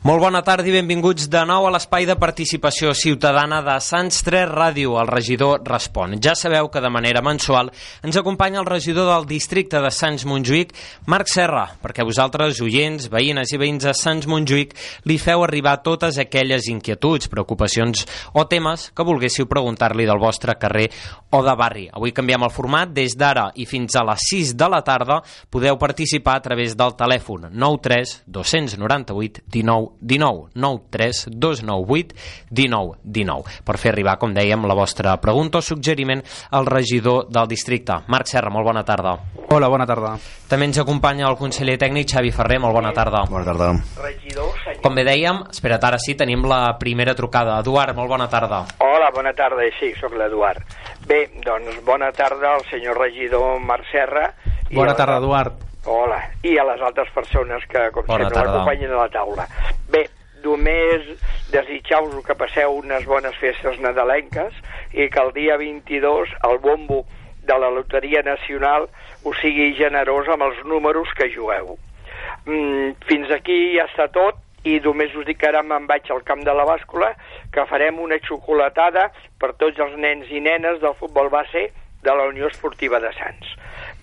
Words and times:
Molt 0.00 0.22
bona 0.24 0.40
tarda 0.40 0.64
i 0.64 0.72
benvinguts 0.72 1.26
de 1.28 1.40
nou 1.44 1.66
a 1.68 1.70
l'espai 1.74 2.06
de 2.08 2.14
participació 2.16 2.94
ciutadana 2.96 3.58
de 3.60 3.74
Sants 3.84 4.22
3 4.24 4.46
Ràdio, 4.48 4.94
el 4.96 5.10
regidor 5.12 5.60
Respon. 5.68 6.14
Ja 6.24 6.32
sabeu 6.32 6.70
que 6.72 6.80
de 6.80 6.88
manera 6.88 7.20
mensual 7.20 7.68
ens 8.00 8.16
acompanya 8.16 8.62
el 8.62 8.66
regidor 8.70 9.10
del 9.10 9.26
districte 9.28 9.76
de 9.76 9.90
Sants 9.92 10.24
Montjuïc, 10.24 10.72
Marc 11.04 11.28
Serra, 11.28 11.66
perquè 11.82 12.06
vosaltres, 12.08 12.62
oients, 12.64 13.10
veïnes 13.12 13.52
i 13.52 13.60
veïns 13.60 13.84
de 13.84 13.92
Sants 13.92 14.24
Montjuïc, 14.24 14.72
li 15.04 15.18
feu 15.20 15.44
arribar 15.44 15.76
totes 15.84 16.16
aquelles 16.16 16.70
inquietuds, 16.72 17.28
preocupacions 17.28 18.08
o 18.32 18.46
temes 18.48 18.88
que 18.96 19.04
volguéssiu 19.04 19.50
preguntar-li 19.52 20.08
del 20.08 20.24
vostre 20.24 20.56
carrer 20.56 20.86
o 21.28 21.42
de 21.44 21.56
barri. 21.60 21.90
Avui 21.92 22.16
canviem 22.16 22.48
el 22.48 22.56
format, 22.56 22.88
des 22.88 23.18
d'ara 23.20 23.50
i 23.52 23.68
fins 23.68 24.00
a 24.00 24.08
les 24.08 24.30
6 24.32 24.56
de 24.56 24.72
la 24.72 24.80
tarda 24.80 25.20
podeu 25.52 25.76
participar 25.76 26.40
a 26.40 26.46
través 26.48 26.72
del 26.72 26.96
telèfon 26.96 27.50
93 27.52 28.22
298 28.24 29.44
19 29.44 29.89
19 30.00 30.50
93 30.54 31.26
298 31.30 32.14
19 32.50 32.98
19 33.02 33.60
per 33.64 33.78
fer 33.78 33.92
arribar, 33.92 34.16
com 34.18 34.34
dèiem, 34.34 34.64
la 34.66 34.74
vostra 34.74 35.16
pregunta 35.20 35.58
o 35.58 35.62
suggeriment 35.64 36.22
al 36.50 36.66
regidor 36.66 37.26
del 37.28 37.48
districte. 37.48 38.00
Marc 38.08 38.26
Serra, 38.30 38.50
molt 38.50 38.66
bona 38.66 38.84
tarda. 38.84 39.16
Hola, 39.50 39.68
bona 39.68 39.86
tarda. 39.86 40.14
També 40.48 40.66
ens 40.68 40.78
acompanya 40.78 41.26
el 41.28 41.36
conseller 41.38 41.76
tècnic 41.78 42.08
Xavi 42.12 42.30
Ferrer, 42.34 42.60
molt 42.62 42.74
bona 42.74 42.92
tarda. 42.94 43.24
Bona 43.30 43.44
tarda. 43.44 43.72
Regidor, 44.02 44.52
senyor. 44.64 44.82
Com 44.84 44.94
bé 44.94 45.04
dèiem, 45.06 45.42
espera't, 45.50 45.84
ara 45.88 45.98
sí, 45.98 46.14
tenim 46.18 46.44
la 46.48 46.76
primera 46.78 47.14
trucada. 47.18 47.58
Eduard, 47.64 47.96
molt 47.98 48.10
bona 48.10 48.28
tarda. 48.30 48.64
Hola, 48.86 49.10
bona 49.14 49.32
tarda, 49.34 49.66
sí, 49.80 49.92
sóc 50.00 50.14
l'Eduard. 50.18 50.62
Bé, 51.08 51.24
doncs 51.44 51.80
bona 51.86 52.12
tarda 52.12 52.54
al 52.54 52.64
senyor 52.70 52.98
regidor 52.98 53.58
Marc 53.60 53.90
Serra. 53.90 54.28
i 54.70 54.74
Bona 54.76 54.94
tarda, 54.94 55.18
Eduard. 55.18 55.66
Hola, 55.86 56.18
i 56.44 56.58
a 56.60 56.64
les 56.68 56.82
altres 56.84 57.08
persones 57.14 57.64
que, 57.66 57.86
com 57.94 58.04
Bona 58.06 58.26
sempre, 58.28 58.44
l'acompanyen 58.44 58.92
a 58.92 58.98
la 59.00 59.08
taula. 59.08 59.46
Només 60.44 61.06
desitjar-vos 61.52 62.24
que 62.26 62.36
passeu 62.38 62.76
unes 62.78 63.06
bones 63.08 63.36
festes 63.40 63.80
nadalenques 63.82 64.54
i 64.92 65.08
que 65.12 65.22
el 65.22 65.32
dia 65.36 65.56
22 65.60 66.36
el 66.48 66.58
bombo 66.58 67.04
de 67.42 67.58
la 67.58 67.70
Loteria 67.70 68.22
Nacional 68.22 68.88
us 69.24 69.40
sigui 69.42 69.72
generós 69.78 70.28
amb 70.28 70.46
els 70.46 70.62
números 70.64 71.10
que 71.16 71.30
jugueu. 71.34 71.76
Mm, 72.46 72.94
fins 73.08 73.32
aquí 73.34 73.58
ja 73.76 73.88
està 73.90 74.08
tot 74.12 74.38
i 74.64 74.76
només 74.84 75.14
us 75.16 75.26
dic 75.26 75.40
que 75.40 75.48
ara 75.48 75.62
me'n 75.64 75.86
vaig 75.88 76.10
al 76.12 76.22
camp 76.26 76.44
de 76.44 76.54
la 76.54 76.66
bàscula 76.68 77.14
que 77.52 77.64
farem 77.68 78.00
una 78.00 78.20
xocolatada 78.20 79.08
per 79.40 79.54
tots 79.60 79.80
els 79.80 79.96
nens 79.96 80.28
i 80.30 80.40
nenes 80.44 80.80
del 80.84 80.96
futbol 81.00 81.30
base 81.32 81.70
de 82.02 82.12
la 82.16 82.28
Unió 82.28 82.48
Esportiva 82.48 83.00
de 83.00 83.12
Sants. 83.16 83.56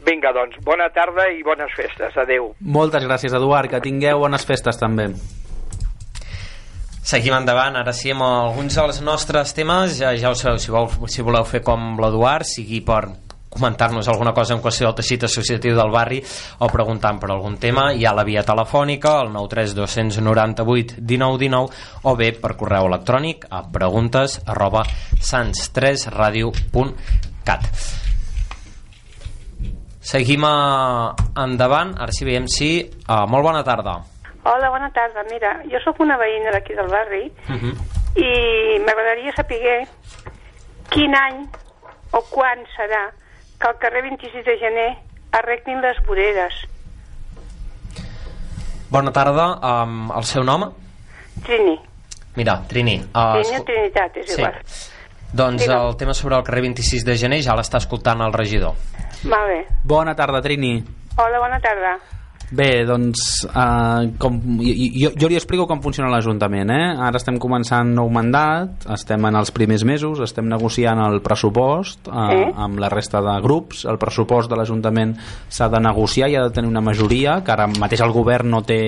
Vinga, 0.05 0.31
doncs, 0.33 0.57
bona 0.65 0.89
tarda 0.93 1.27
i 1.33 1.41
bones 1.45 1.73
festes. 1.75 2.15
Adeu. 2.17 2.51
Moltes 2.61 3.05
gràcies, 3.05 3.33
Eduard. 3.33 3.69
Que 3.71 3.81
tingueu 3.81 4.21
bones 4.21 4.45
festes, 4.45 4.77
també. 4.79 5.09
Seguim 7.07 7.31
endavant, 7.37 7.77
ara 7.79 7.93
sí, 7.95 8.09
amb 8.11 8.19
alguns 8.25 8.75
dels 8.75 8.97
nostres 8.99 9.53
temes, 9.55 9.95
ja, 10.01 10.09
ja 10.19 10.27
ho 10.27 10.35
sabeu, 10.35 10.59
si, 10.59 10.67
vol, 10.75 10.91
si 11.07 11.23
voleu 11.23 11.47
fer 11.47 11.63
com 11.63 11.95
l'Eduard, 12.01 12.43
sigui 12.43 12.81
per 12.83 13.07
comentar-nos 13.47 14.11
alguna 14.11 14.35
cosa 14.35 14.51
en 14.57 14.61
qüestió 14.61 14.89
del 14.89 14.97
teixit 14.97 15.23
associatiu 15.23 15.71
del 15.77 15.91
barri 15.93 16.19
o 16.59 16.67
preguntant 16.67 17.19
per 17.21 17.29
algun 17.31 17.55
tema, 17.63 17.93
hi 17.95 18.03
ha 18.03 18.11
la 18.11 18.27
via 18.27 18.43
telefònica, 18.43 19.23
el 19.23 19.31
93298 19.31 20.99
1919 20.99 22.03
o 22.03 22.15
bé 22.19 22.35
per 22.35 22.59
correu 22.59 22.91
electrònic 22.91 23.47
a 23.55 23.63
preguntes 23.71 24.43
arroba 24.43 24.83
sans3radio.cat 25.31 27.63
Seguim 30.07 30.45
a, 30.47 31.11
endavant, 31.43 31.91
ara 31.99 32.13
sí 32.15 32.23
veiem 32.27 32.47
si... 32.51 32.69
Uh, 33.07 33.25
molt 33.27 33.43
bona 33.43 33.63
tarda. 33.67 33.97
Hola, 34.47 34.69
bona 34.71 34.89
tarda. 34.95 35.23
Mira, 35.29 35.57
jo 35.67 35.79
sóc 35.83 35.99
una 35.99 36.15
veïna 36.17 36.51
d'aquí 36.55 36.73
del 36.77 36.87
barri 36.87 37.25
Uh 37.49 37.55
-huh. 37.55 37.73
i 38.15 38.79
m'agradaria 38.79 39.33
saber 39.35 39.87
quin 40.89 41.13
any 41.15 41.43
o 42.11 42.21
quan 42.31 42.59
serà 42.77 43.11
que 43.59 43.67
al 43.67 43.77
carrer 43.77 44.03
26 44.03 44.45
de 44.45 44.57
gener 44.57 44.97
arreglin 45.31 45.81
les 45.81 45.97
voreres. 46.07 46.53
Bona 48.89 49.11
tarda, 49.11 49.59
um, 49.83 50.11
el 50.15 50.23
seu 50.23 50.43
nom? 50.43 50.71
Trini, 51.43 51.79
Mira, 52.35 52.61
Trini. 52.67 52.99
Uh, 53.13 53.41
Trini 53.41 53.57
o 53.59 53.63
Trinitat, 53.65 54.17
és 54.17 54.25
sí. 54.33 54.39
igual. 54.41 54.53
Doncs 55.33 55.61
Digue'm. 55.63 55.87
el 55.89 55.97
tema 55.97 56.13
sobre 56.13 56.35
el 56.37 56.43
carrer 56.43 56.61
26 56.61 57.03
de 57.03 57.17
gener 57.17 57.41
ja 57.43 57.55
l'està 57.55 57.77
escoltant 57.77 58.21
el 58.21 58.31
regidor. 58.33 58.73
Molt 59.23 59.47
bé. 59.47 59.65
Bona 59.83 60.15
tarda, 60.15 60.41
Trini. 60.41 60.83
Hola, 61.17 61.39
bona 61.39 61.59
tarda. 61.59 61.97
Bé, 62.49 62.85
doncs, 62.87 63.43
uh, 63.51 64.07
com, 64.17 64.37
jo, 64.63 65.09
jo 65.19 65.27
li 65.27 65.35
explico 65.35 65.65
com 65.67 65.81
funciona 65.83 66.07
l'Ajuntament. 66.07 66.69
Eh? 66.71 66.85
Ara 67.03 67.19
estem 67.19 67.35
començant 67.43 67.89
nou 67.91 68.07
mandat, 68.13 68.85
estem 68.95 69.25
en 69.27 69.35
els 69.35 69.51
primers 69.51 69.83
mesos, 69.83 70.21
estem 70.23 70.47
negociant 70.47 71.01
el 71.03 71.19
pressupost 71.25 72.07
uh, 72.07 72.27
Sí. 72.31 72.45
amb 72.55 72.79
la 72.79 72.87
resta 72.87 73.19
de 73.21 73.33
grups. 73.43 73.83
El 73.91 73.99
pressupost 73.99 74.47
de 74.49 74.55
l'Ajuntament 74.55 75.11
s'ha 75.49 75.67
de 75.67 75.81
negociar 75.83 76.29
i 76.31 76.37
ha 76.39 76.45
de 76.47 76.53
tenir 76.55 76.71
una 76.71 76.79
majoria, 76.81 77.41
que 77.43 77.51
ara 77.51 77.67
mateix 77.67 78.05
el 78.05 78.15
govern 78.15 78.49
no 78.55 78.61
té 78.63 78.79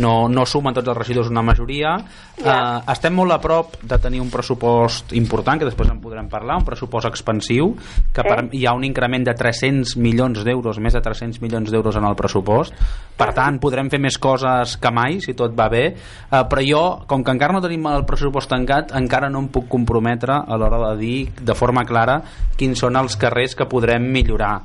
no, 0.00 0.14
no 0.32 0.46
suma 0.48 0.72
tots 0.72 0.88
els 0.88 0.96
regidors 0.96 1.28
una 1.28 1.44
majoria. 1.44 1.98
Uh, 2.40 2.80
estem 2.92 3.12
molt 3.16 3.32
a 3.32 3.38
prop 3.44 3.76
de 3.82 3.98
tenir 4.00 4.22
un 4.24 4.32
pressupost 4.32 5.12
important, 5.16 5.60
que 5.60 5.68
després 5.68 5.92
en 5.92 6.00
podrem 6.00 6.32
parlar, 6.32 6.56
un 6.62 6.64
pressupost 6.64 7.12
expansiu, 7.12 7.74
que 8.12 8.22
Sí. 8.24 8.28
per, 8.28 8.48
hi 8.56 8.64
ha 8.64 8.72
un 8.72 8.84
increment 8.88 9.24
de 9.28 9.34
300 9.36 9.96
milions 10.00 10.42
d'euros, 10.44 10.80
més 10.80 10.96
de 10.96 11.00
300 11.04 11.42
milions 11.44 11.70
d'euros 11.70 11.96
en 11.96 12.04
el 12.08 12.16
pressupost. 12.16 12.72
Per 13.16 13.30
tant, 13.32 13.56
podrem 13.56 13.88
fer 13.88 13.96
més 14.02 14.18
coses 14.20 14.74
que 14.76 14.90
mai, 14.92 15.22
si 15.24 15.32
tot 15.32 15.54
va 15.56 15.70
bé. 15.72 15.86
Uh, 16.28 16.42
però 16.50 16.64
jo, 16.64 16.82
com 17.08 17.24
que 17.24 17.32
encara 17.32 17.56
no 17.56 17.62
tenim 17.64 17.86
el 17.88 18.04
pressupost 18.04 18.50
tancat, 18.52 18.92
encara 18.98 19.30
no 19.32 19.40
em 19.40 19.48
puc 19.48 19.70
comprometre 19.72 20.36
a 20.36 20.58
l'hora 20.60 20.82
de 20.90 20.96
dir 21.00 21.16
de 21.40 21.56
forma 21.56 21.86
clara 21.88 22.20
quins 22.60 22.84
són 22.84 23.00
els 23.00 23.16
carrers 23.16 23.56
que 23.56 23.68
podrem 23.70 24.04
millorar. 24.12 24.58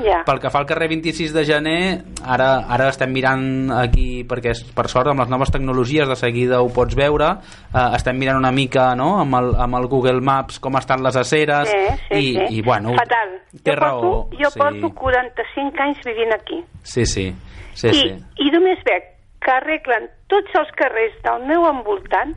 Ja. 0.00 0.22
Pel 0.24 0.38
que 0.40 0.50
fa 0.50 0.62
al 0.62 0.66
carrer 0.66 0.88
26 0.88 1.34
de 1.36 1.44
gener, 1.44 1.80
ara, 2.24 2.64
ara 2.72 2.88
estem 2.88 3.12
mirant 3.12 3.70
aquí, 3.76 4.24
perquè 4.28 4.54
és, 4.54 4.62
per 4.72 4.86
sort 4.88 5.10
amb 5.12 5.20
les 5.20 5.28
noves 5.28 5.52
tecnologies 5.52 6.08
de 6.08 6.16
seguida 6.16 6.62
ho 6.64 6.70
pots 6.72 6.96
veure, 6.96 7.28
eh, 7.68 7.84
estem 7.98 8.16
mirant 8.18 8.40
una 8.40 8.54
mica 8.56 8.88
no, 8.96 9.18
amb, 9.20 9.36
el, 9.36 9.52
amb 9.60 9.76
el 9.76 9.88
Google 9.92 10.24
Maps 10.24 10.58
com 10.64 10.80
estan 10.80 11.04
les 11.04 11.18
aceres 11.20 11.68
Sí, 11.68 11.82
sí, 12.08 12.16
i, 12.16 12.32
sí. 12.38 12.48
i 12.56 12.62
bueno, 12.64 12.96
Fatal. 12.96 13.36
té 13.60 13.74
jo 13.74 13.78
raó. 13.78 14.00
Porto, 14.00 14.40
jo 14.40 14.50
sí. 14.50 14.62
porto 14.64 14.94
45 15.02 15.84
anys 15.84 16.04
vivint 16.08 16.36
aquí. 16.40 16.62
sí, 16.82 17.04
sí, 17.06 17.28
sí, 17.74 17.88
I, 17.88 17.94
sí. 17.94 18.12
I 18.46 18.50
només 18.54 18.82
veig 18.84 19.08
que 19.42 19.50
arreglen 19.50 20.08
tots 20.28 20.54
els 20.54 20.70
carrers 20.78 21.16
del 21.24 21.44
meu 21.48 21.66
envoltant 21.68 22.34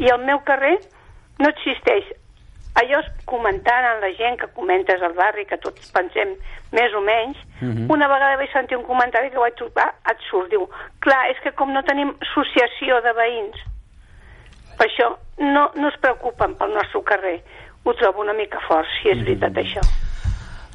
i 0.00 0.08
el 0.08 0.24
meu 0.24 0.40
carrer 0.48 0.78
no 1.38 1.48
existeix. 1.48 2.04
Allò 2.80 3.00
és 3.02 3.08
comentant 3.26 3.84
amb 3.84 4.04
la 4.04 4.12
gent 4.16 4.38
que 4.38 4.46
comentes 4.54 5.02
al 5.02 5.12
barri, 5.18 5.44
que 5.44 5.58
tots 5.58 5.90
pensem 5.92 6.36
més 6.72 6.94
o 6.94 7.00
menys, 7.00 7.36
Mhm. 7.60 7.90
una 7.90 8.08
vegada 8.08 8.36
vaig 8.36 8.52
sentir 8.52 8.76
un 8.76 8.84
comentari 8.84 9.30
que 9.30 9.38
vaig 9.38 9.54
trobar 9.54 9.94
absurd. 10.04 10.48
Diu, 10.50 10.68
clar, 11.00 11.30
és 11.30 11.40
que 11.42 11.52
com 11.52 11.72
no 11.72 11.82
tenim 11.82 12.14
associació 12.20 13.00
de 13.02 13.12
veïns, 13.12 13.56
per 14.78 14.86
això 14.86 15.16
no, 15.38 15.70
no 15.74 15.88
es 15.88 15.98
preocupen 16.00 16.54
pel 16.54 16.72
nostre 16.72 17.02
carrer. 17.04 17.42
Ho 17.84 17.92
trobo 17.94 18.20
una 18.20 18.32
mica 18.32 18.60
fort, 18.68 18.86
si 19.00 19.10
és 19.10 19.18
veritat 19.18 19.52
això. 19.52 19.80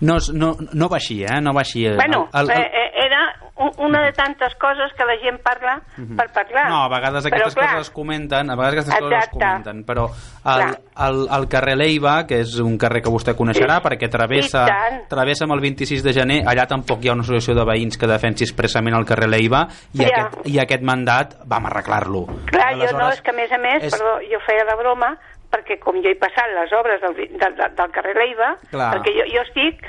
No, 0.02 0.18
no, 0.34 0.56
no 0.74 0.90
va 0.90 0.98
així, 0.98 1.24
eh? 1.24 1.40
No 1.42 1.54
va 1.54 1.62
així. 1.62 1.86
Bueno, 1.88 2.28
El- 2.34 2.50
el- 2.50 2.58
eh, 2.58 2.72
eh, 2.74 2.92
era 3.06 3.22
un, 3.58 3.72
una 3.78 4.02
de 4.04 4.12
tantes 4.12 4.54
coses 4.56 4.92
que 4.98 5.06
la 5.06 5.16
gent 5.22 5.42
parla 5.42 5.82
per 6.18 6.28
parlar. 6.34 6.66
Mhm. 6.66 6.70
No, 6.70 6.84
a 6.84 6.90
vegades 6.90 7.24
Però, 7.26 7.34
aquestes 7.36 7.56
clar, 7.56 7.70
coses 7.70 7.88
es 7.88 7.94
comenten, 7.94 8.50
a 8.50 8.56
vegades 8.56 8.90
aquestes 8.90 9.00
coses 9.00 9.18
es 9.18 9.24
Exacte. 9.24 9.40
comenten, 9.40 9.86
però 9.86 10.10
el, 10.44 10.76
el, 11.08 11.28
el 11.40 11.48
carrer 11.48 11.78
Leiva, 11.78 12.26
que 12.28 12.42
és 12.42 12.58
un 12.60 12.78
carrer 12.78 13.02
que 13.02 13.10
vostè 13.10 13.36
coneixerà, 13.36 13.78
Sí. 13.80 13.88
perquè 13.88 14.10
travessa, 14.12 14.66
travessa 15.08 15.46
amb 15.46 15.54
el 15.54 15.62
26 15.62 16.04
de 16.04 16.14
gener, 16.14 16.42
allà 16.46 16.68
tampoc 16.68 17.04
hi 17.06 17.10
ha 17.10 17.14
una 17.14 17.22
associació 17.24 17.56
de 17.56 17.64
veïns 17.64 17.98
que 17.98 18.08
defensi 18.08 18.44
expressament 18.44 18.96
el 18.96 19.06
carrer 19.06 19.30
Leiva, 19.30 19.68
i, 19.94 20.00
Ja. 20.04 20.10
aquest, 20.10 20.48
i 20.48 20.60
aquest 20.60 20.84
mandat 20.84 21.38
vam 21.46 21.66
arreglar-lo. 21.68 22.26
Clar, 22.52 22.74
jo 22.74 22.78
no, 22.78 22.84
Aleshores, 22.84 23.14
és 23.16 23.22
que 23.22 23.32
a 23.32 23.34
més 23.34 23.52
a 23.52 23.58
més, 23.58 23.84
és- 23.84 23.94
perdó, 23.96 24.20
jo 24.20 24.40
feia 24.46 24.66
la 24.66 24.76
broma, 24.76 25.18
perquè 25.56 25.80
com 25.82 26.02
jo 26.04 26.12
he 26.12 26.20
passat 26.20 26.52
les 26.54 26.74
obres 26.76 27.02
del, 27.02 27.16
del, 27.40 27.56
del, 27.56 27.94
carrer 27.96 28.16
Leiva, 28.20 28.56
Clar. 28.72 28.92
perquè 28.96 29.16
jo, 29.16 29.28
jo 29.32 29.46
estic 29.46 29.86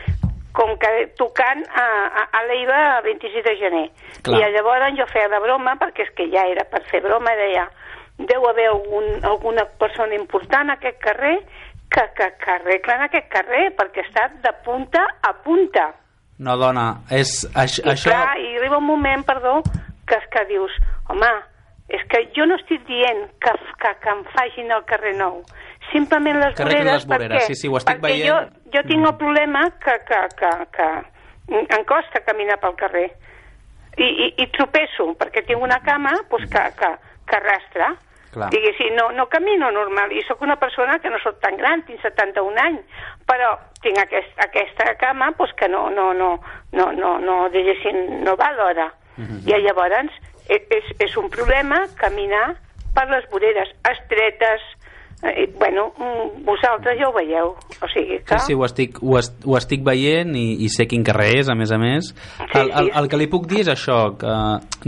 com 0.57 0.73
que 0.81 0.91
tocant 1.21 1.67
a, 1.69 1.87
a, 2.23 2.23
a 2.39 2.45
Leiva 2.49 2.79
el 2.97 3.11
26 3.11 3.45
de 3.45 3.57
gener. 3.61 3.87
Clar. 4.25 4.41
I 4.41 4.55
llavors 4.55 4.97
jo 4.97 5.05
feia 5.11 5.29
la 5.29 5.43
broma, 5.45 5.77
perquè 5.81 6.07
és 6.07 6.15
que 6.17 6.31
ja 6.33 6.47
era 6.49 6.65
per 6.71 6.81
fer 6.89 7.03
broma, 7.05 7.35
deia, 7.37 7.67
deu 8.17 8.47
haver 8.49 8.71
algun, 8.71 9.11
alguna 9.29 9.67
persona 9.81 10.17
important 10.17 10.73
a 10.73 10.79
aquest 10.79 11.03
carrer 11.05 11.37
que, 11.93 12.05
que, 12.17 12.31
que 12.41 12.55
arreglen 12.55 13.05
aquest 13.05 13.29
carrer, 13.33 13.69
perquè 13.77 14.07
està 14.07 14.31
de 14.43 14.53
punta 14.65 15.05
a 15.23 15.35
punta. 15.45 15.91
No, 16.41 16.57
dona, 16.61 16.87
és, 17.13 17.43
això, 17.57 17.85
I 17.85 17.93
això... 17.95 18.13
clar, 18.13 18.39
i 18.41 18.57
arriba 18.57 18.81
un 18.81 18.89
moment, 18.89 19.25
perdó, 19.29 19.59
que, 20.09 20.19
que 20.33 20.45
dius, 20.49 20.73
home, 21.13 21.31
és 21.89 22.03
que 22.11 22.23
jo 22.35 22.47
no 22.51 22.57
estic 22.59 22.83
dient 22.89 23.27
que, 23.43 23.53
que, 23.83 23.93
que 24.03 24.15
em 24.15 24.23
facin 24.33 24.73
el 24.75 24.83
carrer 24.91 25.15
nou. 25.19 25.43
Simplement 25.93 26.41
les 26.41 26.57
Que 26.57 26.65
arreglin 26.65 26.89
voreres, 26.89 27.05
les 27.05 27.11
voreres, 27.13 27.45
perquè, 27.45 27.53
sí, 27.53 27.61
sí, 27.61 27.71
ho 27.71 27.79
estic 27.79 28.01
perquè 28.01 28.09
veient. 28.09 28.27
Mm. 28.27 28.65
jo, 28.65 28.73
jo 28.75 28.83
tinc 28.89 29.07
el 29.07 29.15
problema 29.21 29.63
que, 29.85 29.95
que, 30.09 30.23
que, 30.41 30.51
que 30.75 30.89
em 31.79 31.87
costa 31.87 32.25
caminar 32.27 32.59
pel 32.63 32.75
carrer. 32.81 33.07
I, 33.97 34.09
i, 34.09 34.27
i 34.43 34.49
tropeço, 34.53 35.13
perquè 35.17 35.47
tinc 35.47 35.63
una 35.63 35.79
cama 35.87 36.13
pues, 36.29 36.45
que, 36.51 36.65
que, 36.77 36.91
que 37.31 37.39
arrastra. 37.39 37.95
Clar. 38.35 38.51
Diguéssim, 38.53 38.93
no, 38.99 39.07
no 39.17 39.31
camino 39.33 39.71
normal, 39.73 40.11
i 40.13 40.21
sóc 40.27 40.43
una 40.45 40.59
persona 40.61 40.99
que 41.01 41.09
no 41.09 41.17
sóc 41.23 41.39
tan 41.41 41.57
gran, 41.57 41.87
tinc 41.87 42.03
71 42.03 42.61
anys, 42.61 43.07
però 43.25 43.55
tinc 43.81 43.97
aquest, 44.03 44.35
aquesta 44.45 44.91
cama 45.01 45.31
pues, 45.39 45.55
que 45.57 45.71
no, 45.73 45.87
no, 45.95 46.11
no, 46.13 46.35
no, 46.77 46.91
no, 46.93 47.17
no, 47.23 47.39
diguéssim, 47.55 48.27
no 48.27 48.37
va 48.37 48.51
a 48.51 48.57
l'hora. 48.59 48.91
Mhm. 49.17 49.47
I 49.49 49.63
llavors 49.65 50.19
és, 50.49 50.95
és 51.03 51.17
un 51.21 51.29
problema 51.33 51.85
caminar 52.01 52.55
per 52.97 53.09
les 53.11 53.27
voreres 53.31 53.69
estretes, 53.91 54.63
eh, 55.23 55.47
bueno, 55.59 55.91
mm, 55.99 56.45
vosaltres 56.47 56.97
ja 56.99 57.09
ho 57.09 57.13
veieu, 57.13 57.51
o 57.53 57.89
sigui 57.93 58.19
que... 58.25 58.39
Sí, 58.39 58.53
sí, 58.53 58.55
ho 58.57 58.65
estic, 58.65 58.99
ho, 59.03 59.19
est, 59.21 59.37
ho 59.45 59.57
estic 59.59 59.85
veient 59.85 60.33
i, 60.37 60.47
i 60.65 60.71
sé 60.73 60.87
quin 60.89 61.05
carrer 61.05 61.43
és, 61.43 61.51
a 61.53 61.57
més 61.59 61.73
a 61.73 61.79
més. 61.83 62.13
El, 62.55 62.71
el, 62.71 62.91
el 63.03 63.11
que 63.13 63.21
li 63.21 63.29
puc 63.33 63.49
dir 63.51 63.61
és 63.67 63.73
això, 63.75 63.99
que 64.21 64.37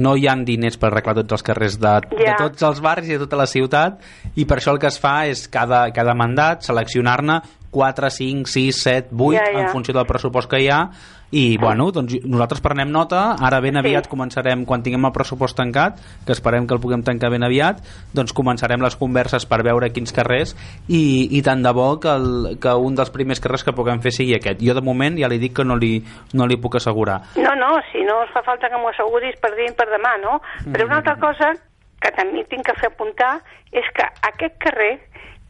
no 0.00 0.16
hi 0.16 0.28
han 0.31 0.46
diners 0.49 0.81
per 0.81 0.88
arreglar 0.93 1.19
tots 1.20 1.38
els 1.38 1.46
carrers 1.50 1.78
de, 1.82 1.94
de 2.14 2.25
Ja. 2.31 2.38
tots 2.40 2.64
els 2.70 2.81
barris 2.84 3.10
i 3.10 3.16
de 3.19 3.22
tota 3.26 3.40
la 3.40 3.49
ciutat 3.50 4.00
i 4.37 4.46
per 4.49 4.60
això 4.60 4.72
el 4.76 4.81
que 4.81 4.88
es 4.93 5.00
fa 5.00 5.26
és 5.28 5.46
cada, 5.52 5.88
cada 5.96 6.14
mandat 6.16 6.64
seleccionar-ne 6.64 7.43
4, 7.70 8.11
5, 8.11 8.47
6, 8.49 8.82
7, 8.82 9.09
8 9.12 9.32
Ja, 9.37 9.44
ja. 9.53 9.61
en 9.67 9.69
funció 9.75 9.94
del 9.94 10.06
pressupost 10.06 10.50
que 10.50 10.61
hi 10.65 10.69
ha 10.73 10.82
i 11.31 11.59
bueno, 11.61 11.91
doncs 11.93 12.15
nosaltres 12.25 12.62
prenem 12.65 12.88
nota 12.88 13.35
ara 13.44 13.59
ben 13.61 13.76
aviat 13.76 14.06
Sí. 14.06 14.11
començarem 14.15 14.62
quan 14.65 14.81
tinguem 14.82 15.05
el 15.05 15.12
pressupost 15.12 15.59
tancat 15.59 15.99
que 16.25 16.32
esperem 16.32 16.65
que 16.67 16.73
el 16.73 16.81
puguem 16.81 17.03
tancar 17.05 17.29
ben 17.31 17.44
aviat 17.44 17.82
doncs 18.17 18.32
començarem 18.32 18.81
les 18.81 18.97
converses 18.97 19.44
per 19.44 19.59
veure 19.62 19.91
quins 19.93 20.15
carrers 20.17 20.55
i, 20.88 21.29
i 21.37 21.43
tant 21.44 21.61
de 21.62 21.73
bo 21.76 22.00
que, 22.00 22.09
el, 22.09 22.56
que 22.62 22.73
un 22.73 22.97
dels 22.97 23.11
primers 23.12 23.41
carrers 23.44 23.62
que 23.67 23.75
puguem 23.76 24.00
fer 24.00 24.15
sigui 24.17 24.38
aquest 24.38 24.62
jo 24.65 24.73
de 24.73 24.81
moment 24.81 25.19
ja 25.20 25.29
li 25.29 25.37
dic 25.38 25.53
que 25.61 25.65
no 25.69 25.76
li, 25.76 25.99
no 26.32 26.47
li 26.49 26.56
puc 26.56 26.76
assegurar 26.81 27.20
No, 27.37 27.53
no, 27.61 27.75
si 27.93 28.00
no 28.09 28.23
us 28.25 28.32
fa 28.32 28.41
falta 28.47 28.70
que 28.73 28.81
m'ho 28.81 28.88
asseguris 28.88 29.37
per 29.43 29.53
dir 29.61 29.69
per 29.76 29.91
demà, 29.93 30.17
no? 30.25 30.41
Però 30.73 30.87
una 30.88 31.03
altra 31.03 31.19
cosa 31.20 31.53
que 32.00 32.11
també 32.17 32.47
tinc 32.49 32.65
que 32.65 32.73
fer 32.81 32.88
apuntar 32.88 33.43
és 33.70 33.85
que 33.93 34.06
aquest 34.32 34.56
carrer 34.65 34.94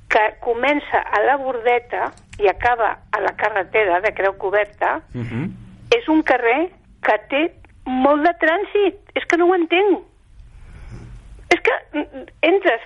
que 0.09 0.35
comença 0.41 0.99
a 1.13 1.21
la 1.27 1.37
Bordeta 1.37 2.13
i 2.41 2.49
acaba 2.49 2.99
a 3.13 3.21
la 3.21 3.33
carretera 3.37 4.01
de 4.01 4.13
Creu 4.15 4.37
Coberta 4.39 5.01
uh 5.15 5.21
-huh. 5.21 5.51
és 5.97 6.09
un 6.09 6.23
carrer 6.23 6.71
que 7.03 7.19
té 7.29 7.55
molt 7.85 8.23
de 8.25 8.33
trànsit. 8.39 8.95
És 9.15 9.25
que 9.27 9.37
no 9.37 9.47
ho 9.47 9.55
entenc. 9.55 10.01
És 11.51 11.61
que 11.61 11.73
mm, 11.99 12.25
entres 12.43 12.81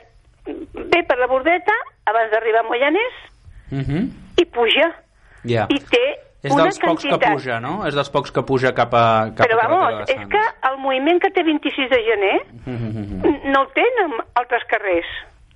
bé 0.92 1.02
per 1.06 1.18
la 1.18 1.26
Bordeta 1.26 1.72
abans 2.06 2.30
d'arribar 2.30 2.60
a 2.60 2.68
Moianès 2.68 3.14
Uh 3.72 3.78
-huh. 3.78 4.08
i 4.36 4.44
puja. 4.44 4.92
ja 5.44 5.66
I 5.70 5.78
té 5.80 6.18
és 6.42 6.52
una 6.52 6.64
dels 6.64 6.78
pocs 6.78 7.02
que 7.02 7.08
quantitat. 7.08 7.32
puja, 7.32 7.60
no? 7.60 7.86
És 7.86 7.94
dels 7.94 8.10
pocs 8.10 8.30
que 8.30 8.42
puja 8.42 8.74
cap 8.74 8.92
a, 8.94 9.30
cap 9.34 9.46
Però 9.46 9.58
a 9.58 9.68
vamos, 9.68 10.10
és 10.10 10.16
que 10.28 10.68
el 10.68 10.78
moviment 10.78 11.18
que 11.20 11.30
té 11.30 11.42
26 11.42 11.88
de 11.90 12.02
gener 12.04 12.40
Mhm, 12.66 13.50
no 13.52 13.62
el 13.62 13.68
tenen 13.72 14.20
altres 14.34 14.62
carrers. 14.68 15.06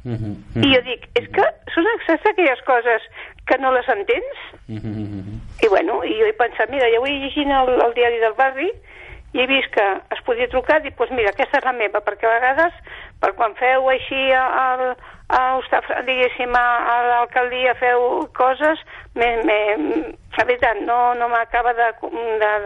Mhm, 0.06 0.62
I 0.64 0.74
jo 0.74 0.80
dic, 0.86 1.08
és 1.18 1.26
que 1.34 1.44
són 1.74 1.86
saps 2.06 2.26
aquelles 2.30 2.62
coses 2.66 3.02
que 3.46 3.58
no 3.58 3.72
les 3.74 3.88
entens? 3.88 4.44
mhm, 4.68 5.40
I 5.62 5.68
bueno, 5.68 6.00
i 6.04 6.14
jo 6.20 6.26
he 6.26 6.32
pensat, 6.38 6.70
mira, 6.70 6.88
jo 6.94 7.00
vull 7.04 7.18
llegint 7.22 7.50
el, 7.52 7.74
el 7.80 7.94
diari 7.94 8.18
del 8.22 8.34
barri 8.38 8.70
i 9.34 9.40
he 9.42 9.46
vist 9.50 9.68
que 9.74 9.84
es 10.14 10.20
podia 10.24 10.48
trucar, 10.48 10.80
dic, 10.82 10.94
doncs 10.96 11.10
mira, 11.12 11.30
aquesta 11.34 11.58
és 11.58 11.64
la 11.66 11.72
meva, 11.76 12.00
perquè 12.00 12.24
a 12.26 12.34
vegades, 12.38 12.72
per 13.20 13.32
quan 13.36 13.52
feu 13.58 13.88
així 13.92 14.20
al, 14.32 14.94
a, 15.28 15.40
a, 15.58 16.02
diguéssim, 16.06 16.54
a, 16.56 16.62
a 16.92 16.94
l'alcaldia 17.10 17.74
feu 17.76 18.28
coses, 18.38 18.80
me, 19.14 19.28
me, 19.44 19.58
la 20.38 20.44
veritat, 20.44 20.80
no, 20.86 21.12
no 21.20 21.28
m'acaba 21.28 21.74
de- 21.76 21.92
de- 22.00 22.62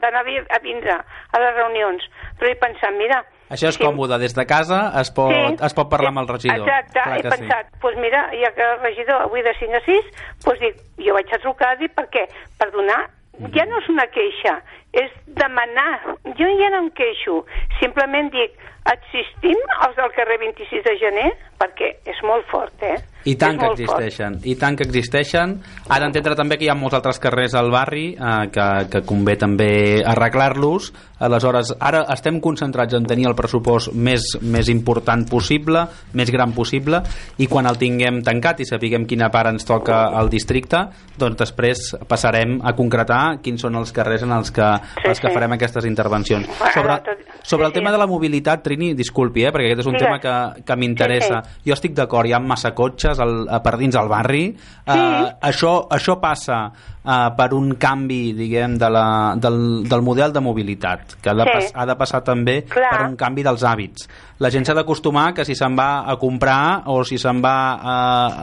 d'anar 0.00 0.22
a 0.24 0.58
vindre 0.62 0.96
a 0.96 1.42
les 1.44 1.54
reunions. 1.58 2.08
Però 2.38 2.48
he 2.50 2.54
pensat, 2.56 2.94
mira... 2.96 3.24
Això 3.50 3.68
és 3.68 3.76
si- 3.76 3.82
còmode, 3.84 4.18
des 4.18 4.34
de 4.34 4.44
casa 4.46 4.92
es 5.00 5.10
pot, 5.10 5.32
Sí. 5.32 5.56
es 5.64 5.74
pot 5.74 5.88
parlar 5.88 6.08
amb 6.08 6.18
el 6.20 6.28
regidor. 6.28 6.68
Exacte, 6.68 7.00
Clar 7.02 7.18
he 7.18 7.22
que 7.22 7.30
sí. 7.30 7.38
pensat, 7.40 7.66
doncs 7.70 7.80
pues 7.80 7.96
mira, 7.96 8.30
ja 8.42 8.52
que 8.54 8.62
el 8.62 8.80
regidor 8.80 9.22
avui 9.22 9.42
de 9.42 9.54
5 9.58 9.74
a 9.76 9.80
6, 9.84 10.04
doncs 10.44 10.60
dic, 10.60 10.76
jo 10.98 11.14
vaig 11.14 11.32
a 11.32 11.38
trucar, 11.38 11.78
dic, 11.78 11.92
perquè 11.94 12.26
per 12.58 12.70
donar, 12.72 13.08
ja 13.54 13.64
no 13.66 13.78
és 13.78 13.88
una 13.88 14.06
queixa, 14.08 14.62
és 15.02 15.12
demanar. 15.38 16.16
Jo 16.38 16.48
ja 16.60 16.72
no 16.74 16.84
em 16.84 16.90
queixo, 16.96 17.42
simplement 17.80 18.30
dic, 18.34 18.56
existim 18.88 19.58
els 19.84 19.96
del 19.98 20.10
carrer 20.16 20.38
26 20.46 20.84
de 20.86 20.96
gener? 21.00 21.28
Perquè 21.58 21.88
és 22.06 22.18
molt 22.22 22.46
fort, 22.50 22.74
eh? 22.86 22.96
I 23.26 23.34
tant 23.36 23.56
és 23.56 23.58
que 23.58 23.66
molt 23.66 23.80
fort. 23.82 23.98
existeixen, 23.98 24.36
i 24.46 24.54
tant 24.56 24.76
que 24.78 24.86
existeixen. 24.86 25.56
Ha 25.90 25.98
d'entendre 25.98 26.36
també 26.38 26.56
que 26.56 26.68
hi 26.68 26.70
ha 26.70 26.76
molts 26.78 26.94
altres 26.96 27.18
carrers 27.18 27.56
al 27.58 27.70
barri 27.74 28.12
eh, 28.14 28.46
que, 28.54 28.66
que 28.92 29.02
convé 29.08 29.34
també 29.40 29.70
arreglar-los. 30.06 30.92
Aleshores, 31.26 31.72
ara 31.82 32.04
estem 32.14 32.38
concentrats 32.40 32.94
en 32.94 33.08
tenir 33.10 33.26
el 33.26 33.34
pressupost 33.36 33.90
més, 33.92 34.22
més 34.40 34.70
important 34.70 35.26
possible, 35.28 35.82
més 36.14 36.30
gran 36.30 36.54
possible, 36.54 37.02
i 37.42 37.48
quan 37.50 37.66
el 37.66 37.80
tinguem 37.80 38.22
tancat 38.24 38.62
i 38.62 38.68
sapiguem 38.68 39.08
quina 39.10 39.32
part 39.34 39.50
ens 39.50 39.66
toca 39.66 40.04
al 40.14 40.30
districte, 40.30 40.84
doncs 41.18 41.42
després 41.42 41.82
passarem 42.08 42.60
a 42.62 42.76
concretar 42.78 43.40
quins 43.42 43.66
són 43.66 43.80
els 43.82 43.90
carrers 43.92 44.22
en 44.28 44.36
els 44.38 44.54
que, 44.54 44.70
Sí, 44.94 45.04
els 45.08 45.20
que 45.20 45.28
sí. 45.28 45.34
farem 45.34 45.52
aquestes 45.56 45.84
intervencions. 45.84 46.46
Bueno, 46.58 46.72
Sobre, 46.74 47.16
sobre 47.42 47.66
el 47.66 47.72
sí, 47.72 47.74
sí. 47.74 47.78
tema 47.80 47.92
de 47.92 47.98
la 47.98 48.06
mobilitat, 48.06 48.62
Trini, 48.62 48.94
disculpi, 48.94 49.44
eh, 49.44 49.52
perquè 49.52 49.66
aquest 49.72 49.80
és 49.84 49.86
un 49.90 49.96
Digues. 49.98 50.06
tema 50.06 50.18
que, 50.20 50.62
que 50.64 50.76
m'interessa. 50.76 51.42
Sí, 51.44 51.70
Jo 51.70 51.76
estic 51.76 51.94
d'acord, 51.94 52.26
hi 52.28 52.32
ha 52.32 52.40
massa 52.40 52.72
cotxes 52.74 53.18
al, 53.20 53.46
per 53.62 53.76
dins 53.78 53.94
el 53.98 54.08
barri. 54.08 54.44
Uh, 54.86 55.28
això, 55.40 55.88
això 55.90 56.18
passa 56.20 56.70
uh, 57.08 57.32
per 57.36 57.48
un 57.56 57.72
canvi, 57.80 58.34
diguem, 58.36 58.76
de 58.78 58.90
la, 58.92 59.06
del, 59.40 59.88
del 59.88 60.02
model 60.04 60.32
de 60.36 60.40
mobilitat, 60.44 61.16
que 61.22 61.30
ha 61.30 61.34
de, 61.34 61.44
Sí. 61.48 61.50
pas, 61.54 61.72
ha 61.74 61.86
de 61.88 61.96
passar 61.96 62.20
també 62.22 62.58
Clar. 62.68 62.90
per 62.92 63.06
un 63.08 63.16
canvi 63.16 63.42
dels 63.42 63.64
hàbits. 63.64 64.04
La 64.38 64.50
gent 64.52 64.64
s'ha 64.68 64.74
d'acostumar 64.76 65.32
que 65.34 65.44
si 65.48 65.54
se'n 65.56 65.74
va 65.74 66.04
a 66.06 66.14
comprar 66.20 66.84
o 66.86 67.00
si 67.04 67.16
se'n 67.18 67.40
va 67.42 67.56
a, 67.80 67.96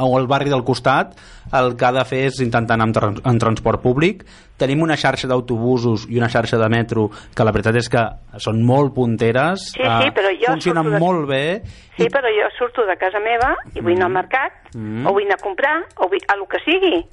al 0.04 0.26
barri 0.28 0.50
del 0.50 0.64
costat, 0.66 1.14
el 1.54 1.76
que 1.78 1.86
ha 1.86 1.92
de 1.94 2.04
fer 2.10 2.26
és 2.32 2.42
intentar 2.42 2.74
anar 2.76 2.88
en, 2.90 2.94
trans, 2.98 3.22
en 3.24 3.38
transport 3.40 3.80
públic. 3.84 4.26
Tenim 4.58 4.82
una 4.82 4.96
xarxa 4.98 5.28
d'autobusos 5.28 6.08
i 6.10 6.18
una 6.18 6.30
xarxa 6.32 6.58
de 6.58 6.68
metro 6.72 7.10
que 7.36 7.44
la 7.44 7.52
veritat 7.52 7.76
és 7.76 7.90
que 7.92 8.02
són 8.40 8.62
molt 8.66 8.94
punteres, 8.96 9.70
Sí, 9.76 9.84
sí, 9.84 10.08
eh, 10.08 10.12
però 10.16 10.32
jo 10.32 10.52
funcionen 10.54 10.92
de- 10.92 11.00
molt 11.00 11.28
bé 11.28 11.62
Sí, 11.98 12.08
però 12.12 12.28
jo 12.32 12.48
surto 12.58 12.86
de 12.88 12.96
casa 13.00 13.20
meva 13.20 13.54
i 13.76 13.80
vull 13.82 13.96
anar 13.96 14.08
al 14.08 14.14
mercat, 14.14 14.52
Mm. 14.76 15.06
o 15.08 15.12
vull 15.14 15.24
anar 15.24 15.38
a 15.40 15.44
comprar, 15.44 15.76
o 15.98 16.10
vull, 16.10 16.20
a 16.28 16.36
lo 16.36 16.46
que 16.48 16.58
sigui. 16.66 17.06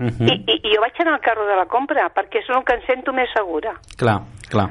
Mhm. 0.00 0.28
I, 0.28 0.34
i, 0.48 0.54
I 0.64 0.74
jo 0.74 0.80
vaig 0.80 1.00
anar 1.02 1.18
al 1.18 1.24
carro 1.24 1.44
de 1.46 1.56
la 1.58 1.66
compra, 1.68 2.08
perquè 2.16 2.40
és 2.40 2.48
el 2.48 2.64
que 2.64 2.78
em 2.78 2.84
sento 2.86 3.12
més 3.12 3.28
segura. 3.36 3.74
Clar, 4.00 4.20
clar. 4.48 4.70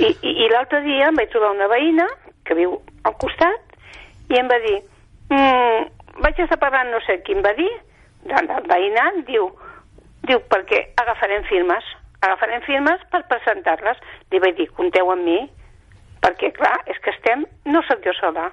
I, 0.00 0.08
i, 0.08 0.32
i 0.44 0.48
l'altre 0.52 0.80
dia 0.86 1.10
em 1.10 1.18
vaig 1.20 1.28
trobar 1.32 1.52
una 1.52 1.68
veïna 1.68 2.06
que 2.48 2.56
viu 2.56 2.78
al 3.04 3.16
costat 3.20 3.76
i 4.32 4.38
em 4.40 4.48
va 4.48 4.58
dir 4.64 4.76
mm, 5.32 5.88
vaig 6.24 6.40
estar 6.40 6.58
parlant 6.60 6.90
no 6.92 7.00
sé 7.06 7.20
qui 7.26 7.36
em 7.36 7.42
va 7.44 7.52
dir 7.58 7.68
del, 8.24 8.48
del 8.48 8.68
veïnat, 8.70 9.22
diu 9.28 9.48
diu 10.28 10.40
perquè 10.52 10.82
agafarem 11.00 11.44
firmes 11.48 11.86
agafarem 12.20 12.64
firmes 12.66 13.04
per 13.12 13.22
presentar-les 13.28 14.00
li 14.32 14.40
vaig 14.42 14.56
dir, 14.58 14.68
compteu 14.76 15.12
amb 15.12 15.24
mi 15.24 15.38
perquè 16.20 16.52
clar, 16.56 16.76
és 16.92 16.98
que 17.00 17.12
estem, 17.14 17.46
no 17.72 17.80
sóc 17.88 18.04
jo 18.04 18.12
sola 18.18 18.50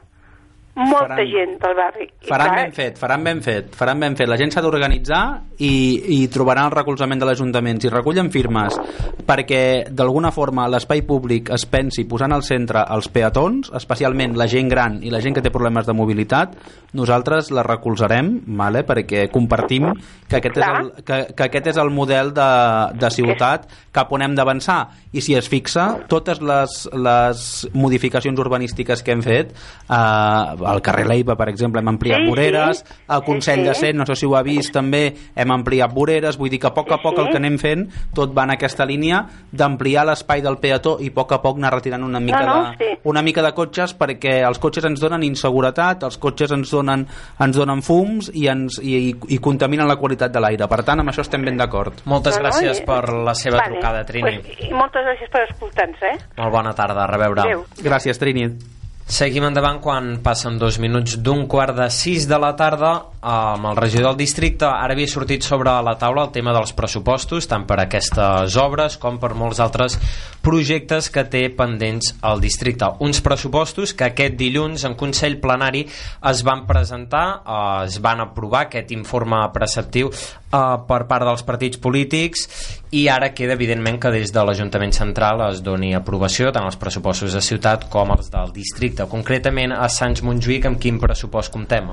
molta 0.77 1.07
Faran- 1.15 1.31
gent 1.33 1.57
del 1.63 1.75
barri. 1.75 2.07
Faran 2.27 2.47
clar, 2.53 2.61
ben 2.63 2.73
fet, 2.73 2.97
faran 3.01 3.23
ben 3.25 3.41
fet, 3.43 3.75
faran 3.75 3.99
ben 3.99 4.15
fet. 4.15 4.29
La 4.29 4.37
gent 4.39 4.51
s'ha 4.53 4.61
d'organitzar 4.61 5.21
i, 5.59 5.73
i 6.21 6.27
trobaran 6.31 6.69
el 6.69 6.75
recolzament 6.77 7.19
de 7.19 7.27
l'Ajuntament. 7.29 7.81
Si 7.81 7.89
recullen 7.89 8.31
firmes 8.31 8.77
perquè 9.27 9.89
d'alguna 9.91 10.31
forma 10.31 10.67
l'espai 10.71 11.01
públic 11.07 11.49
es 11.55 11.65
pensi 11.67 12.05
posant 12.07 12.31
al 12.31 12.43
centre 12.47 12.85
els 12.95 13.09
peatons, 13.11 13.71
especialment 13.75 14.37
la 14.39 14.47
gent 14.47 14.69
gran 14.71 14.99
i 15.03 15.11
la 15.11 15.19
gent 15.23 15.35
que 15.35 15.43
té 15.43 15.51
problemes 15.51 15.85
de 15.87 15.93
mobilitat, 15.97 16.53
nosaltres 16.93 17.51
la 17.51 17.63
recolzarem 17.65 18.29
vale? 18.57 18.83
perquè 18.87 19.27
compartim 19.31 19.89
que 20.29 20.37
aquest, 20.39 20.57
és 20.57 20.63
Clar. 20.63 20.79
el, 20.81 20.91
que, 21.03 21.17
que 21.35 21.47
aquest 21.49 21.67
és 21.73 21.77
el 21.81 21.89
model 21.91 22.31
de, 22.35 22.47
de 22.95 23.09
ciutat 23.11 23.67
cap 23.91 24.11
on 24.15 24.23
hem 24.23 24.35
d'avançar 24.37 24.79
i 25.11 25.21
si 25.23 25.35
es 25.35 25.49
fixa, 25.49 25.87
totes 26.07 26.39
les, 26.43 26.77
les 26.93 27.43
modificacions 27.73 28.39
urbanístiques 28.39 29.03
que 29.03 29.11
hem 29.15 29.23
fet 29.25 29.51
eh, 29.51 30.66
al 30.67 30.81
carrer 30.81 31.07
Leiva, 31.07 31.35
per 31.35 31.49
exemple, 31.49 31.79
hem 31.81 31.87
ampliat 31.87 32.17
Sí, 32.19 32.23
sí. 32.23 32.29
voreres, 32.29 32.85
al 33.07 33.23
Consell 33.23 33.59
Sí, 33.59 33.61
sí. 33.61 33.67
de 33.69 33.73
Cent, 33.75 33.97
no 33.97 34.05
sé 34.05 34.15
si 34.15 34.25
ho 34.25 34.35
ha 34.35 34.43
vist 34.43 34.73
també, 34.73 35.13
hem 35.35 35.51
ampliat 35.51 35.93
voreres, 35.93 36.37
vull 36.37 36.49
dir 36.49 36.59
que 36.59 36.67
a 36.67 36.73
poc 36.73 36.91
a 36.91 36.97
Sí, 36.97 37.01
poc 37.03 37.15
sí. 37.15 37.21
el 37.21 37.29
que 37.31 37.37
anem 37.37 37.57
fent 37.57 37.87
tot 38.13 38.35
va 38.37 38.43
en 38.43 38.51
aquesta 38.51 38.85
línia 38.85 39.25
d'ampliar 39.51 40.05
l'espai 40.05 40.41
del 40.41 40.57
peató 40.57 40.97
i 40.99 41.07
a 41.09 41.13
poc 41.13 41.31
a 41.33 41.41
poc 41.41 41.57
anar 41.57 41.73
retirant 41.73 42.03
una 42.03 42.19
mica, 42.19 42.41
No, 42.45 42.55
no, 42.63 42.71
de, 42.71 42.77
sí. 42.77 42.99
una 43.05 43.21
mica 43.21 43.41
de 43.41 43.53
cotxes 43.53 43.95
perquè 43.97 44.45
els 44.47 44.59
cotxes 44.59 44.83
ens 44.85 44.99
donen 44.99 45.23
inseguretat, 45.23 46.03
els 46.03 46.17
cotxes 46.17 46.51
ens 46.51 46.69
donen, 46.71 47.07
ens 47.39 47.55
donen 47.55 47.81
fums 47.81 48.29
i, 48.33 48.47
ens, 48.47 48.79
i, 48.83 49.09
i, 49.09 49.15
i 49.35 49.37
contaminen 49.39 49.87
la 49.87 49.95
qualitat 49.97 50.31
de 50.31 50.39
l'aire. 50.39 50.67
Per 50.67 50.83
tant, 50.83 50.99
amb 50.99 51.09
això 51.09 51.21
estem 51.21 51.43
ben 51.45 51.57
d'acord. 51.57 52.01
Moltes 52.05 52.37
No, 52.37 52.43
no, 52.43 52.49
gràcies 52.49 52.81
i- 52.81 52.85
per 52.85 53.09
la 53.13 53.33
seva 53.35 53.57
vale, 53.57 53.71
trucada, 53.73 54.03
Trini. 54.05 54.39
Pues, 54.39 54.59
I 54.69 54.73
moltes 54.73 55.01
gràcies 55.05 55.29
per 55.31 55.43
escoltar-nos, 55.49 56.01
eh? 56.03 56.17
Molt 56.37 56.51
bona 56.51 56.73
tarda, 56.73 57.03
a 57.03 57.07
reveure. 57.07 57.41
Adéu. 57.41 57.65
Gràcies, 57.83 58.17
Trini. 58.19 58.76
Seguim 59.07 59.45
endavant 59.47 59.77
quan 59.79 60.17
passen 60.19 60.57
dos 60.59 60.81
minuts 60.83 61.13
d'un 61.23 61.45
quart 61.47 61.77
de 61.77 61.85
sis 61.95 62.25
de 62.27 62.35
la 62.43 62.49
tarda 62.59 62.89
amb 63.23 63.69
el 63.69 63.77
regidor 63.79 64.09
del 64.09 64.17
districte. 64.19 64.65
Ara 64.67 64.91
havia 64.97 65.07
sortit 65.07 65.45
sobre 65.47 65.71
la 65.83 65.93
taula 65.95 66.25
el 66.25 66.33
tema 66.35 66.51
dels 66.51 66.73
pressupostos, 66.75 67.47
tant 67.47 67.63
per 67.67 67.77
aquestes 67.79 68.57
obres 68.59 68.97
com 68.99 69.15
per 69.19 69.31
molts 69.31 69.61
altres 69.63 69.95
projectes 70.43 71.07
que 71.11 71.23
té 71.23 71.45
pendents 71.55 72.17
el 72.27 72.43
districte. 72.43 72.89
Uns 72.99 73.21
pressupostos 73.23 73.93
que 73.95 74.09
aquest 74.09 74.35
dilluns 74.39 74.83
en 74.87 74.95
Consell 74.99 75.39
Plenari 75.39 75.85
es 76.31 76.43
van 76.43 76.65
presentar, 76.67 77.25
eh, 77.47 77.85
es 77.87 78.01
van 78.03 78.25
aprovar 78.27 78.65
aquest 78.67 78.91
informe 78.91 79.39
preceptiu 79.55 80.11
eh, 80.11 80.75
per 80.87 81.01
part 81.07 81.27
dels 81.27 81.43
partits 81.47 81.79
polítics 81.79 82.47
i 82.95 83.07
ara 83.11 83.33
queda 83.35 83.57
evidentment 83.57 83.99
que 83.99 84.11
des 84.13 84.31
de 84.31 84.43
l'Ajuntament 84.43 84.93
Central 84.95 85.41
es 85.49 85.59
doni 85.63 85.93
aprovació 85.95 86.53
tant 86.55 86.63
als 86.67 86.79
pressupostos 86.79 87.35
de 87.35 87.41
ciutat 87.43 87.89
com 87.91 88.11
als 88.11 88.31
del 88.31 88.53
districte. 88.55 88.96
Concretament 89.05 89.75
a 89.75 89.85
Sants 89.91 90.23
Montjuïc 90.25 90.65
amb 90.65 90.81
quin 90.81 90.97
pressupost 90.97 91.53
comptem? 91.53 91.91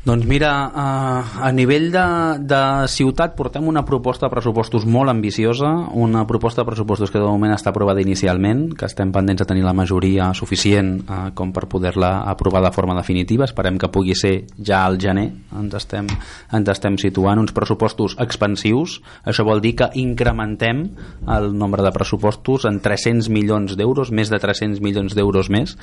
Doncs 0.00 0.24
mira, 0.24 0.72
eh, 0.72 1.44
a 1.44 1.50
nivell 1.52 1.90
de, 1.92 2.02
de 2.48 2.60
ciutat 2.88 3.34
portem 3.36 3.66
una 3.68 3.82
proposta 3.84 4.24
de 4.24 4.32
pressupostos 4.32 4.86
molt 4.88 5.12
ambiciosa, 5.12 5.68
una 5.92 6.22
proposta 6.26 6.62
de 6.62 6.70
pressupostos 6.70 7.10
que 7.12 7.20
de 7.20 7.26
moment 7.26 7.52
està 7.52 7.68
aprovada 7.68 8.00
inicialment, 8.00 8.70
que 8.80 8.88
estem 8.88 9.12
pendents 9.12 9.42
de 9.42 9.46
tenir 9.50 9.60
la 9.66 9.74
majoria 9.76 10.30
suficient 10.32 10.94
eh, 11.04 11.18
com 11.36 11.52
per 11.52 11.66
poder-la 11.68 12.22
aprovar 12.32 12.62
de 12.64 12.70
forma 12.72 12.96
definitiva, 12.96 13.44
esperem 13.44 13.76
que 13.76 13.90
pugui 13.92 14.16
ser 14.16 14.32
ja 14.56 14.86
al 14.86 14.96
gener, 14.96 15.26
ens 15.60 15.76
estem, 15.76 16.08
ens 16.56 16.72
estem 16.72 16.96
situant 16.96 17.44
uns 17.44 17.52
pressupostos 17.52 18.16
expansius, 18.24 19.02
això 19.28 19.44
vol 19.44 19.60
dir 19.60 19.74
que 19.82 19.90
incrementem 20.00 20.86
el 21.28 21.52
nombre 21.52 21.84
de 21.84 21.92
pressupostos 21.92 22.64
en 22.64 22.80
300 22.80 23.28
milions 23.28 23.76
d'euros, 23.76 24.08
més 24.16 24.32
de 24.32 24.40
300 24.40 24.80
milions 24.80 25.12
d'euros 25.12 25.52
més, 25.52 25.76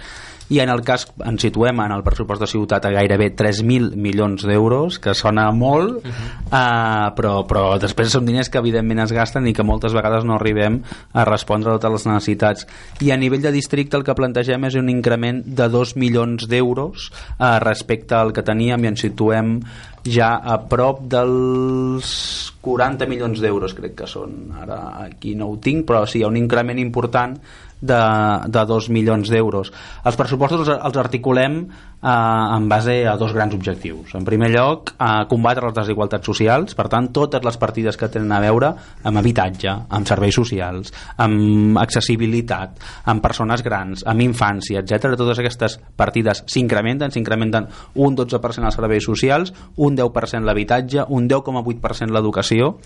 i 0.49 0.61
en 0.63 0.73
el 0.73 0.81
cas 0.87 1.05
ens 1.27 1.43
situem 1.43 1.85
en 1.85 1.93
el 1.93 2.05
pressupost 2.05 2.41
de 2.41 2.47
ciutat 2.49 2.85
a 2.87 2.95
gairebé 2.95 3.29
3.000 3.35 3.93
milions 3.93 4.06
d'euros 4.11 4.99
que 4.99 5.13
sona 5.13 5.51
molt 5.51 5.97
uh 5.97 6.01
-huh. 6.03 6.27
uh, 6.47 7.15
però, 7.15 7.45
però 7.47 7.79
després 7.79 8.11
són 8.11 8.25
diners 8.25 8.49
que 8.49 8.57
evidentment 8.57 8.99
es 8.99 9.11
gasten 9.11 9.47
i 9.47 9.53
que 9.53 9.63
moltes 9.63 9.93
vegades 9.93 10.23
no 10.23 10.35
arribem 10.35 10.81
a 11.13 11.25
respondre 11.25 11.69
a 11.69 11.73
totes 11.79 11.91
les 11.91 12.05
necessitats 12.05 12.67
i 13.01 13.11
a 13.11 13.17
nivell 13.17 13.41
de 13.41 13.51
districte 13.51 13.97
el 13.97 14.03
que 14.03 14.15
plantegem 14.15 14.63
és 14.65 14.75
un 14.75 14.89
increment 14.89 15.43
de 15.45 15.69
2 15.69 15.95
milions 15.95 16.47
d'euros 16.47 17.11
uh, 17.39 17.59
respecte 17.59 18.15
al 18.15 18.33
que 18.33 18.43
teníem 18.43 18.83
i 18.83 18.87
ens 18.87 19.01
situem 19.01 19.61
ja 20.05 20.39
a 20.43 20.57
prop 20.67 21.01
dels 21.01 22.53
40 22.61 23.07
milions 23.07 23.39
d'euros 23.39 23.73
crec 23.73 23.95
que 23.95 24.07
són 24.07 24.53
ara 24.61 25.05
aquí 25.05 25.35
no 25.35 25.47
ho 25.47 25.57
tinc 25.57 25.85
però 25.85 26.05
sí, 26.05 26.19
hi 26.19 26.23
ha 26.23 26.27
un 26.27 26.37
increment 26.37 26.79
important 26.79 27.37
de, 27.81 28.01
de 28.47 28.65
2 28.65 28.89
milions 28.89 29.29
d'euros. 29.29 29.71
Els 30.05 30.17
pressupostos 30.17 30.65
els, 30.65 30.73
els 30.73 30.97
articulem 30.97 31.59
eh, 32.03 32.55
en 32.57 32.69
base 32.69 33.07
a 33.07 33.17
dos 33.17 33.33
grans 33.33 33.53
objectius. 33.53 34.13
En 34.15 34.25
primer 34.25 34.51
lloc, 34.51 34.93
eh, 34.99 35.25
combatre 35.27 35.65
les 35.65 35.75
desigualtats 35.75 36.25
socials, 36.25 36.75
per 36.75 36.87
tant, 36.89 37.09
totes 37.11 37.43
les 37.43 37.57
partides 37.57 37.97
que 37.97 38.09
tenen 38.09 38.31
a 38.31 38.39
veure 38.39 38.73
amb 39.03 39.17
habitatge, 39.17 39.73
amb 39.89 40.07
serveis 40.07 40.35
socials, 40.35 40.93
amb 41.17 41.77
accessibilitat, 41.77 42.77
amb 43.05 43.21
persones 43.21 43.63
grans, 43.63 44.03
amb 44.05 44.21
infància, 44.21 44.81
etc. 44.81 45.15
Totes 45.17 45.39
aquestes 45.39 45.79
partides 45.95 46.43
s'incrementen, 46.47 47.11
s'incrementen 47.11 47.67
un 47.95 48.15
12% 48.15 48.65
als 48.65 48.75
serveis 48.75 49.03
socials, 49.03 49.53
un 49.75 49.97
10% 49.97 50.45
l'habitatge, 50.45 51.05
un 51.09 51.27
10,8% 51.27 52.11
l'educació, 52.11 52.77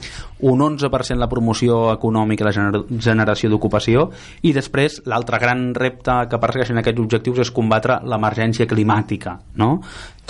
un 0.42 0.60
11% 0.60 1.18
la 1.18 1.30
promoció 1.30 1.92
econòmica 1.94 2.44
i 2.44 2.48
la 2.48 2.56
gener 2.56 2.84
generació 3.02 3.50
d'ocupació 3.50 4.10
i 4.42 4.54
després 4.54 5.02
l'altre 5.06 5.40
gran 5.40 5.74
repte 5.76 6.14
que 6.30 6.40
persegueixen 6.42 6.80
aquests 6.82 7.02
objectius 7.02 7.42
és 7.46 7.52
combatre 7.52 8.00
l'emergència 8.06 8.68
climàtica 8.68 9.01
no? 9.56 9.82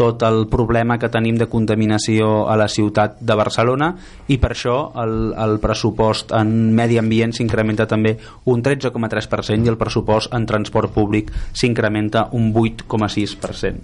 tot 0.02 0.24
el 0.26 0.48
problema 0.50 0.98
que 0.98 1.10
tenim 1.14 1.38
de 1.38 1.48
contaminació 1.52 2.48
a 2.50 2.56
la 2.58 2.68
ciutat 2.72 3.20
de 3.22 3.36
Barcelona 3.38 3.92
i 4.34 4.38
per 4.42 4.54
això 4.56 4.78
el, 5.04 5.34
el 5.38 5.60
pressupost 5.62 6.34
en 6.34 6.74
medi 6.78 6.98
ambient 6.98 7.36
s'incrementa 7.38 7.86
també 7.86 8.16
un 8.50 8.64
13,3% 8.66 9.68
i 9.68 9.70
el 9.70 9.78
pressupost 9.78 10.34
en 10.34 10.48
transport 10.50 10.94
públic 10.96 11.30
s'incrementa 11.54 12.30
un 12.38 12.50
8,6%. 12.54 13.78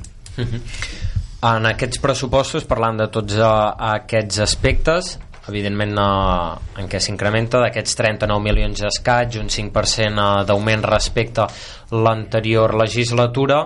En 1.45 1.69
aquests 1.69 2.01
pressupostos, 2.01 2.65
parlant 2.65 2.97
de 2.97 3.05
tots 3.13 3.37
uh, 3.37 3.69
aquests 3.93 4.39
aspectes, 4.41 5.11
evidentment 5.47 5.93
uh, 6.01 6.55
en 6.81 6.89
què 6.89 6.97
s'incrementa 7.03 7.61
d'aquests 7.61 7.99
39 7.99 8.41
milions 8.41 8.81
d'escaig, 8.81 9.37
un 9.37 9.51
5% 9.53 10.23
uh, 10.23 10.45
d'augment 10.49 10.81
respecte 10.89 11.45
l'anterior 11.93 12.73
legislatura, 12.81 13.61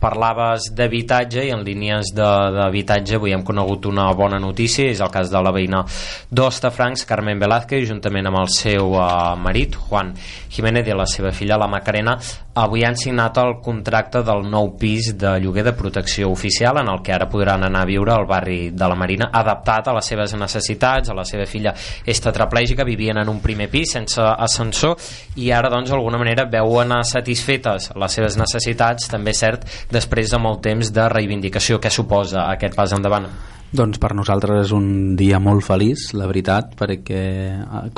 parlaves 0.00 0.70
d'habitatge 0.76 1.46
i 1.46 1.52
en 1.54 1.64
línies 1.66 2.12
d'habitatge 2.16 3.16
avui 3.16 3.34
hem 3.34 3.44
conegut 3.46 3.86
una 3.90 4.08
bona 4.16 4.38
notícia 4.42 4.90
és 4.90 5.00
el 5.00 5.12
cas 5.12 5.30
de 5.32 5.42
la 5.42 5.52
veïna 5.54 5.84
d'Ostafrancs 6.30 7.06
Carmen 7.08 7.40
Velázquez 7.40 7.86
juntament 7.88 8.26
amb 8.30 8.40
el 8.42 8.50
seu 8.52 8.94
uh, 8.94 9.34
marit 9.38 9.76
Juan 9.76 10.14
Jiménez 10.50 10.88
i 10.88 10.96
la 10.96 11.06
seva 11.06 11.32
filla 11.32 11.58
la 11.60 11.68
Macarena. 11.68 12.16
Avui 12.56 12.86
han 12.88 12.96
signat 12.96 13.36
el 13.36 13.58
contracte 13.60 14.22
del 14.24 14.46
nou 14.48 14.70
pis 14.80 15.10
de 15.20 15.34
lloguer 15.42 15.66
de 15.66 15.74
protecció 15.76 16.30
oficial 16.32 16.80
en 16.80 16.88
el 16.88 17.02
que 17.04 17.12
ara 17.12 17.28
podran 17.28 17.66
anar 17.66 17.82
a 17.84 17.88
viure 17.88 18.14
al 18.14 18.24
barri 18.26 18.70
de 18.70 18.88
la 18.88 18.96
Marina 18.96 19.28
adaptat 19.32 19.90
a 19.90 19.94
les 19.98 20.08
seves 20.08 20.32
necessitats. 20.40 21.10
A 21.12 21.16
la 21.16 21.26
seva 21.28 21.44
filla 21.44 21.74
és 22.06 22.22
tetraplègica 22.24 22.86
vivien 22.88 23.20
en 23.20 23.28
un 23.28 23.42
primer 23.44 23.68
pis 23.68 23.92
sense 23.98 24.22
ascensor 24.22 24.96
i 25.36 25.50
ara 25.52 25.68
doncs 25.72 25.92
d'alguna 25.92 26.20
manera 26.22 26.48
veuen 26.48 26.96
satisfetes 27.04 27.90
les 27.92 28.16
seves 28.18 28.40
necessitats. 28.40 29.10
També 29.12 29.36
és 29.36 29.44
cert 29.44 29.68
després 29.92 30.32
de 30.32 30.40
molt 30.42 30.62
temps 30.66 30.92
de 30.92 31.08
reivindicació 31.12 31.80
que 31.80 31.92
suposa 31.92 32.48
aquest 32.50 32.74
pas 32.78 32.94
endavant 32.96 33.28
Doncs 33.76 33.98
per 33.98 34.12
nosaltres 34.14 34.68
és 34.68 34.72
un 34.72 35.16
dia 35.18 35.40
molt 35.42 35.64
feliç, 35.66 36.12
la 36.14 36.28
veritat, 36.30 36.76
perquè 36.78 37.22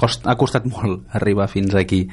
cost, 0.00 0.24
ha 0.24 0.34
costat 0.40 0.64
molt 0.66 1.12
arribar 1.18 1.46
fins 1.52 1.76
aquí. 1.76 2.06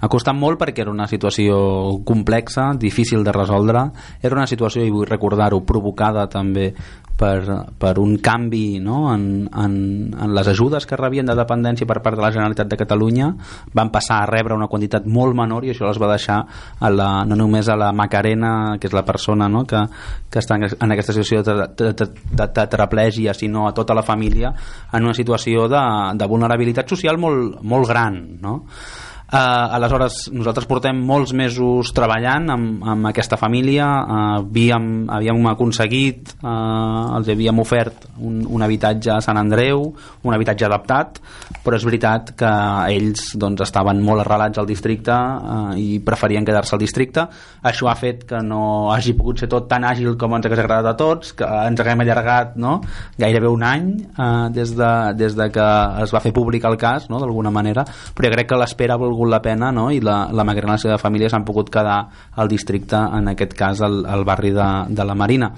Ha 0.00 0.08
costat 0.08 0.36
molt 0.38 0.60
perquè 0.60 0.84
era 0.84 0.92
una 0.94 1.08
situació 1.10 1.58
complexa, 2.06 2.70
difícil 2.78 3.24
de 3.26 3.34
resoldre, 3.34 3.82
era 4.22 4.38
una 4.38 4.46
situació, 4.46 4.86
i 4.86 4.94
vull 4.94 5.10
recordar-ho, 5.10 5.60
provocada 5.66 6.28
també 6.30 6.70
per, 7.20 7.44
per 7.76 7.98
un 8.00 8.16
canvi 8.24 8.80
no? 8.80 9.12
en, 9.12 9.44
en, 9.52 9.74
en 10.16 10.34
les 10.34 10.48
ajudes 10.48 10.86
que 10.88 10.96
rebien 10.96 11.28
de 11.28 11.36
dependència 11.36 11.88
per 11.88 11.98
part 12.00 12.16
de 12.16 12.24
la 12.24 12.32
Generalitat 12.32 12.70
de 12.70 12.78
Catalunya 12.80 13.28
van 13.76 13.92
passar 13.92 14.22
a 14.22 14.30
rebre 14.30 14.56
una 14.56 14.70
quantitat 14.72 15.04
molt 15.04 15.36
menor 15.36 15.66
i 15.66 15.74
això 15.74 15.84
les 15.88 16.00
va 16.00 16.08
deixar 16.14 16.38
a 16.80 16.90
la, 16.94 17.10
no 17.28 17.36
només 17.36 17.68
a 17.68 17.76
la 17.76 17.90
Macarena 17.92 18.78
que 18.80 18.88
és 18.88 18.96
la 18.96 19.04
persona 19.04 19.50
no? 19.52 19.66
que, 19.68 19.84
que 20.32 20.40
està 20.40 20.56
en, 20.56 20.96
aquesta 20.96 21.12
situació 21.12 21.44
de, 21.44 21.58
de, 21.76 21.92
de, 21.92 22.08
de 22.40 23.34
sinó 23.36 23.68
a 23.68 23.74
tota 23.76 23.94
la 23.94 24.02
família 24.02 24.54
en 24.92 25.04
una 25.04 25.14
situació 25.14 25.68
de, 25.68 25.84
de 26.16 26.26
vulnerabilitat 26.26 26.88
social 26.88 27.20
molt, 27.20 27.60
molt 27.62 27.88
gran 27.88 28.20
no? 28.40 28.56
Uh, 29.30 29.76
aleshores, 29.76 30.24
nosaltres 30.34 30.64
portem 30.66 31.04
molts 31.06 31.30
mesos 31.38 31.92
treballant 31.94 32.50
amb, 32.50 32.80
amb 32.82 33.06
aquesta 33.12 33.36
família, 33.38 33.86
uh, 33.86 34.22
havíem, 34.40 35.04
havíem 35.06 35.44
aconseguit, 35.52 36.32
uh, 36.42 37.14
els 37.14 37.30
havíem 37.30 37.60
ofert 37.62 38.08
un, 38.18 38.40
un 38.42 38.64
habitatge 38.66 39.12
a 39.14 39.20
Sant 39.22 39.38
Andreu, 39.38 39.84
un 40.26 40.34
habitatge 40.34 40.66
adaptat, 40.66 41.20
però 41.62 41.78
és 41.78 41.86
veritat 41.86 42.32
que 42.40 42.50
ells 42.90 43.28
doncs, 43.38 43.62
estaven 43.68 44.00
molt 44.02 44.24
arrelats 44.24 44.58
al 44.58 44.66
districte 44.66 45.14
uh, 45.14 45.78
i 45.78 46.00
preferien 46.02 46.42
quedar-se 46.42 46.74
al 46.74 46.82
districte. 46.82 47.28
Això 47.70 47.86
ha 47.86 47.94
fet 47.94 48.26
que 48.26 48.42
no 48.42 48.90
hagi 48.90 49.14
pogut 49.14 49.44
ser 49.44 49.50
tot 49.54 49.70
tan 49.70 49.86
àgil 49.86 50.18
com 50.18 50.34
ens 50.34 50.50
hagués 50.50 50.64
agradat 50.64 50.90
a 50.90 50.96
tots, 50.98 51.36
que 51.38 51.46
ens 51.68 51.84
haguem 51.84 52.02
allargat 52.02 52.58
no? 52.58 52.80
gairebé 53.14 53.46
un 53.46 53.62
any 53.62 53.86
uh, 54.10 54.50
des, 54.50 54.74
de, 54.74 54.90
des 55.22 55.38
de 55.38 55.50
que 55.54 55.70
es 56.02 56.18
va 56.18 56.26
fer 56.26 56.34
públic 56.34 56.66
el 56.66 56.80
cas, 56.82 57.06
no? 57.14 57.22
d'alguna 57.22 57.54
manera, 57.54 57.86
però 58.10 58.34
crec 58.34 58.50
que 58.50 58.62
l'espera 58.64 58.98
ha 58.98 59.04
volgut 59.06 59.19
la 59.28 59.42
pena 59.42 59.72
no? 59.72 59.90
i 59.90 60.00
la, 60.00 60.28
la 60.32 60.44
la 60.44 60.78
seva 60.78 60.98
família 60.98 61.28
s'han 61.28 61.44
pogut 61.44 61.70
quedar 61.70 62.08
al 62.36 62.48
districte, 62.48 62.96
en 62.96 63.28
aquest 63.28 63.54
cas 63.54 63.80
al, 63.80 64.04
al 64.06 64.24
barri 64.24 64.50
de, 64.50 64.70
de 64.88 65.04
la 65.04 65.14
Marina 65.14 65.52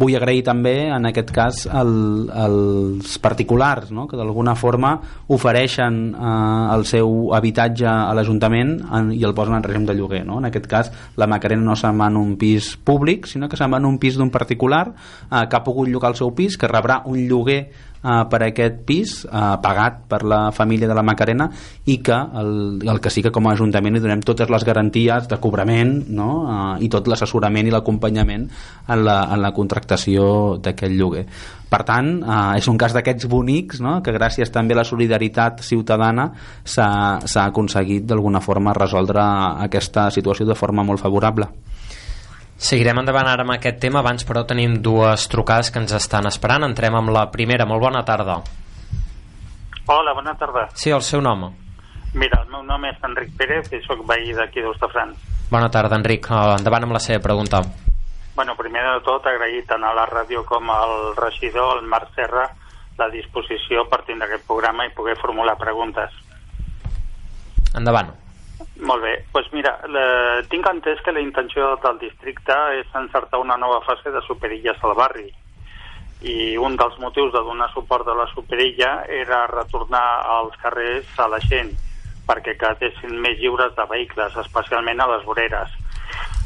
vull 0.00 0.16
agrair 0.16 0.42
també 0.46 0.74
en 0.88 1.08
aquest 1.10 1.30
cas 1.34 1.64
el, 1.66 1.92
els 2.32 3.16
particulars 3.22 3.90
no? 3.92 4.06
que 4.08 4.16
d'alguna 4.16 4.54
forma 4.56 4.94
ofereixen 5.28 6.00
eh, 6.14 6.74
el 6.76 6.86
seu 6.88 7.34
habitatge 7.36 7.88
a 7.90 8.14
l'Ajuntament 8.16 8.76
i 9.12 9.20
el 9.26 9.36
posen 9.36 9.58
en 9.58 9.66
règim 9.66 9.84
de 9.88 9.96
lloguer 9.98 10.22
no? 10.26 10.38
en 10.40 10.48
aquest 10.48 10.70
cas 10.70 10.92
la 11.20 11.28
Macarena 11.30 11.66
no 11.66 11.76
se'n 11.76 12.00
va 12.00 12.08
en 12.12 12.16
un 12.20 12.34
pis 12.40 12.72
públic 12.76 13.28
sinó 13.28 13.50
que 13.50 13.60
se'n 13.60 13.72
va 13.72 13.82
en 13.82 13.90
un 13.90 14.00
pis 14.00 14.16
d'un 14.16 14.32
particular 14.32 14.86
eh, 14.88 15.44
que 15.44 15.58
ha 15.58 15.64
pogut 15.66 15.90
llogar 15.90 16.14
el 16.14 16.20
seu 16.20 16.32
pis 16.36 16.56
que 16.56 16.70
rebrà 16.70 17.02
un 17.04 17.20
lloguer 17.28 17.60
eh, 18.02 18.24
per 18.30 18.40
aquest 18.46 18.80
pis 18.88 19.14
eh, 19.24 19.54
pagat 19.62 20.02
per 20.10 20.22
la 20.24 20.40
família 20.56 20.88
de 20.88 20.96
la 20.96 21.04
Macarena 21.06 21.50
i 21.86 21.98
que 22.04 22.16
el, 22.16 22.52
el 22.88 23.00
que 23.00 23.12
sí 23.12 23.22
que 23.22 23.32
com 23.34 23.48
a 23.48 23.54
Ajuntament 23.54 23.96
li 23.96 24.02
donem 24.02 24.24
totes 24.24 24.50
les 24.52 24.66
garanties 24.66 25.28
de 25.30 25.40
cobrament 25.42 25.96
no? 26.08 26.30
eh, 26.42 26.84
i 26.86 26.90
tot 26.92 27.08
l'assessorament 27.10 27.68
i 27.68 27.74
l'acompanyament 27.74 28.46
en, 28.88 29.04
la, 29.04 29.22
en 29.32 29.42
la 29.42 29.54
contractació 29.56 30.58
d'aquest 30.62 30.96
lloguer 30.96 31.26
per 31.70 31.84
tant, 31.86 32.08
eh, 32.18 32.58
és 32.58 32.66
un 32.68 32.78
cas 32.80 32.94
d'aquests 32.96 33.28
bonics 33.30 33.80
no? 33.84 34.00
que 34.02 34.14
gràcies 34.16 34.50
també 34.50 34.74
a 34.74 34.82
la 34.82 34.88
solidaritat 34.88 35.62
ciutadana 35.62 36.30
s'ha 36.64 37.44
aconseguit 37.46 38.08
d'alguna 38.10 38.42
forma 38.42 38.74
resoldre 38.74 39.22
aquesta 39.68 40.10
situació 40.10 40.48
de 40.48 40.58
forma 40.58 40.82
molt 40.82 41.00
favorable. 41.00 41.46
Seguirem 42.60 42.98
endavant 43.00 43.24
ara 43.24 43.40
amb 43.46 43.54
aquest 43.54 43.78
tema, 43.80 44.02
abans 44.02 44.26
però 44.28 44.42
tenim 44.44 44.74
dues 44.84 45.24
trucades 45.32 45.70
que 45.72 45.80
ens 45.80 45.94
estan 45.96 46.28
esperant. 46.28 46.66
Entrem 46.66 46.92
amb 46.98 47.08
la 47.14 47.24
primera. 47.32 47.64
Molt 47.64 47.80
bona 47.80 48.02
tarda. 48.04 48.36
Hola, 49.88 50.12
bona 50.14 50.34
tarda. 50.36 50.66
Sí, 50.76 50.92
el 50.92 51.00
seu 51.00 51.24
nom. 51.24 51.48
Mira, 52.12 52.42
el 52.44 52.52
meu 52.52 52.60
nom 52.68 52.84
és 52.84 53.00
Enric 53.08 53.32
Pérez 53.38 53.72
i 53.72 53.80
sóc 53.86 54.04
veí 54.06 54.34
d'aquí 54.36 54.60
d'Ostafrans. 54.60 55.16
Bona 55.50 55.70
tarda, 55.72 55.96
Enric. 55.96 56.28
Uh, 56.28 56.58
endavant 56.58 56.84
amb 56.84 56.98
la 56.98 57.02
seva 57.02 57.22
pregunta. 57.24 57.62
Bueno, 58.36 58.54
primer 58.60 58.84
de 58.84 59.00
tot, 59.08 59.24
agrair 59.26 59.64
tant 59.66 59.82
a 59.84 59.96
la 59.96 60.04
ràdio 60.10 60.44
com 60.44 60.68
al 60.70 61.14
regidor, 61.16 61.80
el 61.80 61.88
Marc 61.88 62.12
Serra, 62.14 62.44
la 63.00 63.08
disposició 63.08 63.88
per 63.88 64.04
tindre 64.04 64.28
aquest 64.28 64.44
programa 64.46 64.84
i 64.84 64.92
poder 64.92 65.16
formular 65.18 65.56
preguntes. 65.58 66.12
Endavant. 67.72 68.12
Molt 68.80 69.02
bé, 69.04 69.12
doncs 69.16 69.32
pues 69.32 69.52
mira, 69.52 69.74
la, 69.92 70.04
tinc 70.48 70.66
entès 70.68 71.00
que 71.04 71.12
la 71.12 71.20
intenció 71.20 71.74
del 71.82 71.98
districte 72.00 72.56
és 72.78 72.96
encertar 72.96 73.40
una 73.40 73.56
nova 73.60 73.80
fase 73.84 74.12
de 74.12 74.22
superilles 74.26 74.80
al 74.84 74.96
barri. 74.98 75.28
I 76.20 76.56
un 76.60 76.76
dels 76.76 76.98
motius 77.00 77.32
de 77.32 77.42
donar 77.44 77.70
suport 77.72 78.08
a 78.08 78.16
la 78.16 78.26
superilla 78.32 79.04
era 79.08 79.46
retornar 79.48 80.04
als 80.38 80.56
carrers 80.60 81.12
a 81.18 81.28
la 81.28 81.40
gent 81.44 81.72
perquè 82.28 82.54
quedessin 82.60 83.16
més 83.18 83.38
lliures 83.40 83.72
de 83.74 83.86
vehicles, 83.90 84.36
especialment 84.44 85.00
a 85.00 85.08
les 85.10 85.24
voreres. 85.26 85.72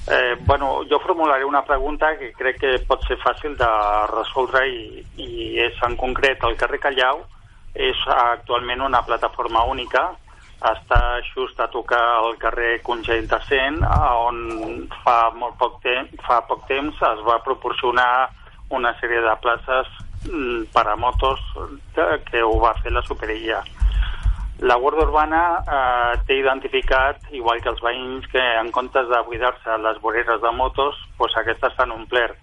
Eh, 0.07 0.37
bueno, 0.47 0.83
jo 0.89 0.99
formularé 1.01 1.45
una 1.45 1.65
pregunta 1.65 2.17
que 2.19 2.33
crec 2.33 2.59
que 2.61 2.73
pot 2.89 3.05
ser 3.09 3.19
fàcil 3.23 3.57
de 3.57 3.71
resoldre 4.13 4.67
i, 4.69 5.05
i 5.17 5.31
és 5.65 5.81
en 5.87 5.97
concret. 6.01 6.45
El 6.45 6.59
carrer 6.61 6.81
Callau 6.81 7.25
és 7.75 8.01
actualment 8.07 8.85
una 8.85 9.03
plataforma 9.05 9.65
única 9.65 10.13
està 10.73 11.21
just 11.35 11.61
a 11.61 11.69
tocar 11.69 12.03
el 12.25 12.39
carrer 12.41 12.81
Congell 12.87 13.27
de 13.29 13.39
Cent, 13.49 13.83
on 13.85 14.87
fa 15.03 15.19
molt 15.37 15.59
poc 15.61 15.81
temps, 15.85 16.15
fa 16.25 16.41
poc 16.49 16.65
temps 16.71 17.03
es 17.11 17.23
va 17.27 17.43
proporcionar 17.45 18.31
una 18.73 18.95
sèrie 19.01 19.21
de 19.21 19.35
places 19.43 19.91
mm, 20.31 20.71
per 20.73 20.87
a 20.89 20.97
motos 20.97 21.43
que 22.31 22.43
ho 22.43 22.57
va 22.63 22.75
fer 22.81 22.95
la 22.95 23.05
Superilla. 23.05 23.61
La 24.65 24.79
Guàrdia 24.81 25.05
Urbana 25.05 25.43
eh, 25.61 26.15
té 26.27 26.39
identificat, 26.39 27.21
igual 27.35 27.61
que 27.61 27.73
els 27.75 27.83
veïns, 27.85 28.27
que 28.33 28.43
en 28.61 28.71
comptes 28.73 29.11
de 29.11 29.21
buidar-se 29.27 29.79
les 29.83 30.01
voreres 30.01 30.41
de 30.41 30.53
motos, 30.55 30.97
doncs 31.19 31.37
aquestes 31.43 31.75
s'han 31.77 31.93
omplert. 31.93 32.39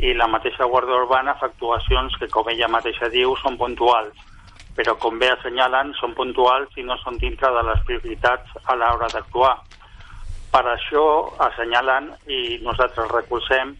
I 0.00 0.14
la 0.16 0.30
mateixa 0.30 0.68
Guàrdia 0.70 1.02
Urbana 1.02 1.34
fa 1.36 1.50
actuacions 1.50 2.16
que, 2.16 2.30
com 2.32 2.48
ella 2.48 2.70
mateixa 2.72 3.10
diu, 3.12 3.34
són 3.42 3.58
puntuals 3.60 4.29
però 4.80 4.94
com 4.96 5.18
bé 5.20 5.28
assenyalen 5.28 5.90
són 5.98 6.14
puntuals 6.16 6.72
i 6.80 6.82
no 6.88 6.96
són 7.02 7.18
dintre 7.20 7.50
de 7.52 7.62
les 7.68 7.82
prioritats 7.84 8.54
a 8.64 8.76
l'hora 8.80 9.10
d'actuar. 9.12 9.58
Per 10.54 10.62
això 10.72 11.02
assenyalen 11.46 12.08
i 12.32 12.40
nosaltres 12.64 13.12
recolzem 13.12 13.74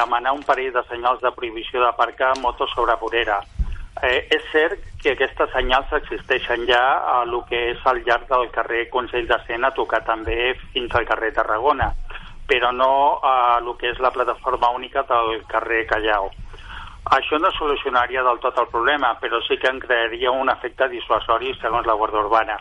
demanar 0.00 0.32
un 0.32 0.40
parell 0.48 0.72
de 0.72 0.82
senyals 0.88 1.20
de 1.20 1.34
prohibició 1.36 1.84
d'aparcar 1.84 2.32
motos 2.40 2.72
sobre 2.72 2.96
vorera. 3.02 3.42
Eh, 4.00 4.24
és 4.32 4.48
cert 4.48 4.88
que 5.02 5.12
aquestes 5.12 5.52
senyals 5.52 5.92
existeixen 6.00 6.64
ja 6.70 6.82
a 7.12 7.20
lo 7.28 7.42
que 7.44 7.60
és 7.74 7.84
al 7.84 8.00
llarg 8.08 8.24
del 8.32 8.48
carrer 8.54 8.86
Consell 8.88 9.28
de 9.28 9.36
Sena, 9.44 9.74
tocar 9.76 10.00
també 10.08 10.54
fins 10.72 10.96
al 10.96 11.08
carrer 11.12 11.34
Tarragona, 11.36 11.92
però 12.48 12.72
no 12.72 12.92
a 13.20 13.60
lo 13.60 13.76
que 13.76 13.92
és 13.92 14.00
la 14.00 14.14
plataforma 14.16 14.72
única 14.80 15.04
del 15.12 15.42
carrer 15.50 15.84
Callau. 15.92 16.30
Això 17.10 17.38
no 17.40 17.50
solucionaria 17.56 18.22
del 18.22 18.40
tot 18.42 18.58
el 18.60 18.66
problema, 18.68 19.14
però 19.20 19.40
sí 19.46 19.56
que 19.56 19.70
en 19.70 19.78
crearia 19.80 20.30
un 20.30 20.50
efecte 20.52 20.88
dissuasori 20.92 21.54
segons 21.60 21.86
la 21.88 21.94
Guàrdia 21.96 22.20
Urbana. 22.20 22.58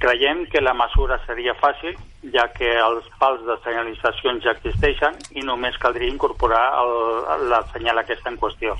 Creiem 0.00 0.44
que 0.52 0.60
la 0.60 0.74
mesura 0.76 1.16
seria 1.24 1.54
fàcil, 1.60 1.96
ja 2.32 2.44
que 2.52 2.74
els 2.80 3.08
pals 3.20 3.44
de 3.46 3.56
senyalització 3.64 4.34
ja 4.44 4.52
existeixen 4.52 5.16
i 5.36 5.44
només 5.44 5.78
caldria 5.80 6.12
incorporar 6.12 6.64
el, 6.82 7.48
la 7.52 7.62
senyal 7.72 8.00
aquesta 8.00 8.32
en 8.32 8.36
qüestió. 8.40 8.76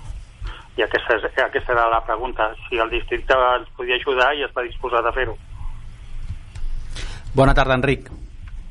I 0.76 0.84
aquesta, 0.84 1.16
és, 1.16 1.24
aquesta 1.38 1.72
era 1.72 1.86
la 1.88 2.02
pregunta, 2.04 2.50
si 2.66 2.80
el 2.82 2.90
districte 2.90 3.36
ens 3.54 3.70
podia 3.78 3.96
ajudar 4.00 4.32
i 4.34 4.44
està 4.44 4.64
disposat 4.66 5.06
a 5.06 5.14
fer-ho. 5.16 5.36
Bona 7.34 7.54
tarda, 7.54 7.78
Enric. 7.78 8.10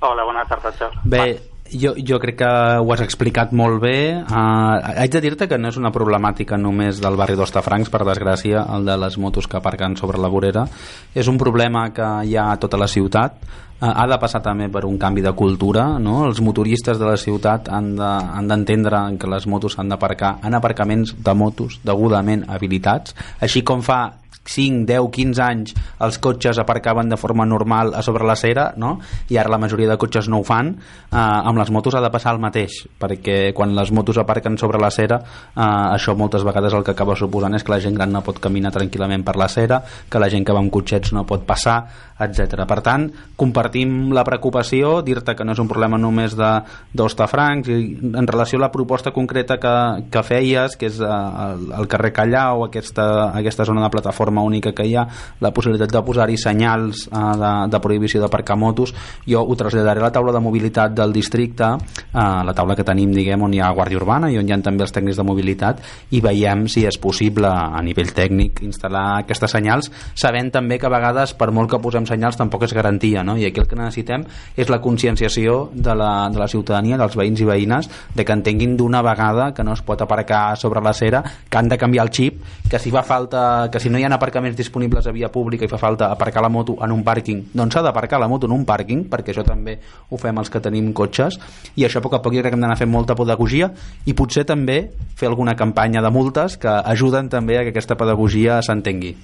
Hola, 0.03 0.25
bona 0.27 0.45
tarda, 0.45 0.73
Xav. 0.77 0.99
Bé, 1.05 1.39
jo, 1.71 1.93
jo 1.97 2.19
crec 2.19 2.37
que 2.41 2.49
ho 2.79 2.93
has 2.93 3.01
explicat 3.03 3.53
molt 3.55 3.81
bé. 3.83 3.97
Uh, 4.23 4.77
haig 4.99 5.11
de 5.13 5.21
dir-te 5.23 5.47
que 5.49 5.59
no 5.59 5.71
és 5.71 5.79
una 5.79 5.93
problemàtica 5.95 6.57
només 6.59 7.01
del 7.01 7.17
barri 7.19 7.37
d'Ostafrancs 7.39 7.91
per 7.93 8.03
desgràcia 8.07 8.65
el 8.75 8.87
de 8.87 8.97
les 8.99 9.17
motos 9.17 9.47
que 9.47 9.57
aparquen 9.57 9.97
sobre 9.97 10.21
la 10.21 10.31
vorera. 10.31 10.67
És 11.15 11.27
un 11.27 11.39
problema 11.41 11.89
que 11.93 12.09
hi 12.27 12.37
ha 12.37 12.51
a 12.51 12.57
tota 12.61 12.79
la 12.79 12.87
ciutat. 12.87 13.37
Uh, 13.83 13.89
ha 13.89 14.07
de 14.07 14.19
passar 14.21 14.43
també 14.45 14.69
per 14.71 14.85
un 14.87 14.99
canvi 15.01 15.23
de 15.25 15.33
cultura 15.35 15.97
no? 15.99 16.21
els 16.27 16.39
motoristes 16.45 16.99
de 17.01 17.07
la 17.09 17.17
ciutat 17.17 17.67
han 17.73 17.89
d'entendre 17.97 19.01
de, 19.09 19.17
que 19.19 19.27
les 19.27 19.47
motos 19.49 19.75
han 19.81 19.89
d'aparcar 19.91 20.37
en 20.45 20.55
aparcaments 20.55 21.15
de 21.17 21.33
motos 21.35 21.81
degudament 21.83 22.45
habilitats 22.47 23.17
així 23.41 23.65
com 23.65 23.81
fa 23.83 24.22
5, 24.43 24.85
10, 24.89 25.09
15 25.13 25.43
anys 25.43 25.73
els 26.03 26.19
cotxes 26.23 26.59
aparcaven 26.59 27.09
de 27.09 27.17
forma 27.17 27.45
normal 27.45 27.93
a 27.95 28.03
sobre 28.05 28.27
la 28.27 28.35
cera 28.35 28.71
no? 28.77 28.97
i 29.29 29.37
ara 29.37 29.51
la 29.51 29.61
majoria 29.61 29.89
de 29.89 29.97
cotxes 29.97 30.29
no 30.29 30.41
ho 30.41 30.47
fan 30.47 30.73
eh, 30.75 31.17
amb 31.17 31.59
les 31.59 31.71
motos 31.71 31.95
ha 31.95 32.03
de 32.03 32.11
passar 32.13 32.35
el 32.35 32.41
mateix 32.43 32.83
perquè 32.99 33.53
quan 33.55 33.75
les 33.75 33.91
motos 33.91 34.19
aparquen 34.19 34.57
sobre 34.59 34.81
la 34.81 34.91
cera 34.91 35.21
eh, 35.23 35.61
això 35.63 36.17
moltes 36.19 36.43
vegades 36.43 36.73
el 36.73 36.83
que 36.83 36.95
acaba 36.95 37.15
suposant 37.15 37.55
és 37.55 37.63
que 37.63 37.75
la 37.75 37.81
gent 37.83 37.95
gran 37.95 38.11
no 38.11 38.23
pot 38.25 38.41
caminar 38.43 38.73
tranquil·lament 38.75 39.23
per 39.23 39.37
la 39.39 39.49
cera 39.51 39.83
que 40.09 40.21
la 40.21 40.31
gent 40.31 40.45
que 40.45 40.55
va 40.55 40.63
amb 40.63 40.73
cotxets 40.73 41.13
no 41.15 41.27
pot 41.29 41.47
passar 41.47 41.81
etc. 42.19 42.63
Per 42.69 42.79
tant, 42.85 43.07
compartim 43.39 44.11
la 44.13 44.23
preocupació, 44.27 45.01
dir-te 45.05 45.35
que 45.35 45.45
no 45.45 45.55
és 45.55 45.61
un 45.61 45.69
problema 45.69 45.97
només 45.99 46.35
d'Ostafrancs 46.37 47.69
i 47.73 47.77
en 48.13 48.29
relació 48.29 48.59
a 48.59 48.65
la 48.65 48.71
proposta 48.73 49.13
concreta 49.15 49.57
que, 49.61 49.73
que 50.13 50.23
feies, 50.25 50.77
que 50.77 50.89
és 50.91 50.99
eh, 51.01 51.09
el, 51.47 51.67
el 51.79 51.89
carrer 51.91 52.13
Callau, 52.15 52.65
aquesta, 52.67 53.07
aquesta 53.33 53.67
zona 53.69 53.85
de 53.85 53.91
plataforma 53.93 54.32
única 54.41 54.73
que 54.73 54.85
hi 54.87 54.95
ha, 54.95 55.05
la 55.41 55.51
possibilitat 55.53 55.91
de 55.91 56.01
posar-hi 56.01 56.37
senyals 56.37 57.07
eh, 57.07 57.23
de, 57.39 57.53
de 57.69 57.81
prohibició 57.83 58.21
d'aparcar 58.23 58.57
motos, 58.57 58.93
jo 59.27 59.43
ho 59.43 59.55
traslladaré 59.59 60.01
a 60.01 60.07
la 60.07 60.11
taula 60.11 60.33
de 60.33 60.41
mobilitat 60.43 60.95
del 60.97 61.13
districte, 61.13 61.69
eh, 61.73 62.17
la 62.17 62.53
taula 62.55 62.75
que 62.75 62.85
tenim, 62.87 63.13
diguem, 63.13 63.43
on 63.43 63.53
hi 63.53 63.61
ha 63.61 63.71
Guàrdia 63.75 64.01
Urbana 64.01 64.31
i 64.31 64.39
on 64.39 64.49
hi 64.49 64.55
ha 64.55 64.59
també 64.63 64.85
els 64.87 64.93
tècnics 64.95 65.19
de 65.19 65.27
mobilitat, 65.27 65.83
i 66.11 66.21
veiem 66.23 66.65
si 66.71 66.85
és 66.87 66.97
possible 66.97 67.49
a 67.49 67.81
nivell 67.85 68.13
tècnic 68.15 68.63
instal·lar 68.65 69.19
aquestes 69.21 69.51
senyals, 69.53 69.91
sabent 70.15 70.51
també 70.53 70.79
que 70.79 70.87
a 70.87 70.93
vegades, 70.93 71.35
per 71.37 71.51
molt 71.51 71.71
que 71.71 71.81
posem 71.83 72.07
senyals 72.09 72.39
tampoc 72.39 72.65
és 72.67 72.75
garantia 72.75 73.23
no? 73.23 73.35
i 73.37 73.47
aquí 73.47 73.61
el 73.61 73.67
que 73.69 73.79
necessitem 73.79 74.25
és 74.57 74.69
la 74.71 74.79
conscienciació 74.83 75.69
de 75.73 75.95
la, 75.97 76.29
de 76.33 76.41
la 76.41 76.49
ciutadania, 76.51 76.97
dels 77.01 77.17
veïns 77.19 77.43
i 77.43 77.47
veïnes 77.49 77.89
de 78.15 78.25
que 78.25 78.35
entenguin 78.35 78.77
d'una 78.77 79.03
vegada 79.05 79.51
que 79.53 79.65
no 79.65 79.75
es 79.75 79.83
pot 79.85 80.01
aparcar 80.01 80.57
sobre 80.59 80.81
la 80.83 80.93
cera, 80.93 81.23
que 81.49 81.57
han 81.59 81.69
de 81.69 81.77
canviar 81.77 82.07
el 82.07 82.13
xip 82.13 82.41
que 82.69 82.79
si 82.79 82.91
fa 82.93 83.03
falta, 83.03 83.69
que 83.71 83.79
si 83.79 83.89
no 83.89 83.99
hi 83.99 84.05
ha 84.05 84.11
aparcaments 84.23 84.55
disponibles 84.55 85.07
a 85.07 85.11
via 85.11 85.27
pública 85.27 85.65
i 85.67 85.71
fa 85.71 85.77
falta 85.77 86.07
aparcar 86.11 86.41
la 86.41 86.49
moto 86.49 86.77
en 86.81 86.91
un 86.95 87.03
pàrquing? 87.03 87.49
Doncs 87.51 87.75
s'ha 87.75 87.83
d'aparcar 87.83 88.21
la 88.21 88.29
moto 88.31 88.47
en 88.47 88.55
un 88.55 88.63
pàrquing 88.65 89.03
perquè 89.11 89.33
això 89.33 89.43
també 89.43 89.75
ho 90.09 90.19
fem 90.21 90.39
els 90.39 90.49
que 90.49 90.61
tenim 90.63 90.93
cotxes 90.95 91.39
i 91.75 91.83
això 91.83 91.99
a 91.99 92.05
poc 92.05 92.15
a 92.15 92.21
poc 92.23 92.37
jo 92.37 92.39
crec 92.39 92.53
que 92.53 92.57
hem 92.57 92.63
d'anar 92.63 92.79
fent 92.79 92.91
molta 92.91 93.17
pedagogia 93.19 93.73
i 94.07 94.15
potser 94.15 94.45
també 94.47 94.77
fer 95.19 95.27
alguna 95.27 95.57
campanya 95.59 96.01
de 96.01 96.11
multes 96.13 96.55
que 96.57 96.71
ajuden 96.71 97.27
també 97.29 97.59
a 97.59 97.65
que 97.67 97.75
aquesta 97.75 97.99
pedagogia 97.99 98.61
s'entengui. 98.63 99.15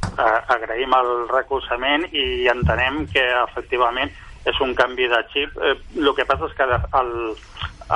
Eh, 0.00 0.40
agraïm 0.54 0.94
el 0.94 1.10
recolzament 1.32 2.06
i 2.12 2.46
entenem 2.52 3.06
que 3.10 3.24
efectivament 3.42 4.14
és 4.48 4.60
un 4.64 4.74
canvi 4.74 5.08
de 5.10 5.20
xip. 5.32 5.58
Eh, 5.60 5.76
el 6.00 6.14
que 6.16 6.26
passa 6.28 6.48
és 6.48 6.56
que 6.56 6.66
el, 7.00 7.12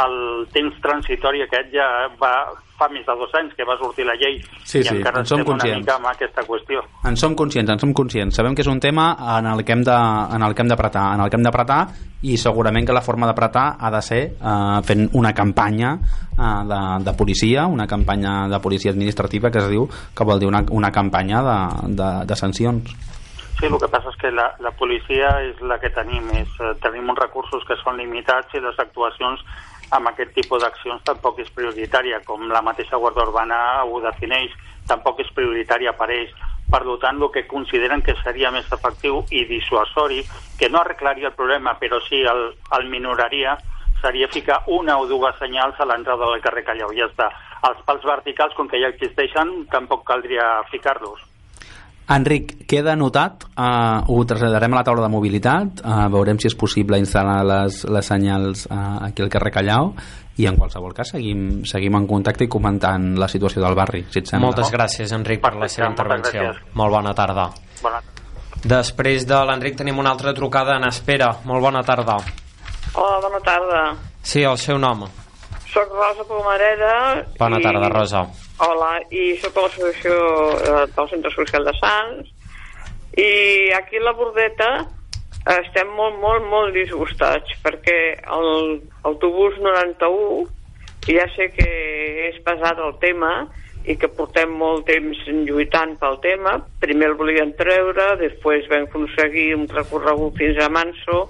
el 0.04 0.16
temps 0.54 0.78
transitori 0.84 1.44
aquest 1.44 1.72
ja 1.74 1.88
va 2.20 2.34
fa 2.74 2.88
més 2.90 3.04
de 3.06 3.14
dos 3.14 3.30
anys 3.38 3.52
que 3.54 3.66
va 3.66 3.76
sortir 3.78 4.02
la 4.06 4.16
llei 4.18 4.40
sí, 4.64 4.80
i 4.80 4.82
sí, 4.82 4.90
encara 4.90 5.22
en 5.22 5.28
som 5.28 5.38
estem 5.38 5.50
conscients. 5.52 5.76
una 5.76 5.82
mica 5.84 5.94
amb 5.94 6.08
aquesta 6.10 6.42
qüestió. 6.46 6.82
En 7.06 7.16
som 7.20 7.36
conscients, 7.38 7.70
en 7.70 7.78
som 7.78 7.92
conscients. 7.94 8.34
Sabem 8.34 8.56
que 8.56 8.64
és 8.64 8.70
un 8.70 8.82
tema 8.82 9.12
en 9.36 9.46
el 9.52 9.62
que 9.64 9.76
hem 9.76 9.84
de, 9.86 9.94
en 10.34 10.42
el 10.42 10.54
que 10.54 10.64
hem 10.64 10.72
d'apretar, 10.72 11.06
en 11.14 11.22
el 11.22 11.30
que 11.30 11.38
hem 11.38 11.46
d'apretar 11.46 11.80
i 12.26 12.36
segurament 12.40 12.88
que 12.88 12.96
la 12.96 13.04
forma 13.04 13.28
d'apretar 13.30 13.66
ha 13.78 13.92
de 13.94 14.02
ser 14.02 14.22
eh, 14.34 14.82
fent 14.88 15.06
una 15.14 15.32
campanya 15.36 15.94
eh, 15.94 16.60
de, 16.72 16.82
de 17.06 17.16
policia, 17.16 17.68
una 17.70 17.86
campanya 17.86 18.48
de 18.50 18.60
policia 18.60 18.90
administrativa 18.90 19.52
que 19.54 19.62
es 19.62 19.70
diu, 19.70 19.86
que 19.86 20.26
vol 20.26 20.42
dir 20.42 20.50
una, 20.50 20.64
una 20.70 20.90
campanya 20.90 21.44
de, 21.46 21.58
de, 21.94 22.14
de 22.26 22.36
sancions. 22.42 22.96
Sí, 23.64 23.70
el 23.72 23.80
que 23.80 23.88
passa 23.88 24.10
és 24.12 24.16
que 24.20 24.28
la, 24.28 24.44
la 24.60 24.74
policia 24.76 25.28
és 25.40 25.60
la 25.64 25.78
que 25.80 25.88
tenim, 25.88 26.26
és, 26.36 26.50
eh, 26.60 26.74
tenim 26.84 27.06
uns 27.08 27.16
recursos 27.22 27.62
que 27.64 27.78
són 27.80 27.96
limitats 27.96 28.52
i 28.52 28.60
les 28.60 28.76
actuacions 28.82 29.40
amb 29.96 30.10
aquest 30.10 30.34
tipus 30.36 30.60
d'accions 30.60 31.00
tampoc 31.08 31.40
és 31.40 31.48
prioritària, 31.56 32.18
com 32.28 32.44
la 32.52 32.60
mateixa 32.60 33.00
Guàrdia 33.00 33.24
Urbana 33.24 33.62
ho 33.88 34.02
defineix, 34.04 34.52
tampoc 34.84 35.24
és 35.24 35.32
prioritària 35.32 35.96
per 35.96 36.10
ells. 36.12 36.36
Per 36.68 36.82
tant, 37.00 37.22
el 37.22 37.32
que 37.32 37.46
consideren 37.48 38.04
que 38.04 38.18
seria 38.20 38.52
més 38.52 38.68
efectiu 38.68 39.24
i 39.32 39.46
dissuasori, 39.48 40.20
que 40.60 40.68
no 40.68 40.84
arreglaria 40.84 41.32
el 41.32 41.38
problema, 41.40 41.78
però 41.80 42.04
sí 42.04 42.20
el, 42.20 42.50
el 42.76 42.88
minoraria, 42.92 43.56
seria 44.02 44.28
ficar 44.28 44.60
una 44.66 44.98
o 45.00 45.08
dues 45.08 45.40
senyals 45.40 45.80
a 45.80 45.88
l'entrada 45.88 46.28
del 46.28 46.44
carrer 46.44 46.68
Callau. 46.68 46.92
Ja 46.92 47.08
està. 47.08 47.32
Els 47.64 47.80
pals 47.88 48.04
verticals, 48.04 48.52
com 48.60 48.68
que 48.68 48.82
ja 48.82 48.92
existeixen, 48.92 49.62
tampoc 49.72 50.04
caldria 50.04 50.58
ficar-los. 50.68 51.30
Enric, 52.04 52.66
queda 52.68 52.92
anotat, 52.92 53.46
uh, 53.56 54.04
ho 54.12 54.18
traslladarem 54.28 54.74
a 54.74 54.80
la 54.82 54.84
taula 54.84 55.06
de 55.06 55.12
mobilitat, 55.12 55.80
uh, 55.80 56.04
veurem 56.12 56.36
si 56.36 56.50
és 56.50 56.56
possible 56.58 56.98
instal·lar 57.00 57.38
les, 57.48 57.78
les 57.88 58.10
senyals 58.12 58.66
uh, 58.68 59.06
aquí 59.06 59.24
al 59.24 59.32
carrer 59.32 59.54
Callau 59.54 59.94
i 60.36 60.44
en 60.50 60.58
qualsevol 60.60 60.92
cas 60.92 61.14
seguim, 61.14 61.62
seguim 61.64 61.96
en 61.96 62.08
contacte 62.10 62.44
i 62.44 62.50
comentant 62.50 63.14
la 63.16 63.30
situació 63.30 63.64
del 63.64 63.78
barri, 63.78 64.04
si 64.10 64.20
et 64.20 64.28
sembla. 64.28 64.50
Moltes 64.50 64.74
gràcies, 64.74 65.16
Enric, 65.16 65.40
per 65.40 65.54
la 65.56 65.70
seva 65.72 65.88
intervenció. 65.94 66.50
Molt 66.76 66.92
bona 66.98 67.14
tarda. 67.16 67.48
Bona 67.80 68.02
Després 68.64 69.26
de 69.28 69.36
l'Enric 69.44 69.76
tenim 69.76 69.98
una 70.00 70.14
altra 70.14 70.32
trucada 70.32 70.78
en 70.78 70.86
espera. 70.88 71.28
Molt 71.44 71.60
bona 71.60 71.82
tarda. 71.84 72.16
Hola, 72.94 73.18
bona 73.20 73.40
tarda. 73.44 73.82
Sí, 74.24 74.40
el 74.40 74.56
seu 74.56 74.78
nom. 74.80 75.04
Soc 75.68 75.92
Rosa 75.92 76.24
Pomareda. 76.24 76.94
Bona 77.36 77.60
i... 77.60 77.64
tarda, 77.66 77.90
Rosa. 77.92 78.24
Hola, 78.62 79.00
i 79.10 79.32
sóc 79.42 79.56
a 79.58 79.64
l'associació 79.64 80.16
eh, 80.54 80.82
del 80.94 81.08
Centre 81.10 81.30
Social 81.34 81.64
de 81.66 81.72
Sants 81.74 82.28
i 83.18 83.72
aquí 83.74 83.98
a 83.98 84.04
la 84.04 84.12
Bordeta 84.14 84.68
estem 85.56 85.90
molt, 85.98 86.20
molt, 86.22 86.46
molt 86.46 86.70
disgustats 86.76 87.50
perquè 87.64 87.96
l'autobús 88.30 89.58
91 89.58 90.46
ja 91.08 91.26
sé 91.34 91.48
que 91.56 91.66
és 92.28 92.38
pesat 92.46 92.78
el 92.78 92.94
tema 93.02 93.32
i 93.90 93.98
que 93.98 94.06
portem 94.06 94.54
molt 94.54 94.86
temps 94.86 95.26
lluitant 95.26 95.98
pel 95.98 96.20
tema. 96.22 96.54
Primer 96.80 97.10
el 97.10 97.18
volien 97.18 97.50
treure, 97.58 98.12
després 98.22 98.70
vam 98.70 98.86
aconseguir 98.86 99.50
un 99.58 99.66
recorregut 99.66 100.38
fins 100.38 100.62
a 100.62 100.70
Manso, 100.70 101.26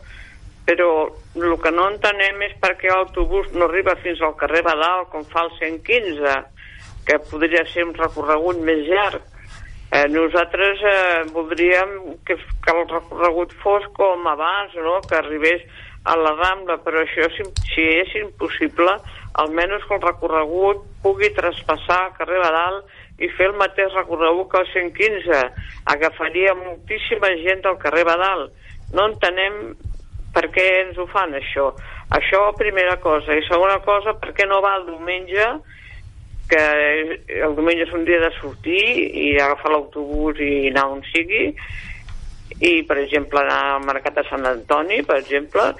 però 0.68 1.08
el 1.40 1.56
que 1.64 1.72
no 1.72 1.88
entenem 1.88 2.44
és 2.46 2.52
perquè 2.60 2.92
l'autobús 2.92 3.48
no 3.56 3.64
arriba 3.64 3.96
fins 4.04 4.20
al 4.20 4.36
carrer 4.36 4.60
Badal 4.68 5.08
com 5.08 5.24
fa 5.32 5.48
el 5.48 5.56
115 5.56 6.52
que 7.06 7.20
podria 7.30 7.64
ser 7.72 7.86
un 7.88 7.94
recorregut 7.98 8.60
més 8.64 8.84
llarg. 8.88 9.22
Eh, 9.94 10.08
nosaltres 10.10 10.80
eh, 10.82 11.22
voldríem 11.30 12.16
que, 12.26 12.34
que 12.36 12.72
el 12.72 12.88
recorregut 12.90 13.52
fos 13.62 13.84
com 13.94 14.26
abans, 14.26 14.74
no? 14.82 15.00
que 15.06 15.20
arribés 15.20 15.62
a 16.04 16.16
la 16.18 16.34
Rambla, 16.34 16.80
però 16.84 17.04
això, 17.04 17.28
si, 17.36 17.46
si 17.70 17.84
és 18.00 18.16
impossible, 18.18 18.96
almenys 19.40 19.86
que 19.86 19.96
el 19.96 20.02
recorregut 20.02 20.82
pugui 21.04 21.30
traspassar 21.36 22.00
el 22.08 22.12
carrer 22.18 22.42
Badal 22.42 22.82
i 23.22 23.30
fer 23.36 23.48
el 23.52 23.56
mateix 23.60 23.94
recorregut 23.94 24.50
que 24.50 24.60
el 24.64 24.68
115. 24.72 25.40
Agafaria 25.94 26.56
moltíssima 26.58 27.30
gent 27.44 27.62
del 27.64 27.78
carrer 27.82 28.04
Badal. 28.08 28.48
No 28.92 29.08
entenem 29.12 29.76
per 30.34 30.48
què 30.54 30.66
ens 30.82 30.98
ho 30.98 31.06
fan, 31.12 31.34
això. 31.38 31.70
Això, 32.18 32.42
primera 32.58 32.98
cosa. 33.02 33.34
I 33.38 33.46
segona 33.46 33.78
cosa, 33.86 34.16
per 34.18 34.34
què 34.36 34.46
no 34.50 34.60
va 34.64 34.76
el 34.80 34.88
diumenge 34.90 35.46
que 36.50 36.64
el 37.40 37.56
diumenge 37.56 37.86
és 37.86 37.96
un 37.96 38.04
dia 38.08 38.20
de 38.22 38.30
sortir 38.38 38.84
i 39.24 39.34
agafar 39.40 39.72
l'autobús 39.72 40.40
i 40.44 40.68
anar 40.70 40.88
on 40.92 41.02
sigui. 41.10 41.50
I 42.60 42.74
per 42.86 43.00
exemple 43.02 43.40
anar 43.40 43.60
al 43.74 43.86
mercat 43.88 44.20
de 44.20 44.24
Sant 44.28 44.46
Antoni 44.46 45.02
per 45.06 45.18
exemple. 45.22 45.72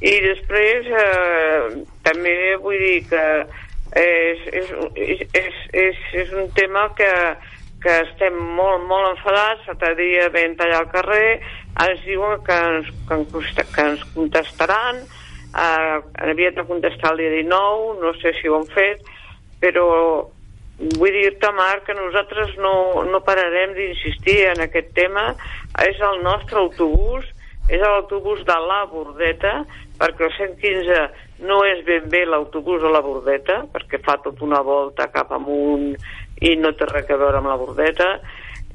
I 0.00 0.14
després 0.24 0.88
eh, 0.88 1.82
també 2.06 2.36
vull 2.62 2.78
dir 2.80 3.00
que 3.10 3.24
és, 3.96 4.44
és, 4.54 4.70
és, 4.94 5.54
és, 5.72 5.96
és, 6.22 6.32
un 6.32 6.50
tema 6.54 6.86
que, 6.96 7.10
que 7.82 7.96
estem 8.06 8.36
molt, 8.56 8.84
molt 8.88 9.10
enfadats, 9.16 9.66
l'altre 9.66 9.94
dia 9.98 10.28
vam 10.32 10.54
tallar 10.58 10.84
al 10.84 10.92
carrer, 10.92 11.40
ens 11.86 12.04
diuen 12.06 12.38
que 12.46 12.58
ens, 12.70 12.92
que 13.08 13.18
ens, 13.18 13.64
que 13.74 13.86
ens 13.92 14.04
contestaran, 14.14 15.02
eh, 15.50 15.96
havien 16.30 16.54
de 16.54 16.66
contestar 16.68 17.12
el 17.16 17.24
dia 17.24 17.34
19, 17.42 17.98
no 18.04 18.14
sé 18.22 18.34
si 18.38 18.48
ho 18.48 18.60
han 18.60 18.70
fet, 18.76 19.02
però 19.60 19.86
vull 20.80 21.12
dir-te, 21.12 21.50
Marc, 21.52 21.84
que 21.86 21.96
nosaltres 21.96 22.56
no, 22.58 23.04
no 23.04 23.20
pararem 23.24 23.74
d'insistir 23.76 24.38
en 24.54 24.64
aquest 24.64 24.94
tema. 24.96 25.30
És 25.84 26.00
el 26.00 26.22
nostre 26.24 26.58
autobús, 26.62 27.26
és 27.68 27.80
l'autobús 27.82 28.42
de 28.48 28.56
la 28.64 28.80
Bordeta, 28.90 29.60
perquè 30.00 30.26
el 30.26 30.32
115 30.38 31.02
no 31.46 31.60
és 31.68 31.84
ben 31.84 32.08
bé 32.12 32.24
l'autobús 32.26 32.80
de 32.82 32.90
la 32.92 33.04
Bordeta, 33.04 33.60
perquè 33.72 34.00
fa 34.04 34.16
tota 34.24 34.44
una 34.44 34.62
volta 34.64 35.10
cap 35.12 35.32
amunt 35.36 35.92
i 36.40 36.56
no 36.56 36.72
té 36.72 36.88
res 36.88 37.12
a 37.12 37.20
veure 37.20 37.40
amb 37.40 37.52
la 37.52 37.60
Bordeta, 37.60 38.14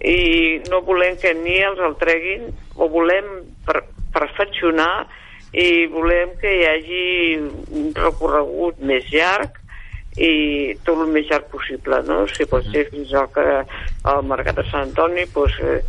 i 0.06 0.62
no 0.70 0.84
volem 0.86 1.18
que 1.18 1.34
ni 1.38 1.58
els 1.66 1.82
el 1.82 1.98
treguin, 1.98 2.50
o 2.78 2.88
volem 2.92 3.30
per, 3.66 3.82
perfeccionar 4.16 5.08
i 5.56 5.86
volem 5.92 6.36
que 6.40 6.52
hi 6.52 6.66
hagi 6.68 7.06
un 7.40 7.94
recorregut 7.96 8.82
més 8.84 9.08
llarg 9.12 9.62
i 10.18 10.76
tot 10.88 11.02
el 11.04 11.12
més 11.12 11.28
llarg 11.30 11.50
possible, 11.52 12.00
no? 12.08 12.24
Si 12.32 12.48
pot 12.48 12.64
ser 12.72 12.86
fins 12.92 13.12
al, 13.14 13.28
que, 13.36 13.46
al 14.12 14.24
Mercat 14.30 14.62
de 14.62 14.66
Sant 14.70 14.90
Antoni, 14.90 15.28
doncs, 15.34 15.60
eh, 15.60 15.82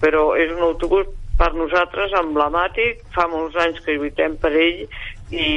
però 0.00 0.30
és 0.40 0.52
un 0.54 0.64
autobús 0.64 1.08
per 1.36 1.52
nosaltres 1.52 2.14
emblemàtic, 2.16 3.02
fa 3.12 3.26
molts 3.28 3.56
anys 3.60 3.82
que 3.84 3.98
lluitem 3.98 4.38
per 4.40 4.52
ell 4.56 4.82
i, 5.30 5.48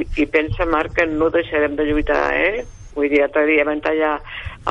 i 0.00 0.26
pensa, 0.32 0.64
Marc, 0.64 0.96
que 0.96 1.08
no 1.10 1.28
deixarem 1.34 1.76
de 1.76 1.84
lluitar, 1.90 2.22
eh? 2.32 2.64
Vull 2.94 3.10
dir, 3.12 3.20
l'altre 3.20 3.44
dia 3.50 3.66
vam 3.68 3.82
tallar 3.84 4.16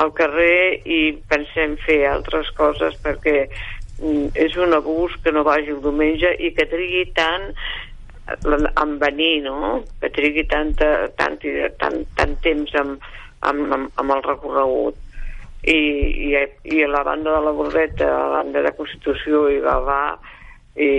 al 0.02 0.10
carrer 0.18 0.82
i 0.84 1.00
pensem 1.30 1.76
fer 1.86 2.02
altres 2.10 2.50
coses 2.58 2.98
perquè 3.04 3.36
mm, 3.46 4.34
és 4.34 4.56
un 4.58 4.74
abús 4.76 5.14
que 5.22 5.32
no 5.34 5.46
vagi 5.46 5.72
el 5.74 5.80
diumenge 5.84 6.34
i 6.42 6.52
que 6.56 6.66
trigui 6.70 7.06
tant 7.16 7.48
en 8.28 8.98
venir, 8.98 9.42
no? 9.44 9.82
Que 10.00 10.10
trigui 10.14 10.44
tanta, 10.48 11.08
tant, 11.18 11.38
tant, 11.80 12.00
tant 12.16 12.34
temps 12.44 12.74
amb, 12.80 13.04
amb, 13.40 13.68
amb, 13.72 13.92
amb 13.96 14.16
el 14.16 14.24
recorregut. 14.26 14.98
I, 15.68 15.78
i, 16.30 16.34
I 16.70 16.82
a 16.84 16.88
la 16.88 17.02
banda 17.04 17.34
de 17.34 17.44
la 17.44 17.52
Bordeta, 17.52 18.06
a 18.06 18.18
la 18.18 18.28
banda 18.38 18.62
de 18.62 18.74
Constitució 18.76 19.48
i 19.52 19.58
Gavà, 19.64 20.02
i 20.78 20.90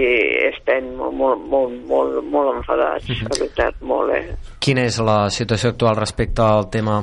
estem 0.50 0.90
molt, 0.98 1.16
molt, 1.16 1.46
molt, 1.48 1.76
molt, 1.88 2.18
molt 2.28 2.58
enfadats, 2.58 3.08
la 3.24 3.32
veritat, 3.38 3.78
molt, 3.80 4.12
eh? 4.12 4.36
Quina 4.60 4.84
és 4.90 5.00
la 5.00 5.22
situació 5.32 5.72
actual 5.72 5.96
respecte 6.02 6.44
al 6.44 6.68
tema 6.74 7.00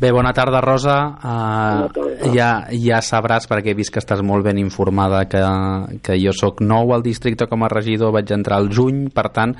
Bé, 0.00 0.08
bona 0.16 0.30
tarda, 0.32 0.62
Rosa. 0.64 0.94
Uh, 1.20 2.30
ja, 2.32 2.64
ja 2.72 3.02
sabràs, 3.04 3.44
perquè 3.50 3.74
he 3.74 3.76
vist 3.76 3.92
que 3.92 4.00
estàs 4.00 4.22
molt 4.24 4.46
ben 4.46 4.56
informada, 4.56 5.26
que, 5.28 5.42
que 6.00 6.16
jo 6.16 6.32
sóc 6.32 6.62
nou 6.64 6.94
al 6.96 7.04
districte 7.04 7.44
com 7.50 7.66
a 7.66 7.68
regidor, 7.68 8.14
vaig 8.16 8.32
entrar 8.32 8.62
al 8.62 8.70
juny, 8.72 9.10
per 9.12 9.26
tant, 9.34 9.52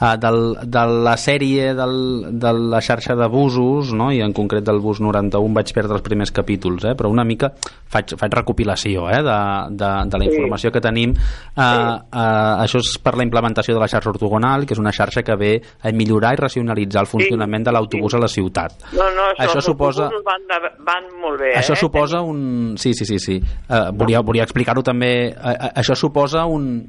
uh, 0.00 0.14
del, 0.20 0.40
de 0.64 0.84
la 1.06 1.16
sèrie 1.20 1.74
del, 1.78 1.94
de 2.40 2.52
la 2.72 2.80
xarxa 2.80 3.14
de 3.18 3.28
busos 3.30 3.92
no? 3.96 4.10
i 4.12 4.20
en 4.24 4.32
concret 4.36 4.64
del 4.66 4.80
bus 4.80 5.00
91 5.00 5.54
vaig 5.54 5.72
perdre 5.76 5.98
els 5.98 6.06
primers 6.06 6.32
capítols 6.34 6.84
eh? 6.90 6.94
però 6.98 7.10
una 7.12 7.24
mica 7.24 7.52
faig, 7.90 8.16
faig 8.18 8.34
recopilació 8.40 9.08
eh? 9.10 9.20
de, 9.26 9.38
de, 9.76 9.90
de 10.10 10.22
la 10.22 10.28
informació 10.28 10.72
que 10.74 10.82
tenim 10.84 11.14
uh, 11.14 11.60
uh, 11.60 12.64
això 12.64 12.80
és 12.82 12.94
per 13.02 13.16
la 13.18 13.26
implementació 13.26 13.74
de 13.76 13.82
la 13.82 13.88
xarxa 13.90 14.12
ortogonal 14.12 14.66
que 14.66 14.76
és 14.76 14.82
una 14.82 14.92
xarxa 14.94 15.24
que 15.26 15.36
ve 15.40 15.52
a 15.82 15.92
millorar 15.92 16.34
i 16.36 16.42
racionalitzar 16.42 17.04
el 17.04 17.10
funcionament 17.10 17.66
de 17.66 17.74
l'autobús 17.74 18.14
a 18.16 18.22
la 18.22 18.28
ciutat 18.30 18.88
No, 18.92 19.06
no, 19.14 19.30
això, 19.36 19.50
Això 19.60 19.66
suposa- 19.70 20.10
van, 20.26 20.46
de, 20.48 20.58
van 20.86 21.08
molt 21.20 21.40
bé, 21.40 21.52
això 21.58 21.74
eh? 21.74 21.80
suposa 21.80 22.20
un... 22.26 22.74
Sí, 22.80 22.92
sí, 22.94 23.04
sí, 23.04 23.18
sí. 23.18 23.36
Uh, 23.68 23.90
volia, 23.96 24.20
volia 24.24 24.44
explicar-ho 24.46 24.82
també. 24.86 25.30
Uh, 25.34 25.50
uh, 25.52 25.70
això 25.80 25.96
suposa 25.98 26.44
un, 26.48 26.84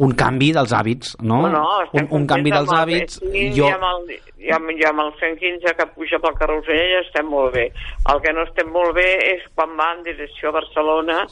un 0.00 0.14
canvi 0.18 0.50
dels 0.56 0.72
hàbits, 0.72 1.16
no? 1.20 1.42
No, 1.46 1.50
no, 1.52 1.64
un, 1.92 2.08
un 2.18 2.26
canvi 2.26 2.52
dels 2.54 2.70
hàbits. 2.72 3.20
B5 3.22 3.54
Jo, 3.58 3.68
I 3.68 3.76
amb, 3.76 3.86
el, 3.90 4.16
i, 4.40 4.50
amb, 4.56 4.72
I 4.72 4.86
amb 4.88 5.04
el 5.04 5.12
115 5.20 5.74
que 5.78 5.88
puja 5.94 6.20
pel 6.22 6.36
carrer 6.40 6.58
Ocell 6.62 6.98
estem 7.02 7.28
molt 7.28 7.54
bé. 7.54 7.68
El 8.12 8.22
que 8.24 8.32
no 8.32 8.46
estem 8.48 8.72
molt 8.72 8.96
bé 8.96 9.08
és 9.34 9.44
quan 9.54 9.76
va 9.78 9.92
en 9.96 10.04
direcció 10.06 10.50
a 10.50 10.58
Barcelona 10.60 11.22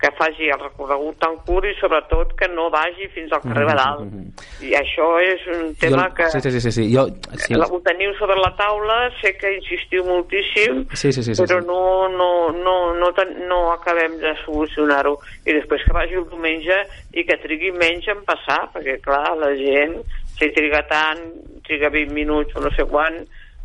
que 0.00 0.10
faci 0.16 0.48
el 0.48 0.60
recorregut 0.62 1.18
tan 1.20 1.36
curt 1.46 1.68
i 1.68 1.74
sobretot 1.78 2.32
que 2.38 2.48
no 2.48 2.70
vagi 2.72 3.08
fins 3.14 3.32
al 3.36 3.42
carrer 3.44 3.66
Badal. 3.68 4.06
I 4.64 4.74
això 4.78 5.12
és 5.20 5.46
un 5.52 5.74
tema 5.80 6.00
Mm-hmm. 6.00 6.08
jo, 6.08 6.14
que 6.14 6.30
Sí, 6.30 6.40
sí, 6.40 6.60
sí, 6.60 6.72
sí. 6.72 6.94
Jo, 6.94 7.06
sí, 7.36 7.54
la, 7.54 7.66
ho 7.66 7.80
teniu 7.84 8.12
sobre 8.18 8.36
la 8.40 8.54
taula, 8.56 9.10
sé 9.20 9.34
que 9.36 9.52
insistiu 9.56 10.04
moltíssim, 10.04 10.86
Sí, 10.94 11.12
sí, 11.12 11.22
sí, 11.22 11.34
sí, 11.34 11.42
però 11.42 11.60
sí. 11.60 11.66
no, 11.66 12.08
no, 12.08 12.50
no, 12.52 12.94
no, 12.94 13.12
ten, 13.12 13.34
no 13.48 13.72
acabem 13.72 14.18
de 14.22 14.34
solucionar-ho. 14.44 15.18
I 15.46 15.58
després 15.58 15.84
que 15.84 15.96
vagi 15.96 16.16
el 16.18 16.28
diumenge 16.30 16.80
i 17.12 17.24
que 17.28 17.38
trigui 17.42 17.72
menys 17.72 18.08
en 18.08 18.24
passar, 18.24 18.62
perquè 18.74 18.98
clar, 19.04 19.36
la 19.38 19.52
gent, 19.58 19.98
si 20.38 20.50
triga 20.56 20.82
tant, 20.88 21.20
triga 21.66 21.90
20 21.92 22.14
minuts 22.16 22.56
o 22.56 22.64
no 22.64 22.72
sé 22.76 22.86
quan, 22.88 23.20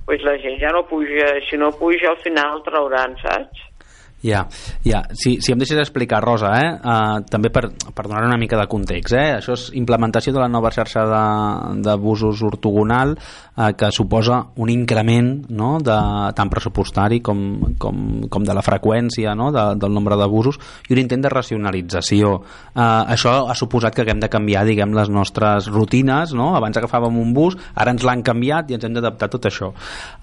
pues 0.05 0.21
la 0.23 0.37
gent 0.37 0.59
ja 0.61 0.71
no 0.75 0.85
puja, 0.89 1.39
si 1.49 1.57
no 1.57 1.71
puja 1.71 2.11
al 2.11 2.19
final 2.21 2.61
trauran, 2.63 3.15
saps? 3.23 3.63
Ja, 4.25 4.47
ja. 4.81 5.03
Si, 5.13 5.37
si 5.37 5.53
em 5.53 5.59
deixes 5.61 5.77
explicar, 5.77 6.23
Rosa, 6.25 6.49
eh? 6.57 6.69
Uh, 6.81 7.21
també 7.29 7.51
per, 7.53 7.67
per 7.93 8.07
donar 8.07 8.23
una 8.25 8.39
mica 8.41 8.57
de 8.57 8.65
context, 8.65 9.13
eh? 9.13 9.35
això 9.37 9.53
és 9.53 9.67
implementació 9.77 10.33
de 10.33 10.41
la 10.41 10.49
nova 10.49 10.71
xarxa 10.73 11.03
de, 11.05 11.93
busos 12.01 12.41
ortogonal 12.41 13.13
uh, 13.13 13.69
que 13.77 13.91
suposa 13.93 14.39
un 14.57 14.71
increment 14.73 15.29
no? 15.53 15.75
de, 15.77 15.97
tant 16.33 16.49
pressupostari 16.49 17.19
com, 17.21 17.75
com, 17.77 17.99
com 18.31 18.47
de 18.47 18.55
la 18.57 18.63
freqüència 18.65 19.35
no? 19.37 19.51
de, 19.53 19.67
del 19.77 19.93
nombre 19.93 20.17
de 20.17 20.27
busos 20.31 20.57
i 20.89 20.97
un 20.97 21.03
intent 21.03 21.27
de 21.27 21.33
racionalització. 21.35 22.33
Uh, 22.73 22.81
això 23.13 23.35
ha 23.45 23.57
suposat 23.57 23.93
que 23.93 24.07
haguem 24.07 24.23
de 24.23 24.31
canviar 24.33 24.65
diguem, 24.65 24.97
les 24.97 25.13
nostres 25.13 25.69
rutines, 25.69 26.33
no? 26.33 26.55
abans 26.57 26.81
agafàvem 26.81 27.21
un 27.21 27.37
bus, 27.37 27.59
ara 27.77 27.93
ens 27.93 28.07
l'han 28.07 28.25
canviat 28.25 28.73
i 28.73 28.79
ens 28.79 28.89
hem 28.89 28.97
d'adaptar 28.97 29.29
tot 29.37 29.45
això. 29.51 29.69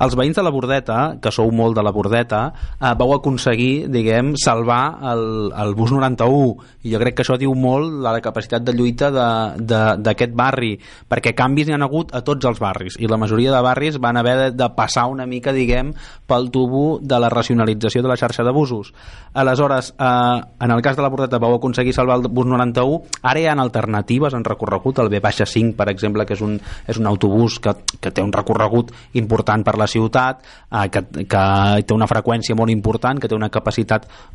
Els 0.03 0.19
veïns 0.19 0.43
de 0.43 0.43
la 0.43 0.51
Bordeta, 0.51 1.01
que 1.23 1.31
sou 1.31 1.55
molt 1.55 1.79
de 1.79 1.87
la 1.87 1.95
Bordeta, 1.95 2.45
uh, 2.51 2.93
vau 2.99 3.15
aconseguir 3.15 3.92
diguem, 3.93 4.33
salvar 4.41 4.99
el, 5.13 5.53
el 5.53 5.75
bus 5.79 5.93
91 5.93 6.83
i 6.83 6.93
jo 6.93 7.01
crec 7.03 7.19
que 7.19 7.25
això 7.25 7.37
diu 7.39 7.55
molt 7.55 8.01
la 8.03 8.17
capacitat 8.25 8.65
de 8.65 8.75
lluita 8.75 9.11
d'aquest 9.13 10.35
barri 10.37 10.73
perquè 11.11 11.35
canvis 11.39 11.69
n'hi 11.69 11.77
ha 11.77 11.83
hagut 11.85 12.15
a 12.17 12.23
tots 12.27 12.49
els 12.49 12.61
barris 12.63 12.99
i 12.99 13.11
la 13.11 13.21
majoria 13.21 13.53
de 13.55 13.63
barris 13.63 13.99
van 14.03 14.19
haver 14.19 14.37
de, 14.41 14.49
de 14.57 14.69
passar 14.77 15.07
una 15.13 15.27
mica, 15.27 15.53
diguem, 15.53 15.93
pel 16.27 16.51
tubo 16.51 16.99
de 17.03 17.19
la 17.21 17.31
racionalització 17.31 18.03
de 18.03 18.11
la 18.11 18.17
xarxa 18.17 18.43
de 18.43 18.53
busos. 18.53 18.93
Aleshores, 19.35 19.93
eh, 19.99 20.41
en 20.61 20.71
el 20.71 20.83
cas 20.83 20.97
de 20.97 21.03
la 21.03 21.11
Bordeta 21.13 21.39
vau 21.43 21.55
aconseguir 21.57 21.95
salvar 21.95 22.19
el 22.21 22.29
bus 22.29 22.47
91 22.47 23.23
ara 23.23 23.41
hi 23.41 23.47
ha 23.47 23.57
alternatives 23.59 24.35
en 24.35 24.45
recorregut 24.45 24.99
el 24.99 25.09
B-5 25.13 25.77
per 25.77 25.89
exemple, 25.93 26.27
que 26.27 26.35
és 26.35 26.43
un, 26.45 26.59
és 26.89 26.99
un 26.99 27.07
autobús 27.07 27.59
que, 27.63 27.75
que 28.01 28.11
té 28.11 28.25
un 28.25 28.33
recorregut 28.33 28.93
important 29.19 29.65
per 29.65 29.77
la 29.79 29.87
ciutat 29.87 30.43
eh, 30.43 30.89
que, 30.91 31.05
que 31.29 31.45
té 31.87 31.95
una 31.95 32.09
freqüència 32.11 32.57
molt 32.59 32.73
important 32.73 33.21
que 33.21 33.29
té 33.29 33.37
una 33.37 33.51
capacitat 33.53 33.72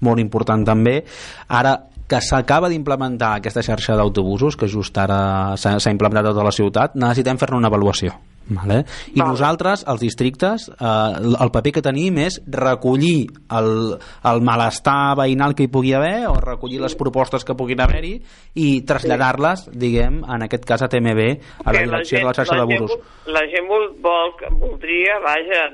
molt 0.02 0.20
important 0.20 0.66
també 0.66 1.04
ara 1.48 1.78
que 2.08 2.22
s'acaba 2.24 2.70
d'implementar 2.72 3.36
aquesta 3.36 3.62
xarxa 3.62 3.98
d'autobusos 4.00 4.56
que 4.56 4.68
just 4.72 4.98
ara 4.98 5.58
s'ha 5.58 5.92
implementat 5.92 6.26
a 6.26 6.34
tota 6.34 6.48
la 6.48 6.56
ciutat 6.56 6.96
necessitem 6.96 7.38
fer-ne 7.38 7.58
una 7.58 7.68
avaluació 7.68 8.16
Vale? 8.50 8.86
I 9.14 9.20
Vale. 9.20 9.32
nosaltres, 9.32 9.84
els 9.88 10.00
districtes, 10.00 10.70
eh, 10.70 11.42
el 11.44 11.52
paper 11.52 11.74
que 11.76 11.84
tenim 11.84 12.18
és 12.24 12.40
recollir 12.48 13.28
el, 13.52 13.98
el 14.32 14.42
malestar 14.42 15.18
veïnal 15.20 15.56
que 15.56 15.68
hi 15.68 15.72
pugui 15.72 15.94
haver 15.98 16.28
o 16.32 16.38
recollir 16.40 16.80
les 16.82 16.96
propostes 16.96 17.44
que 17.44 17.58
puguin 17.60 17.82
haver-hi 17.84 18.14
i 18.56 18.70
traslladar-les, 18.88 19.68
diguem, 19.76 20.22
en 20.24 20.48
aquest 20.48 20.66
cas 20.68 20.86
a 20.86 20.92
TMB, 20.92 21.28
a 21.66 21.76
la 21.76 21.84
direcció 21.84 22.22
de 22.22 22.30
la 22.30 22.36
xarxa 22.38 22.56
la 22.56 22.64
de 22.64 22.72
gent 22.72 22.86
busos. 22.86 23.04
La 23.36 23.44
gent 23.52 23.68
vol, 23.68 23.90
vol, 24.04 24.34
voldria, 24.64 25.20
vaja, 25.26 25.68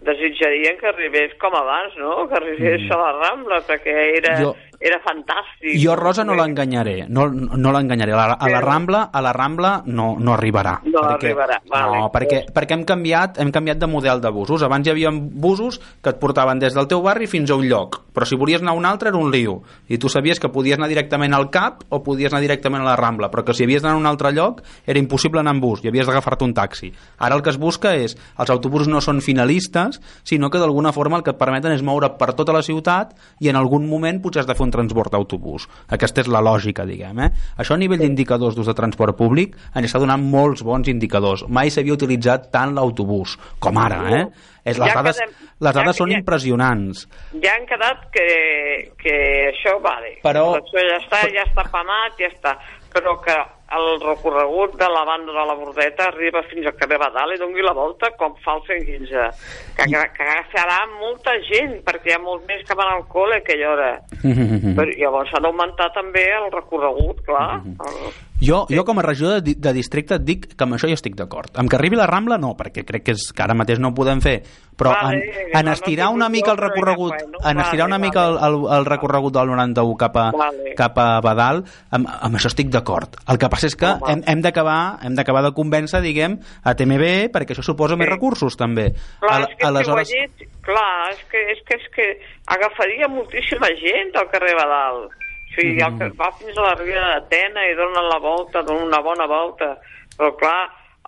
desitjarien 0.00 0.78
que 0.78 0.86
arribés 0.86 1.34
com 1.40 1.54
abans, 1.56 1.96
no? 1.96 2.28
Que 2.28 2.34
arribés 2.36 2.90
a 2.90 2.96
la 2.96 3.12
Rambla, 3.12 3.60
perquè 3.66 3.94
era, 4.16 4.36
Mm. 4.38 4.42
Jo- 4.42 4.56
era 4.80 5.00
fantàstic. 5.02 5.74
Jo, 5.82 5.96
Rosa, 5.98 6.22
no 6.24 6.36
l'enganyaré. 6.38 7.06
No, 7.10 7.26
no 7.28 7.72
l'enganyaré. 7.74 8.14
A, 8.14 8.26
la, 8.30 8.36
a 8.38 8.50
la 8.50 8.60
Rambla, 8.62 9.02
a 9.12 9.22
la 9.24 9.32
Rambla 9.34 9.72
no, 9.86 10.12
no 10.22 10.34
arribarà. 10.36 10.76
No 10.86 11.02
arribarà, 11.02 11.58
vale. 11.68 11.98
No, 11.98 12.10
perquè, 12.14 12.44
perquè 12.54 12.76
hem 12.76 12.84
canviat, 12.86 13.40
hem 13.42 13.50
canviat 13.54 13.80
de 13.82 13.88
model 13.90 14.22
de 14.22 14.30
busos. 14.34 14.62
Abans 14.62 14.86
hi 14.86 14.92
havia 14.94 15.10
busos 15.12 15.80
que 16.02 16.12
et 16.14 16.20
portaven 16.22 16.62
des 16.62 16.76
del 16.78 16.86
teu 16.90 17.02
barri 17.02 17.26
fins 17.26 17.50
a 17.50 17.58
un 17.58 17.66
lloc, 17.66 18.00
però 18.14 18.28
si 18.28 18.38
volies 18.38 18.62
anar 18.62 18.76
a 18.76 18.78
un 18.78 18.86
altre 18.86 19.10
era 19.10 19.18
un 19.18 19.32
lío. 19.34 19.58
I 19.90 19.98
tu 19.98 20.10
sabies 20.12 20.38
que 20.38 20.52
podies 20.54 20.78
anar 20.78 20.90
directament 20.92 21.34
al 21.34 21.48
CAP 21.50 21.88
o 21.90 22.02
podies 22.06 22.32
anar 22.32 22.44
directament 22.44 22.86
a 22.86 22.90
la 22.92 22.96
Rambla, 23.00 23.32
però 23.34 23.42
que 23.44 23.56
si 23.58 23.66
havies 23.66 23.82
d'anar 23.82 23.98
a 23.98 24.02
un 24.02 24.06
altre 24.06 24.30
lloc 24.36 24.62
era 24.86 25.02
impossible 25.02 25.42
anar 25.42 25.56
en 25.56 25.62
bus 25.64 25.82
i 25.82 25.90
havies 25.90 26.06
d'agafar-te 26.06 26.46
un 26.46 26.54
taxi. 26.54 26.92
Ara 27.18 27.34
el 27.34 27.42
que 27.42 27.50
es 27.50 27.58
busca 27.58 27.96
és, 27.98 28.14
els 28.38 28.54
autobusos 28.54 28.90
no 28.90 29.02
són 29.02 29.20
finalistes, 29.24 29.98
sinó 30.22 30.50
que 30.50 30.62
d'alguna 30.62 30.94
forma 30.94 31.18
el 31.18 31.26
que 31.26 31.34
et 31.34 31.40
permeten 31.40 31.74
és 31.74 31.82
moure 31.82 32.14
per 32.18 32.32
tota 32.38 32.54
la 32.54 32.62
ciutat 32.62 33.16
i 33.42 33.50
en 33.50 33.58
algun 33.58 33.88
moment 33.90 34.22
potser 34.22 34.44
has 34.44 34.48
de 34.48 34.54
fer 34.54 34.67
un 34.68 34.74
transport 34.74 35.12
d'autobús. 35.16 35.66
Aquesta 35.88 36.20
és 36.22 36.28
la 36.30 36.42
lògica, 36.44 36.84
diguem. 36.88 37.18
Eh? 37.24 37.30
Això 37.58 37.74
a 37.74 37.80
nivell 37.80 37.98
d'indicadors 38.04 38.54
d'ús 38.54 38.68
de 38.68 38.76
transport 38.76 39.16
públic 39.18 39.56
ens 39.74 39.88
està 39.88 39.98
donant 40.02 40.22
molts 40.22 40.62
bons 40.62 40.88
indicadors. 40.92 41.46
Mai 41.48 41.72
s'havia 41.72 41.96
utilitzat 41.96 42.50
tant 42.54 42.76
l'autobús 42.76 43.38
com 43.58 43.80
ara. 43.80 44.02
Eh? 44.12 44.24
És, 44.68 44.76
les, 44.76 44.88
Ja 44.90 44.94
dades, 45.00 45.16
quedem- 45.16 45.34
les 45.64 45.74
dades 45.74 45.94
ja- 45.96 45.98
són 46.04 46.10
ja- 46.12 46.18
impressionants. 46.20 47.06
Ja 47.42 47.54
han 47.56 47.64
quedat 47.66 48.02
que, 48.12 48.26
que 49.00 49.14
això, 49.54 49.78
vale. 49.80 50.18
Però- 50.22 50.50
Això 50.60 50.82
ja 50.84 50.98
està, 51.00 51.22
ja 51.32 51.44
està 51.48 51.64
pamat, 51.72 52.18
ja 52.20 52.28
està. 52.28 52.58
Però 52.92 53.16
que 53.24 53.34
el 53.76 54.00
recorregut 54.00 54.76
de 54.80 54.88
la 54.88 55.04
banda 55.04 55.32
de 55.32 55.44
la 55.46 55.54
Bordeta 55.54 56.06
arriba 56.08 56.42
fins 56.48 56.66
al 56.66 56.76
carrer 56.78 56.98
Badal 57.02 57.34
i 57.34 57.40
dongui 57.40 57.64
la 57.64 57.74
volta 57.76 58.10
com 58.16 58.36
fa 58.44 58.56
el 58.56 58.62
115. 58.68 59.26
Que, 59.76 59.88
que, 59.92 60.04
que 60.16 60.28
agafarà 60.28 60.78
molta 60.94 61.34
gent, 61.50 61.76
perquè 61.84 62.12
hi 62.12 62.16
ha 62.16 62.22
molts 62.22 62.46
més 62.48 62.64
que 62.64 62.78
van 62.78 62.94
al 62.94 63.04
col·le 63.12 63.38
a 63.38 63.42
aquella 63.44 63.74
hora. 63.74 63.90
Però 64.78 64.88
llavors 64.94 65.34
s'ha 65.34 65.42
d'augmentar 65.44 65.90
també 65.96 66.24
el 66.38 66.48
recorregut, 66.54 67.20
clar. 67.28 67.60
El, 67.66 68.00
Jo, 68.40 68.66
jo 68.70 68.84
com 68.86 69.00
a 69.00 69.02
regidor 69.02 69.40
de, 69.42 69.56
de 69.58 69.72
districte 69.74 70.14
et 70.14 70.22
dic 70.22 70.44
que 70.54 70.62
amb 70.64 70.76
això 70.76 70.86
hi 70.86 70.94
estic 70.94 71.16
d'acord. 71.18 71.50
Amb 71.58 71.66
que 71.68 71.74
arribi 71.74 71.96
la 71.98 72.06
Rambla 72.06 72.36
no, 72.38 72.52
perquè 72.54 72.84
crec 72.86 73.02
que, 73.08 73.14
és, 73.16 73.32
que 73.34 73.42
ara 73.42 73.56
mateix 73.58 73.80
no 73.82 73.90
ho 73.90 73.94
podem 73.96 74.20
fer, 74.22 74.36
però 74.78 74.92
Vale, 74.94 75.18
en, 75.18 75.48
no, 75.50 75.58
en 75.58 75.66
no 75.66 75.72
estirar 75.74 76.08
una 76.14 76.28
mica 76.30 76.52
el 76.54 76.60
recorregut 76.60 77.16
en 77.18 77.58
estirar 77.58 77.88
vale, 77.88 77.90
una 77.90 77.98
mica 77.98 78.26
el, 78.28 78.36
vale. 78.38 78.54
el, 78.60 78.78
el 78.78 78.86
recorregut 78.86 79.34
del 79.34 79.50
91 79.50 79.96
cap 79.98 80.16
a, 80.22 80.28
Vale. 80.38 80.74
cap 80.78 81.00
a 81.02 81.08
Badal, 81.24 81.64
amb, 81.90 82.06
amb 82.14 82.38
això 82.38 82.46
estic 82.52 82.70
d'acord. 82.70 83.18
El 83.26 83.42
que 83.42 83.50
passa 83.50 83.66
és 83.66 83.74
que 83.74 83.90
hem, 84.06 84.22
hem 84.30 84.44
d'acabar 84.46 84.78
hem 85.02 85.18
d'acabar 85.18 85.42
de 85.48 85.52
convèncer, 85.58 85.98
diguem, 86.06 86.38
a 86.62 86.76
TMB 86.78 87.32
perquè 87.34 87.56
això 87.56 87.66
suposa 87.66 87.96
més 87.98 88.06
Sí. 88.06 88.14
recursos 88.14 88.54
també. 88.56 88.92
Clar, 89.18 89.34
Al- 89.34 89.48
és 89.50 89.56
que 89.58 89.66
aleshores, 89.66 90.08
si 90.14 90.22
ho 90.22 90.50
clar, 90.62 91.10
és 91.10 91.24
que, 91.32 91.42
és 91.56 91.64
que, 91.66 91.74
és 91.74 91.90
que 91.96 92.06
agafaria 92.46 93.08
moltíssima 93.10 93.66
gent 93.82 94.14
al 94.14 94.30
carrer 94.30 94.54
Badal. 94.54 95.08
O 95.58 95.60
sigui, 95.60 95.82
el 95.82 95.96
que 95.98 96.10
va 96.18 96.28
fins 96.38 96.58
a 96.58 96.66
la 96.68 96.74
Ria 96.78 97.00
d'Atena 97.02 97.64
i 97.66 97.74
dona 97.74 98.04
la 98.06 98.18
volta, 98.22 98.62
dona 98.62 98.84
una 98.86 99.00
bona 99.02 99.26
volta. 99.26 99.72
Però 100.14 100.30
clar, 100.38 100.58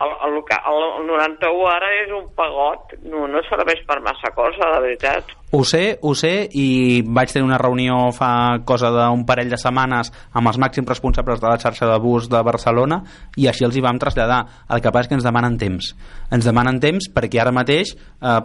el, 0.02 0.14
el, 0.26 0.38
el, 0.42 0.86
el 1.00 1.06
91 1.06 1.68
ara 1.70 1.90
és 2.00 2.10
un 2.16 2.26
pagot, 2.34 2.96
no, 3.06 3.28
no 3.30 3.42
serveix 3.46 3.84
per 3.86 4.00
massa 4.02 4.32
cosa, 4.34 4.72
la 4.72 4.80
veritat. 4.82 5.30
Ho 5.52 5.64
sé, 5.64 5.98
ho 6.02 6.14
sé, 6.14 6.48
i 6.52 7.02
vaig 7.06 7.32
tenir 7.32 7.46
una 7.46 7.58
reunió 7.58 8.10
fa 8.14 8.60
cosa 8.64 8.92
d'un 8.94 9.24
parell 9.26 9.50
de 9.50 9.58
setmanes 9.58 10.12
amb 10.30 10.46
els 10.50 10.60
màxims 10.62 10.88
responsables 10.88 11.40
de 11.42 11.48
la 11.48 11.58
xarxa 11.58 11.88
de 11.90 11.98
bus 12.02 12.28
de 12.30 12.42
Barcelona 12.46 13.00
i 13.36 13.48
així 13.50 13.66
els 13.66 13.76
hi 13.76 13.84
vam 13.84 13.98
traslladar. 13.98 14.40
El 14.70 14.82
que 14.82 14.92
passa 14.92 15.08
és 15.08 15.10
que 15.10 15.18
ens 15.18 15.26
demanen 15.26 15.58
temps. 15.58 15.94
Ens 16.30 16.46
demanen 16.46 16.78
temps 16.82 17.08
perquè 17.10 17.40
ara 17.42 17.54
mateix 17.54 17.96
eh, 17.96 18.38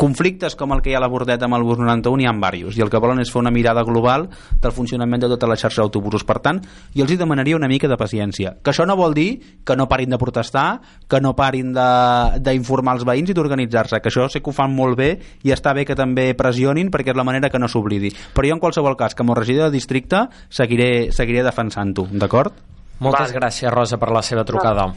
conflictes 0.00 0.56
com 0.56 0.72
el 0.72 0.80
que 0.80 0.92
hi 0.92 0.96
ha 0.96 1.02
a 1.02 1.04
la 1.04 1.10
Bordeta 1.12 1.44
amb 1.44 1.58
el 1.58 1.66
bus 1.68 1.82
91 1.82 2.22
hi 2.22 2.30
ha 2.30 2.32
diversos 2.68 2.78
i 2.78 2.82
el 2.82 2.90
que 2.90 3.00
volen 3.00 3.20
és 3.20 3.30
fer 3.32 3.40
una 3.40 3.50
mirada 3.50 3.82
global 3.84 4.28
del 4.60 4.72
funcionament 4.72 5.22
de 5.22 5.28
tota 5.28 5.48
la 5.48 5.56
xarxa 5.56 5.82
d'autobusos. 5.82 6.24
Per 6.24 6.38
tant, 6.40 6.60
jo 6.94 7.04
els 7.04 7.12
hi 7.12 7.16
demanaria 7.16 7.56
una 7.56 7.68
mica 7.68 7.88
de 7.88 7.96
paciència. 7.96 8.56
Que 8.62 8.72
això 8.72 8.86
no 8.86 8.96
vol 8.96 9.14
dir 9.14 9.40
que 9.64 9.76
no 9.76 9.88
parin 9.88 10.10
de 10.10 10.18
protestar, 10.18 10.80
que 11.08 11.20
no 11.20 11.34
parin 11.36 11.72
d'informar 11.74 12.96
els 12.98 13.04
veïns 13.04 13.30
i 13.30 13.36
d'organitzar-se, 13.36 14.00
que 14.00 14.08
això 14.12 14.28
sé 14.28 14.40
que 14.40 14.50
ho 14.50 14.56
fan 14.56 14.74
molt 14.74 14.98
bé 14.98 15.10
i 15.44 15.52
està 15.52 15.74
bé 15.74 15.84
que 15.84 15.96
també 15.98 16.34
pressionin 16.38 16.92
perquè 16.94 17.12
és 17.12 17.18
la 17.18 17.26
manera 17.26 17.50
que 17.50 17.58
no 17.58 17.68
s'oblidi. 17.68 18.14
Però 18.34 18.46
jo 18.48 18.56
en 18.56 18.62
qualsevol 18.62 18.96
cas, 18.96 19.18
com 19.18 19.34
a 19.34 19.36
regidor 19.36 19.68
de 19.68 19.76
districte, 19.76 20.24
seguiré, 20.48 21.10
seguiré 21.12 21.42
defensant-ho, 21.44 22.06
d'acord? 22.14 22.54
Moltes 22.98 23.28
Vale. 23.28 23.38
gràcies, 23.38 23.70
Rosa, 23.70 23.98
per 23.98 24.10
la 24.14 24.22
seva 24.22 24.44
trucada. 24.44 24.88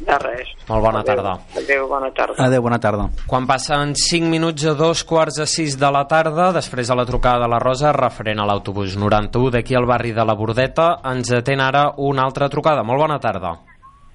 De 0.00 0.16
res. 0.16 0.48
Molt 0.68 0.80
bona 0.80 1.02
tarda. 1.04 1.34
Adéu, 1.60 1.86
bona 1.88 2.08
tarda. 2.16 2.34
Adéu, 2.40 2.62
bona 2.64 2.78
tarda. 2.80 3.04
Quan 3.28 3.46
passen 3.46 3.92
5 3.94 4.30
minuts 4.32 4.64
a 4.64 4.72
dos 4.74 5.04
quarts 5.04 5.42
a 5.44 5.46
6 5.46 5.76
de 5.78 5.90
la 5.92 6.06
tarda, 6.08 6.52
després 6.56 6.88
de 6.88 6.96
la 6.96 7.04
trucada 7.04 7.44
de 7.44 7.50
la 7.52 7.58
Rosa, 7.60 7.92
referent 7.92 8.40
a 8.40 8.46
l'autobús 8.48 8.96
91 8.96 9.50
d'aquí 9.52 9.76
al 9.76 9.84
barri 9.84 10.14
de 10.16 10.24
la 10.24 10.34
Bordeta, 10.34 10.94
ens 11.04 11.32
atén 11.36 11.60
ara 11.60 11.90
una 11.98 12.24
altra 12.24 12.48
trucada. 12.48 12.82
Molt 12.82 13.04
bona 13.04 13.20
tarda. 13.20 13.58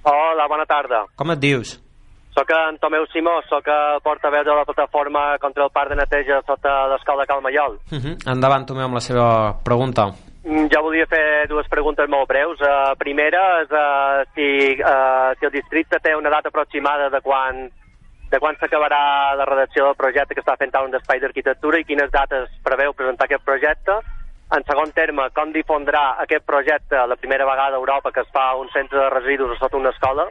Hola, 0.06 0.48
bona 0.50 0.66
tarda. 0.66 1.06
Com 1.16 1.32
et 1.32 1.40
dius? 1.40 1.78
Soc 2.36 2.50
en 2.52 2.78
Tomeu 2.84 3.06
Simó, 3.14 3.38
soc 3.48 3.68
el 3.72 4.02
portaveu 4.04 4.44
de 4.44 4.52
la 4.52 4.66
plataforma 4.68 5.38
contra 5.40 5.64
el 5.64 5.72
parc 5.72 5.94
de 5.94 5.96
neteja 6.02 6.42
sota 6.44 6.74
l'escola 6.92 7.24
de 7.24 7.32
Calmaiol. 7.32 7.80
Uh 7.92 7.98
-huh. 7.98 8.16
Endavant, 8.34 8.66
Tomeu, 8.68 8.86
amb 8.86 8.96
la 8.96 9.00
seva 9.00 9.56
pregunta. 9.64 10.12
Mm, 10.44 10.68
Jo 10.70 10.82
volia 10.82 11.08
fer 11.08 11.48
dues 11.48 11.68
preguntes 11.68 12.10
molt 12.10 12.28
breus. 12.28 12.60
Uh, 12.60 12.94
primera 12.98 13.62
és 13.62 13.72
uh, 13.72 14.22
si, 14.36 14.78
uh, 14.78 15.34
si 15.40 15.46
el 15.46 15.52
districte 15.52 15.98
té 16.00 16.16
una 16.16 16.30
data 16.30 16.50
aproximada 16.50 17.10
de 17.10 17.22
quan 17.22 17.72
de 18.30 18.40
quan 18.40 18.56
s'acabarà 18.58 19.36
la 19.36 19.46
redacció 19.46 19.86
del 19.86 19.96
projecte 19.96 20.34
que 20.36 20.42
està 20.42 20.58
fent 20.58 20.72
un 20.84 20.92
d'espai 20.92 21.20
d'arquitectura 21.20 21.80
i 21.80 21.86
quines 21.86 22.12
dates 22.12 22.50
preveu 22.64 22.94
presentar 22.94 23.26
aquest 23.26 23.46
projecte. 23.46 23.94
En 24.52 24.64
segon 24.64 24.92
terme, 24.92 25.30
com 25.34 25.54
difondrà 25.54 26.18
aquest 26.20 26.46
projecte 26.46 26.96
la 27.08 27.16
primera 27.16 27.46
vegada 27.46 27.76
a 27.76 27.80
Europa 27.80 28.12
que 28.12 28.22
es 28.22 28.32
fa 28.34 28.56
un 28.56 28.70
centre 28.70 29.00
de 29.00 29.10
residus 29.10 29.58
sota 29.58 29.78
una 29.78 29.90
escola. 29.90 30.28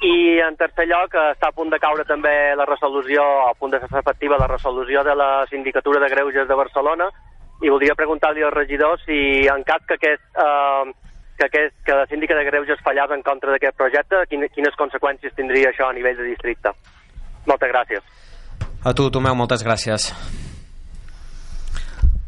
I 0.00 0.38
en 0.46 0.54
tercer 0.56 0.86
lloc, 0.86 1.14
eh, 1.14 1.32
està 1.34 1.48
a 1.50 1.56
punt 1.56 1.72
de 1.72 1.80
caure 1.82 2.04
també 2.06 2.54
la 2.54 2.66
resolució, 2.68 3.22
a 3.48 3.54
punt 3.58 3.72
de 3.72 3.80
fer 3.82 3.98
efectiva 3.98 4.38
la 4.38 4.46
resolució 4.46 5.02
de 5.02 5.14
la 5.18 5.44
Sindicatura 5.50 6.00
de 6.00 6.10
Greuges 6.12 6.46
de 6.46 6.54
Barcelona 6.54 7.08
i 7.62 7.68
voldria 7.68 7.96
preguntar-li 7.98 8.44
al 8.46 8.54
regidor 8.54 9.00
si 9.02 9.42
en 9.50 9.64
cas 9.66 9.82
que 9.88 9.98
aquest, 9.98 10.22
eh, 10.38 10.92
que, 11.38 11.46
aquest, 11.46 11.74
que 11.84 11.98
la 11.98 12.06
síndica 12.06 12.38
de 12.38 12.44
Greuges 12.46 12.82
fallava 12.84 13.16
en 13.18 13.26
contra 13.26 13.50
d'aquest 13.50 13.76
projecte, 13.76 14.22
quines, 14.30 14.54
quines 14.54 14.78
conseqüències 14.78 15.34
tindria 15.34 15.72
això 15.72 15.90
a 15.90 15.96
nivell 15.96 16.16
de 16.16 16.30
districte. 16.30 16.70
Moltes 17.46 17.72
gràcies. 17.74 18.02
A 18.86 18.94
tu, 18.94 19.10
Tomeu, 19.10 19.34
moltes 19.34 19.66
gràcies. 19.66 20.12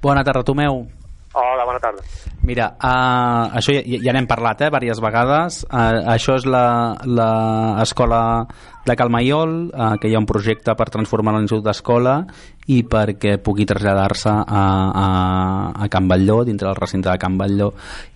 Bona 0.02 0.24
tarda, 0.24 0.42
Tomeu. 0.42 0.88
Hola, 1.32 1.64
bona 1.64 1.78
tarda. 1.78 2.02
Mira, 2.42 2.72
uh, 2.82 3.52
això 3.54 3.74
ja, 3.76 3.82
ja 3.86 4.14
n'hem 4.16 4.26
parlat, 4.26 4.64
eh, 4.64 4.70
diverses 4.72 5.02
vegades. 5.04 5.60
Uh, 5.68 6.00
això 6.10 6.34
és 6.40 6.46
l'escola 6.48 8.22
de 8.86 8.96
Calmaiol, 8.96 9.70
uh, 9.74 9.96
que 10.00 10.08
hi 10.08 10.14
ha 10.16 10.22
un 10.22 10.28
projecte 10.28 10.74
per 10.76 10.88
transformar 10.92 11.34
l'institut 11.36 11.66
d'escola 11.66 12.14
i 12.70 12.80
perquè 12.86 13.36
pugui 13.42 13.66
traslladar-se 13.66 14.30
a, 14.30 14.62
a, 15.02 15.06
a 15.74 15.88
Can 15.90 16.06
Batlló, 16.08 16.42
dintre 16.46 16.68
del 16.68 16.78
recinte 16.78 17.10
de 17.10 17.18
Can 17.18 17.36
Batlló. 17.38 17.72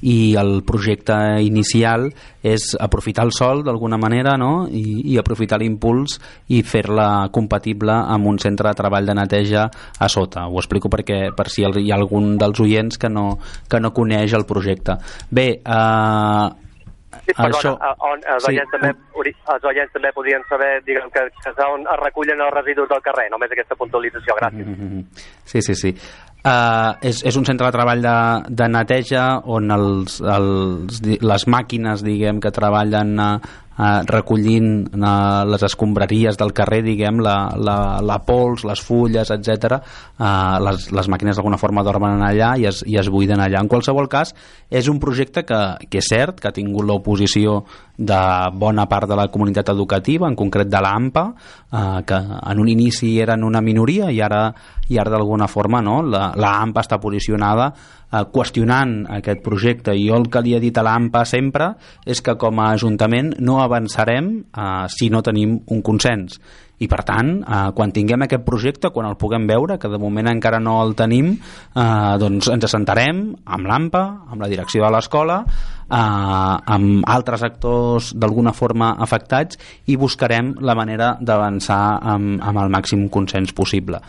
I 0.06 0.36
el 0.38 0.62
projecte 0.66 1.16
inicial 1.42 2.06
és 2.44 2.74
aprofitar 2.78 3.24
el 3.26 3.32
sol 3.34 3.64
d'alguna 3.66 3.98
manera 3.98 4.36
no? 4.38 4.66
I, 4.68 5.14
i 5.14 5.18
aprofitar 5.18 5.58
l'impuls 5.62 6.18
i 6.54 6.62
fer-la 6.62 7.28
compatible 7.34 7.94
amb 7.94 8.30
un 8.30 8.38
centre 8.42 8.68
de 8.68 8.78
treball 8.78 9.08
de 9.08 9.16
neteja 9.18 9.68
a 9.98 10.10
sota. 10.12 10.46
Ho 10.46 10.60
explico 10.62 10.92
perquè 10.92 11.32
per 11.34 11.48
si 11.50 11.64
hi 11.64 11.90
ha 11.90 11.98
algun 11.98 12.36
dels 12.38 12.60
oients 12.60 13.00
que 13.00 13.10
no, 13.10 13.38
que 13.68 13.80
no 13.80 13.94
coneix 13.96 14.36
el 14.36 14.46
projecte. 14.46 14.98
Bé, 15.34 15.48
eh, 15.64 16.63
Sí, 17.24 17.32
perdona, 17.32 17.58
això... 17.58 17.72
on, 18.10 18.20
els, 18.34 18.44
Sí. 18.44 18.52
oients 18.52 18.70
també, 18.74 18.90
els 19.54 19.64
oients 19.70 19.92
també 19.92 20.12
podrien 20.12 20.44
saber 20.48 20.70
diguem, 20.84 21.08
que, 21.14 21.24
que 21.42 21.50
és 21.50 21.64
on 21.64 21.86
es 21.88 22.00
recullen 22.02 22.40
els 22.44 22.54
residus 22.54 22.88
del 22.90 23.02
carrer, 23.02 23.30
només 23.32 23.50
aquesta 23.52 23.76
puntualització, 23.80 24.36
gràcies. 24.40 24.66
Mhm. 24.66 25.04
Sí, 25.54 25.60
sí, 25.62 25.74
sí. 25.74 25.90
Uh, 26.44 26.92
és, 27.00 27.22
és 27.24 27.36
un 27.40 27.44
centre 27.48 27.64
de 27.64 27.72
treball 27.72 28.02
de, 28.04 28.14
de 28.52 28.66
neteja 28.68 29.22
on 29.48 29.70
els, 29.72 30.18
els, 30.20 30.98
les 31.24 31.46
màquines 31.48 32.02
diguem 32.04 32.36
que 32.44 32.50
treballen 32.52 33.14
uh, 33.16 33.38
uh, 33.78 34.02
recollint 34.08 34.88
uh, 34.94 35.44
les 35.48 35.64
escombraries 35.66 36.38
del 36.40 36.52
carrer 36.56 36.82
diguem, 36.86 37.20
la, 37.24 37.36
la, 37.56 37.76
la 38.04 38.18
pols, 38.26 38.64
les 38.68 38.82
fulles, 38.84 39.30
etc. 39.34 39.78
Uh, 40.18 40.58
les, 40.64 40.90
les 40.94 41.10
màquines 41.12 41.36
d'alguna 41.38 41.60
forma 41.60 41.84
dormen 41.86 42.22
allà 42.24 42.54
i 42.60 42.68
es, 42.70 42.82
i 42.86 42.98
es 43.00 43.10
buiden 43.12 43.42
allà. 43.42 43.62
En 43.62 43.70
qualsevol 43.70 44.08
cas, 44.12 44.34
és 44.70 44.90
un 44.90 45.00
projecte 45.02 45.44
que, 45.46 45.60
que 45.90 46.02
és 46.02 46.12
cert, 46.12 46.40
que 46.40 46.50
ha 46.50 46.56
tingut 46.56 46.86
l'oposició 46.86 47.62
de 47.96 48.50
bona 48.58 48.86
part 48.90 49.08
de 49.08 49.16
la 49.16 49.28
comunitat 49.30 49.70
educativa, 49.70 50.26
en 50.28 50.34
concret 50.34 50.68
de 50.68 50.80
l'AMPA, 50.82 51.24
eh, 51.70 52.00
que 52.06 52.18
en 52.18 52.58
un 52.60 52.68
inici 52.68 53.14
eren 53.22 53.44
una 53.46 53.62
minoria 53.62 54.10
i 54.10 54.20
ara, 54.20 54.48
i 54.88 54.98
ara 54.98 55.14
d'alguna 55.14 55.48
forma 55.48 55.80
no? 55.82 56.00
la, 56.02 56.32
la 56.34 56.56
està 56.82 56.98
posicionada 57.00 57.72
eh, 58.14 58.24
qüestionant 58.32 58.96
aquest 59.18 59.42
projecte. 59.44 59.94
I 59.94 60.08
jo 60.08 60.18
el 60.20 60.28
que 60.30 60.44
li 60.44 60.54
he 60.54 60.62
dit 60.62 60.78
a 60.78 60.86
l'AMPA 60.86 61.24
sempre 61.28 61.72
és 62.06 62.22
que 62.22 62.36
com 62.40 62.60
a 62.60 62.70
Ajuntament 62.74 63.34
no 63.40 63.60
avançarem 63.62 64.36
eh, 64.46 64.68
si 64.94 65.10
no 65.10 65.22
tenim 65.22 65.58
un 65.66 65.82
consens. 65.82 66.38
I 66.82 66.88
per 66.90 67.04
tant, 67.06 67.36
eh, 67.42 67.70
quan 67.76 67.92
tinguem 67.94 68.24
aquest 68.26 68.42
projecte 68.46 68.90
quan 68.90 69.06
el 69.06 69.16
puguem 69.16 69.46
veure, 69.46 69.78
que 69.78 69.88
de 69.88 70.00
moment 70.00 70.26
encara 70.30 70.58
no 70.60 70.80
el 70.82 70.96
tenim 70.98 71.30
eh, 71.34 72.14
doncs 72.20 72.50
ens 72.50 72.66
assentarem 72.66 73.24
amb 73.44 73.70
l'AMPA, 73.70 74.04
amb 74.34 74.42
la 74.42 74.50
direcció 74.50 74.82
de 74.84 74.90
l'escola 74.94 75.38
eh, 75.44 75.94
amb 75.94 77.06
altres 77.06 77.44
actors 77.46 78.12
d'alguna 78.18 78.52
forma 78.52 78.94
afectats 79.06 79.60
i 79.86 79.96
buscarem 80.00 80.54
la 80.60 80.74
manera 80.74 81.14
d'avançar 81.20 81.82
amb, 82.02 82.40
amb 82.42 82.64
el 82.64 82.72
màxim 82.74 83.08
consens 83.08 83.54
possible 83.54 84.02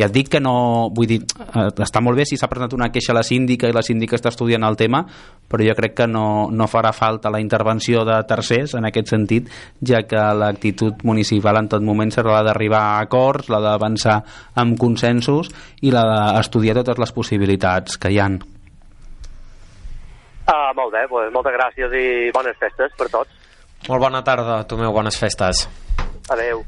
ja 0.00 0.08
et 0.08 0.14
dic 0.14 0.30
que 0.32 0.40
no, 0.40 0.88
vull 0.96 1.08
dir, 1.10 1.18
eh, 1.20 1.66
està 1.84 2.00
molt 2.00 2.16
bé 2.16 2.24
si 2.28 2.38
s'ha 2.40 2.48
presentat 2.48 2.72
una 2.76 2.88
queixa 2.92 3.12
a 3.12 3.18
la 3.18 3.24
síndica 3.26 3.68
i 3.68 3.74
la 3.76 3.84
síndica 3.84 4.16
està 4.16 4.32
estudiant 4.32 4.64
el 4.64 4.78
tema, 4.80 5.02
però 5.50 5.66
jo 5.66 5.74
crec 5.76 5.98
que 5.98 6.06
no, 6.08 6.48
no 6.48 6.68
farà 6.72 6.94
falta 6.96 7.32
la 7.32 7.42
intervenció 7.42 8.06
de 8.08 8.16
tercers 8.28 8.74
en 8.78 8.88
aquest 8.88 9.12
sentit, 9.12 9.50
ja 9.84 10.02
que 10.08 10.22
l'actitud 10.40 11.04
municipal 11.04 11.60
en 11.60 11.68
tot 11.68 11.84
moment 11.84 12.14
serà 12.14 12.38
la 12.38 12.46
d'arribar 12.48 12.80
a 12.80 13.04
acords, 13.04 13.52
la 13.52 13.60
d'avançar 13.66 14.16
amb 14.62 14.78
consensos 14.80 15.52
i 15.84 15.92
la 15.92 16.06
d'estudiar 16.08 16.78
totes 16.80 17.04
les 17.04 17.12
possibilitats 17.12 18.00
que 18.00 18.14
hi 18.14 18.20
han. 18.24 18.40
Ah, 20.50 20.72
molt 20.74 20.96
bé, 20.96 21.04
pues, 21.12 21.28
moltes 21.34 21.54
gràcies 21.54 21.92
i 21.94 22.32
bones 22.34 22.56
festes 22.58 22.96
per 22.98 23.12
tots. 23.12 23.30
Molt 23.86 24.02
bona 24.02 24.24
tarda, 24.24 24.62
Tomeu, 24.68 24.92
bones 24.96 25.20
festes. 25.20 25.66
Adeu. 26.30 26.64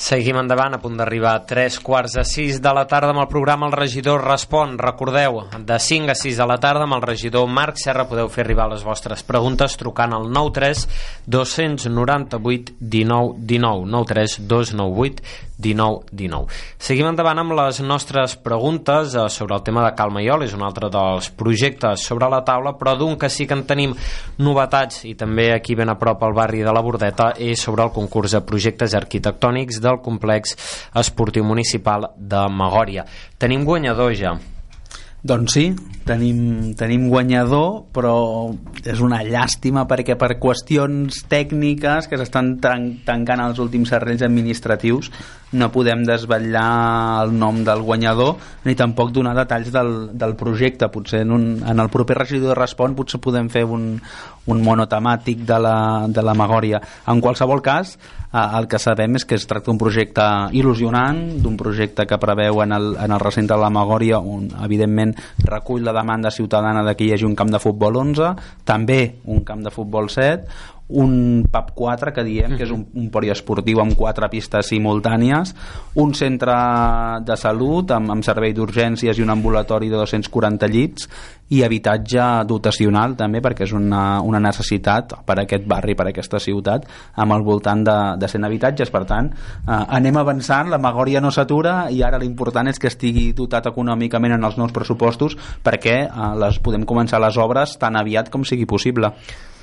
Seguim 0.00 0.38
endavant, 0.40 0.72
a 0.72 0.78
punt 0.80 0.94
d'arribar 0.96 1.34
a 1.36 1.40
3 1.44 1.74
quarts 1.84 2.14
de 2.16 2.22
6 2.24 2.62
de 2.64 2.70
la 2.72 2.86
tarda 2.88 3.12
amb 3.12 3.20
el 3.20 3.26
programa 3.28 3.66
El 3.68 3.74
Regidor 3.76 4.22
Respon. 4.24 4.78
Recordeu, 4.80 5.42
de 5.52 5.76
5 5.76 6.08
a 6.08 6.14
6 6.16 6.38
de 6.40 6.46
la 6.48 6.56
tarda 6.56 6.86
amb 6.86 6.96
el 6.96 7.04
regidor 7.04 7.44
Marc 7.52 7.76
Serra 7.76 8.06
podeu 8.08 8.30
fer 8.32 8.46
arribar 8.46 8.70
les 8.70 8.80
vostres 8.80 9.20
preguntes 9.28 9.76
trucant 9.76 10.16
al 10.16 10.24
93 10.32 10.86
298 11.28 12.78
19 12.80 13.44
19 13.44 13.84
93 13.92 14.38
298 14.48 15.50
19 15.60 16.08
19. 16.16 16.48
Seguim 16.80 17.10
endavant 17.10 17.42
amb 17.42 17.54
les 17.58 17.82
nostres 17.84 18.38
preguntes 18.40 19.14
eh, 19.14 19.28
sobre 19.28 19.58
el 19.58 19.64
tema 19.66 19.84
de 19.84 19.92
Calmaiol, 19.96 20.46
és 20.46 20.56
un 20.56 20.64
altre 20.64 20.88
dels 20.92 21.28
projectes 21.36 22.06
sobre 22.08 22.30
la 22.32 22.40
taula, 22.46 22.72
però 22.80 22.96
d'un 22.96 23.18
que 23.20 23.28
sí 23.28 23.46
que 23.46 23.58
en 23.58 23.66
tenim 23.68 23.92
novetats 24.40 25.04
i 25.04 25.14
també 25.18 25.50
aquí 25.52 25.76
ben 25.76 25.92
a 25.92 25.98
prop 26.00 26.24
al 26.24 26.36
barri 26.36 26.64
de 26.64 26.72
la 26.72 26.80
Bordeta 26.84 27.34
és 27.36 27.60
sobre 27.60 27.84
el 27.84 27.92
concurs 27.92 28.32
de 28.32 28.42
projectes 28.48 28.96
arquitectònics 28.96 29.82
del 29.90 30.00
complex 30.04 30.56
esportiu 30.96 31.44
municipal 31.44 32.12
de 32.16 32.46
Magòria. 32.48 33.04
Tenim 33.38 33.66
guanyador 33.68 34.14
ja. 34.16 34.38
Doncs 35.20 35.52
sí, 35.52 35.66
tenim, 36.08 36.70
tenim 36.80 37.10
guanyador, 37.12 37.90
però 37.92 38.14
és 38.80 39.02
una 39.04 39.18
llàstima 39.26 39.84
perquè 39.88 40.16
per 40.16 40.38
qüestions 40.40 41.26
tècniques 41.28 42.08
que 42.08 42.16
s'estan 42.16 42.54
tan, 42.64 42.86
tancant 43.04 43.42
els 43.44 43.60
últims 43.60 43.92
serrells 43.92 44.24
administratius 44.24 45.12
no 45.52 45.70
podem 45.74 46.04
desvetllar 46.06 47.24
el 47.24 47.32
nom 47.34 47.64
del 47.66 47.82
guanyador 47.82 48.36
ni 48.64 48.76
tampoc 48.78 49.10
donar 49.10 49.34
detalls 49.34 49.72
del, 49.74 49.92
del 50.14 50.36
projecte. 50.38 50.88
Potser 50.92 51.24
en, 51.24 51.32
un, 51.34 51.46
en 51.66 51.82
el 51.82 51.90
proper 51.90 52.20
regidor 52.22 52.54
de 52.54 52.60
Respon 52.60 52.94
potser 52.98 53.20
podem 53.22 53.50
fer 53.50 53.64
un, 53.66 53.96
un 54.46 54.62
monotemàtic 54.64 55.44
de 55.46 55.58
la, 55.58 55.76
de 56.08 56.22
la 56.22 56.34
Magòria. 56.38 56.80
En 57.10 57.20
qualsevol 57.22 57.62
cas, 57.62 57.96
eh, 58.30 58.46
el 58.58 58.68
que 58.70 58.78
sabem 58.78 59.18
és 59.18 59.26
que 59.26 59.38
es 59.38 59.46
tracta 59.50 59.70
d'un 59.70 59.80
projecte 59.80 60.24
il·lusionant, 60.56 61.18
d'un 61.42 61.58
projecte 61.60 62.06
que 62.06 62.20
preveu 62.22 62.62
en 62.62 62.74
el, 62.76 62.92
en 62.96 63.14
el 63.16 63.22
recinte 63.22 63.54
de 63.54 63.60
la 63.60 63.72
Magòria 63.74 64.20
on 64.20 64.48
evidentment 64.64 65.16
recull 65.46 65.84
la 65.86 65.96
demanda 65.96 66.30
ciutadana 66.30 66.84
de 66.86 66.94
que 66.94 67.06
hi 67.06 67.14
hagi 67.14 67.26
un 67.26 67.38
camp 67.38 67.50
de 67.50 67.62
futbol 67.62 67.96
11, 67.96 68.34
també 68.64 69.00
un 69.26 69.42
camp 69.46 69.66
de 69.66 69.74
futbol 69.74 70.10
7, 70.10 70.78
un 70.90 71.46
PAP 71.50 71.72
4 71.78 72.14
que 72.14 72.24
diem 72.26 72.56
que 72.56 72.66
és 72.66 72.74
un, 72.74 72.84
un 72.98 73.10
poliesportiu 73.14 73.82
amb 73.82 73.96
quatre 73.98 74.28
pistes 74.32 74.72
simultànies 74.72 75.54
un 76.02 76.14
centre 76.18 76.54
de 77.26 77.36
salut 77.38 77.92
amb, 77.94 78.10
amb 78.16 78.26
servei 78.26 78.54
d'urgències 78.56 79.18
i 79.18 79.24
un 79.24 79.30
ambulatori 79.30 79.90
de 79.90 80.00
240 80.00 80.70
llits 80.70 81.08
i 81.50 81.64
habitatge 81.66 82.24
dotacional 82.46 83.16
també 83.18 83.40
perquè 83.42 83.66
és 83.66 83.74
una, 83.74 84.20
una 84.22 84.38
necessitat 84.42 85.16
per 85.26 85.36
a 85.36 85.44
aquest 85.44 85.66
barri, 85.68 85.96
per 85.98 86.06
a 86.06 86.12
aquesta 86.12 86.38
ciutat 86.42 86.86
amb 87.18 87.34
al 87.34 87.44
voltant 87.46 87.82
de, 87.86 87.96
de 88.22 88.30
100 88.30 88.46
habitatges. 88.46 88.92
Per 88.94 89.02
tant, 89.10 89.32
eh, 89.34 89.80
anem 89.98 90.20
avançant 90.20 90.70
la 90.70 90.78
Magòria 90.78 91.22
no 91.22 91.34
s'atura 91.34 91.90
i 91.90 92.04
ara 92.06 92.22
l'important 92.22 92.70
és 92.70 92.78
que 92.78 92.90
estigui 92.90 93.30
dotat 93.36 93.66
econòmicament 93.72 94.38
en 94.38 94.46
els 94.46 94.58
nous 94.62 94.74
pressupostos 94.74 95.36
perquè 95.66 96.00
eh, 96.06 96.32
les 96.38 96.62
podem 96.62 96.86
començar 96.86 97.22
les 97.22 97.38
obres 97.38 97.76
tan 97.82 97.98
aviat 97.98 98.30
com 98.30 98.46
sigui 98.46 98.70
possible 98.70 99.10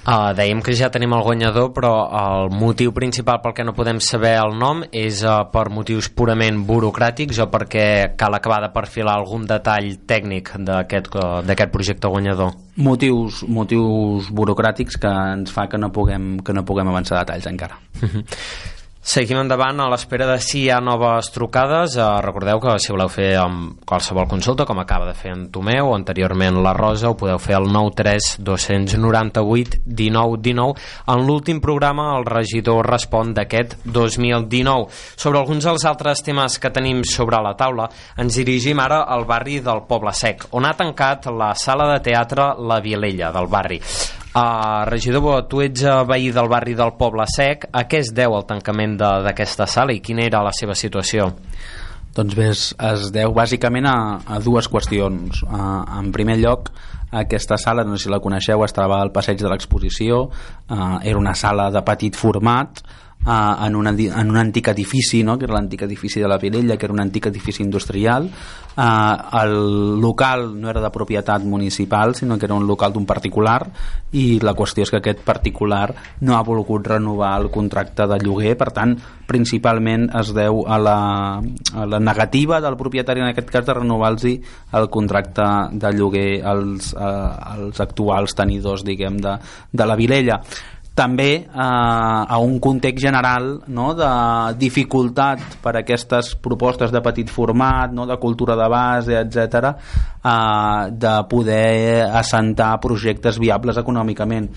Uh, 0.08 0.30
dèiem 0.32 0.62
que 0.64 0.72
ja 0.72 0.88
tenim 0.88 1.12
el 1.18 1.24
guanyador, 1.26 1.74
però 1.76 1.90
el 2.16 2.54
motiu 2.56 2.94
principal 2.96 3.42
pel 3.44 3.52
que 3.58 3.66
no 3.68 3.74
podem 3.76 3.98
saber 4.00 4.38
el 4.40 4.54
nom 4.56 4.86
és 4.96 5.20
uh, 5.26 5.42
per 5.52 5.66
motius 5.68 6.08
purament 6.16 6.62
burocràtics 6.70 7.42
o 7.44 7.50
perquè 7.52 8.16
cal 8.16 8.38
acabar 8.38 8.62
de 8.64 8.70
perfilar 8.72 9.18
algun 9.18 9.44
detall 9.50 9.90
tècnic 10.08 10.54
d'aquest 10.64 11.12
uh, 11.20 11.68
projecte 11.74 12.08
guanyador? 12.08 12.56
Motius, 12.80 13.44
motius 13.52 14.32
burocràtics 14.32 14.96
que 14.96 15.12
ens 15.36 15.52
fa 15.52 15.68
que 15.68 15.82
no 15.82 15.92
puguem, 15.92 16.38
que 16.40 16.56
no 16.56 16.64
puguem 16.64 16.88
avançar 16.88 17.20
detalls 17.20 17.52
encara. 17.52 17.76
Seguim 19.08 19.38
endavant 19.40 19.80
a 19.80 19.86
l'espera 19.88 20.26
de 20.28 20.36
si 20.44 20.66
hi 20.66 20.68
ha 20.68 20.82
noves 20.84 21.30
trucades. 21.32 21.94
Eh, 21.96 22.06
recordeu 22.26 22.60
que 22.60 22.74
si 22.84 22.92
voleu 22.92 23.08
fer 23.08 23.30
amb 23.40 23.78
qualsevol 23.88 24.28
consulta, 24.28 24.66
com 24.68 24.82
acaba 24.82 25.08
de 25.08 25.14
fer 25.16 25.32
en 25.32 25.46
Tomeu 25.48 25.94
o 25.94 25.96
anteriorment 25.96 26.60
la 26.60 26.74
Rosa, 26.76 27.14
ho 27.14 27.16
podeu 27.16 27.40
fer 27.40 27.56
al 27.56 27.70
93 27.72 28.34
298 28.44 29.80
19 29.86 30.42
19. 30.50 30.76
En 31.16 31.24
l'últim 31.24 31.64
programa 31.64 32.10
el 32.18 32.28
regidor 32.28 32.92
respon 32.92 33.32
d'aquest 33.32 33.78
2019. 33.86 34.92
Sobre 35.16 35.40
alguns 35.40 35.72
dels 35.72 35.88
altres 35.88 36.28
temes 36.28 36.60
que 36.60 36.76
tenim 36.76 37.06
sobre 37.08 37.40
la 37.40 37.56
taula, 37.56 37.88
ens 38.20 38.44
dirigim 38.44 38.84
ara 38.84 39.06
al 39.08 39.24
barri 39.24 39.62
del 39.64 39.86
Poble 39.88 40.12
Sec, 40.12 40.50
on 40.52 40.68
ha 40.68 40.76
tancat 40.76 41.32
la 41.32 41.54
sala 41.56 41.94
de 41.96 42.04
teatre 42.12 42.58
La 42.60 42.84
Vilella 42.84 43.32
del 43.32 43.48
barri. 43.48 43.80
Uh, 44.38 44.86
regidor, 44.86 45.48
tu 45.50 45.64
ets 45.66 45.82
uh, 45.88 46.04
veí 46.06 46.28
del 46.36 46.50
barri 46.52 46.76
del 46.78 46.92
Poble 47.00 47.26
Sec. 47.32 47.66
A 47.74 47.88
què 47.90 48.04
es 48.04 48.12
deu 48.14 48.36
el 48.38 48.46
tancament 48.46 48.94
d'aquesta 49.00 49.66
sala 49.66 49.96
i 49.96 50.02
quina 50.04 50.28
era 50.28 50.44
la 50.46 50.52
seva 50.54 50.76
situació? 50.78 51.32
Doncs 52.14 52.36
bé, 52.38 52.52
es, 52.54 52.68
es 52.78 53.10
deu 53.14 53.34
bàsicament 53.34 53.88
a, 53.90 53.96
a 54.22 54.38
dues 54.44 54.70
qüestions. 54.70 55.42
Uh, 55.48 55.82
en 55.98 56.12
primer 56.14 56.38
lloc, 56.44 56.70
aquesta 57.18 57.58
sala, 57.58 57.86
no 57.88 57.98
sé 57.98 58.06
si 58.06 58.14
la 58.14 58.22
coneixeu, 58.22 58.62
estava 58.66 59.02
al 59.02 59.14
passeig 59.16 59.42
de 59.42 59.50
l'exposició, 59.50 60.28
uh, 60.28 60.98
era 61.02 61.18
una 61.18 61.34
sala 61.34 61.72
de 61.74 61.82
petit 61.88 62.18
format, 62.20 62.84
eh, 62.84 63.07
en, 63.28 63.76
un, 63.76 63.88
en 63.88 64.30
un 64.30 64.38
antic 64.38 64.70
edifici, 64.70 65.24
no? 65.24 65.38
que 65.38 65.46
era 65.46 65.58
l'antic 65.58 65.84
edifici 65.84 66.22
de 66.24 66.28
la 66.28 66.38
Vilella, 66.38 66.78
que 66.78 66.86
era 66.88 66.94
un 66.94 67.02
antic 67.04 67.28
edifici 67.28 67.64
industrial. 67.64 68.30
Eh, 68.78 69.18
el 69.42 70.00
local 70.00 70.54
no 70.60 70.70
era 70.70 70.82
de 70.82 70.92
propietat 70.92 71.44
municipal, 71.44 72.16
sinó 72.16 72.38
que 72.38 72.46
era 72.46 72.56
un 72.56 72.68
local 72.68 72.94
d'un 72.94 73.06
particular 73.06 73.60
i 74.16 74.40
la 74.40 74.54
qüestió 74.56 74.86
és 74.86 74.92
que 74.94 75.02
aquest 75.02 75.20
particular 75.28 75.90
no 76.22 76.38
ha 76.38 76.44
volgut 76.48 76.88
renovar 76.88 77.34
el 77.42 77.50
contracte 77.52 78.08
de 78.08 78.20
lloguer, 78.24 78.56
per 78.56 78.72
tant, 78.72 78.96
principalment 79.28 80.08
es 80.16 80.32
deu 80.36 80.64
a 80.64 80.78
la, 80.80 81.00
a 81.76 81.86
la 81.86 82.00
negativa 82.00 82.62
del 82.64 82.78
propietari, 82.80 83.26
en 83.26 83.34
aquest 83.34 83.52
cas, 83.52 83.66
de 83.68 83.76
renovar-los 83.82 84.24
el 84.28 84.90
contracte 84.90 85.44
de 85.74 85.92
lloguer 85.92 86.46
als, 86.48 86.94
eh, 86.94 87.04
als 87.04 87.82
actuals 87.84 88.38
tenidors, 88.38 88.86
diguem, 88.88 89.20
de, 89.20 89.36
de 89.74 89.86
la 89.86 90.00
Vilella 90.00 90.40
també 90.98 91.30
eh, 91.46 91.46
a 91.54 92.40
un 92.42 92.58
context 92.64 93.04
general 93.06 93.52
no, 93.70 93.92
de 93.98 94.10
dificultat 94.58 95.60
per 95.62 95.76
a 95.76 95.84
aquestes 95.84 96.34
propostes 96.42 96.94
de 96.94 97.02
petit 97.06 97.30
format, 97.30 97.94
no, 97.94 98.08
de 98.10 98.18
cultura 98.18 98.58
de 98.58 98.68
base, 98.72 99.14
etc, 99.22 99.76
eh, 100.28 100.92
de 100.92 101.14
poder 101.30 102.04
assentar 102.12 102.74
projectes 102.84 103.40
viables 103.40 103.80
econòmicament. 103.80 104.50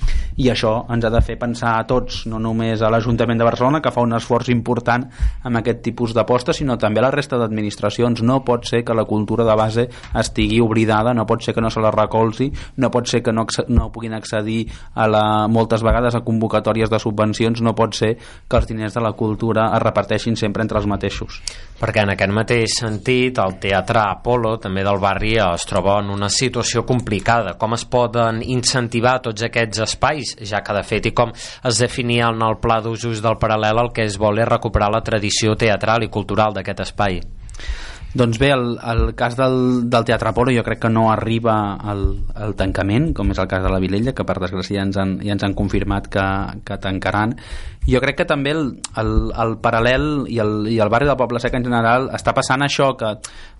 I 0.43 0.51
això 0.51 0.73
ens 0.91 1.07
ha 1.07 1.13
de 1.15 1.23
fer 1.23 1.39
pensar 1.39 1.77
a 1.79 1.87
tots, 1.87 2.25
no 2.27 2.41
només 2.43 2.83
a 2.83 2.91
l'Ajuntament 2.91 3.39
de 3.39 3.47
Barcelona, 3.47 3.81
que 3.81 3.93
fa 3.95 4.05
un 4.05 4.17
esforç 4.19 4.51
important 4.51 5.07
amb 5.45 5.61
aquest 5.61 5.83
tipus 5.87 6.15
d'aposta, 6.17 6.53
sinó 6.57 6.79
també 6.79 7.01
a 7.01 7.07
la 7.07 7.15
resta 7.15 7.39
d'administracions. 7.39 8.25
No 8.27 8.41
pot 8.45 8.67
ser 8.69 8.83
que 8.85 8.97
la 8.97 9.07
cultura 9.07 9.47
de 9.47 9.57
base 9.57 9.87
estigui 10.19 10.61
obridada, 10.61 11.15
no 11.15 11.27
pot 11.27 11.45
ser 11.45 11.55
que 11.55 11.63
no 11.65 11.71
se 11.71 11.81
la 11.81 11.95
recolzi, 11.95 12.51
no 12.77 12.91
pot 12.91 13.09
ser 13.09 13.23
que 13.23 13.33
no, 13.33 13.47
no 13.69 13.91
puguin 13.93 14.15
accedir 14.15 14.67
a 14.95 15.07
la, 15.09 15.25
moltes 15.49 15.85
vegades 15.87 16.15
a 16.17 16.25
convocatòries 16.27 16.91
de 16.91 16.99
subvencions 17.01 17.61
no 17.61 17.75
pot 17.77 17.95
ser 17.97 18.15
que 18.19 18.59
els 18.59 18.69
diners 18.69 18.95
de 18.97 19.03
la 19.05 19.13
cultura 19.19 19.71
es 19.77 19.83
reparteixin 19.83 20.37
sempre 20.37 20.65
entre 20.65 20.81
els 20.81 20.89
mateixos. 20.91 21.41
Perquè 21.81 22.05
en 22.05 22.15
aquest 22.15 22.35
mateix 22.35 22.77
sentit 22.81 23.39
el 23.41 23.57
Teatre 23.63 24.03
Apolo, 24.03 24.57
també 24.63 24.85
del 24.87 25.01
barri, 25.03 25.37
es 25.61 25.69
troba 25.69 25.99
en 26.01 26.11
una 26.11 26.31
situació 26.33 26.85
complicada. 26.89 27.55
Com 27.61 27.77
es 27.77 27.85
poden 27.85 28.41
incentivar 28.43 29.19
tots 29.25 29.45
aquests 29.47 29.85
espais, 29.85 30.35
ja 30.49 30.63
que 30.65 30.77
de 30.77 30.85
fet 30.87 31.11
i 31.11 31.15
com 31.17 31.35
es 31.37 31.83
definia 31.83 32.31
en 32.33 32.41
el 32.47 32.57
pla 32.63 32.81
d'usos 32.85 33.21
del 33.25 33.39
paral·lel 33.41 33.85
el 33.85 33.93
que 33.97 34.09
es 34.09 34.17
vol 34.21 34.41
és 34.41 34.49
recuperar 34.49 34.91
la 34.95 35.05
tradició 35.05 35.57
teatral 35.61 36.07
i 36.07 36.13
cultural 36.13 36.57
d'aquest 36.57 36.87
espai? 36.89 37.21
Doncs 38.13 38.41
bé, 38.43 38.49
el, 38.51 38.73
el 38.83 39.15
cas 39.15 39.37
del, 39.39 39.89
del 39.89 40.05
Teatre 40.05 40.33
Apolo 40.33 40.51
jo 40.51 40.65
crec 40.67 40.81
que 40.83 40.89
no 40.91 41.13
arriba 41.13 41.77
al, 41.79 42.01
al 42.35 42.57
tancament, 42.59 43.13
com 43.15 43.29
és 43.31 43.39
el 43.39 43.47
cas 43.47 43.63
de 43.63 43.71
la 43.71 43.79
Vilella, 43.79 44.17
que 44.19 44.25
per 44.27 44.35
desgràcia 44.43 44.81
ja 44.81 44.87
ens 44.89 44.99
han, 44.99 45.13
ja 45.23 45.37
ens 45.37 45.45
han 45.47 45.55
confirmat 45.55 46.09
que, 46.11 46.25
que 46.67 46.79
tancaran. 46.83 47.37
Jo 47.87 48.01
crec 48.03 48.19
que 48.19 48.27
també 48.27 48.51
el, 48.57 48.65
el, 48.99 49.13
el 49.31 49.55
paral·lel 49.63 50.27
i 50.27 50.41
el, 50.43 50.67
i 50.75 50.81
el 50.83 50.91
barri 50.91 51.07
del 51.07 51.19
Poble 51.21 51.39
Sec 51.39 51.55
en 51.55 51.69
general 51.69 52.11
està 52.17 52.35
passant 52.35 52.67
això 52.67 52.91
que 52.99 53.13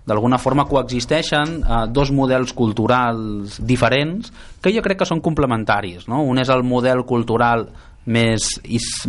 d'alguna 0.09 0.39
forma 0.41 0.67
coexisteixen 0.67 1.61
eh, 1.61 1.79
dos 1.95 2.11
models 2.11 2.51
culturals 2.57 3.55
diferents 3.63 4.33
que 4.59 4.75
jo 4.75 4.83
crec 4.83 4.99
que 4.99 5.07
són 5.07 5.23
complementaris. 5.23 6.09
No? 6.11 6.25
Un 6.27 6.43
és 6.43 6.51
el 6.51 6.67
model 6.67 7.05
cultural 7.07 7.69
més, 8.05 8.47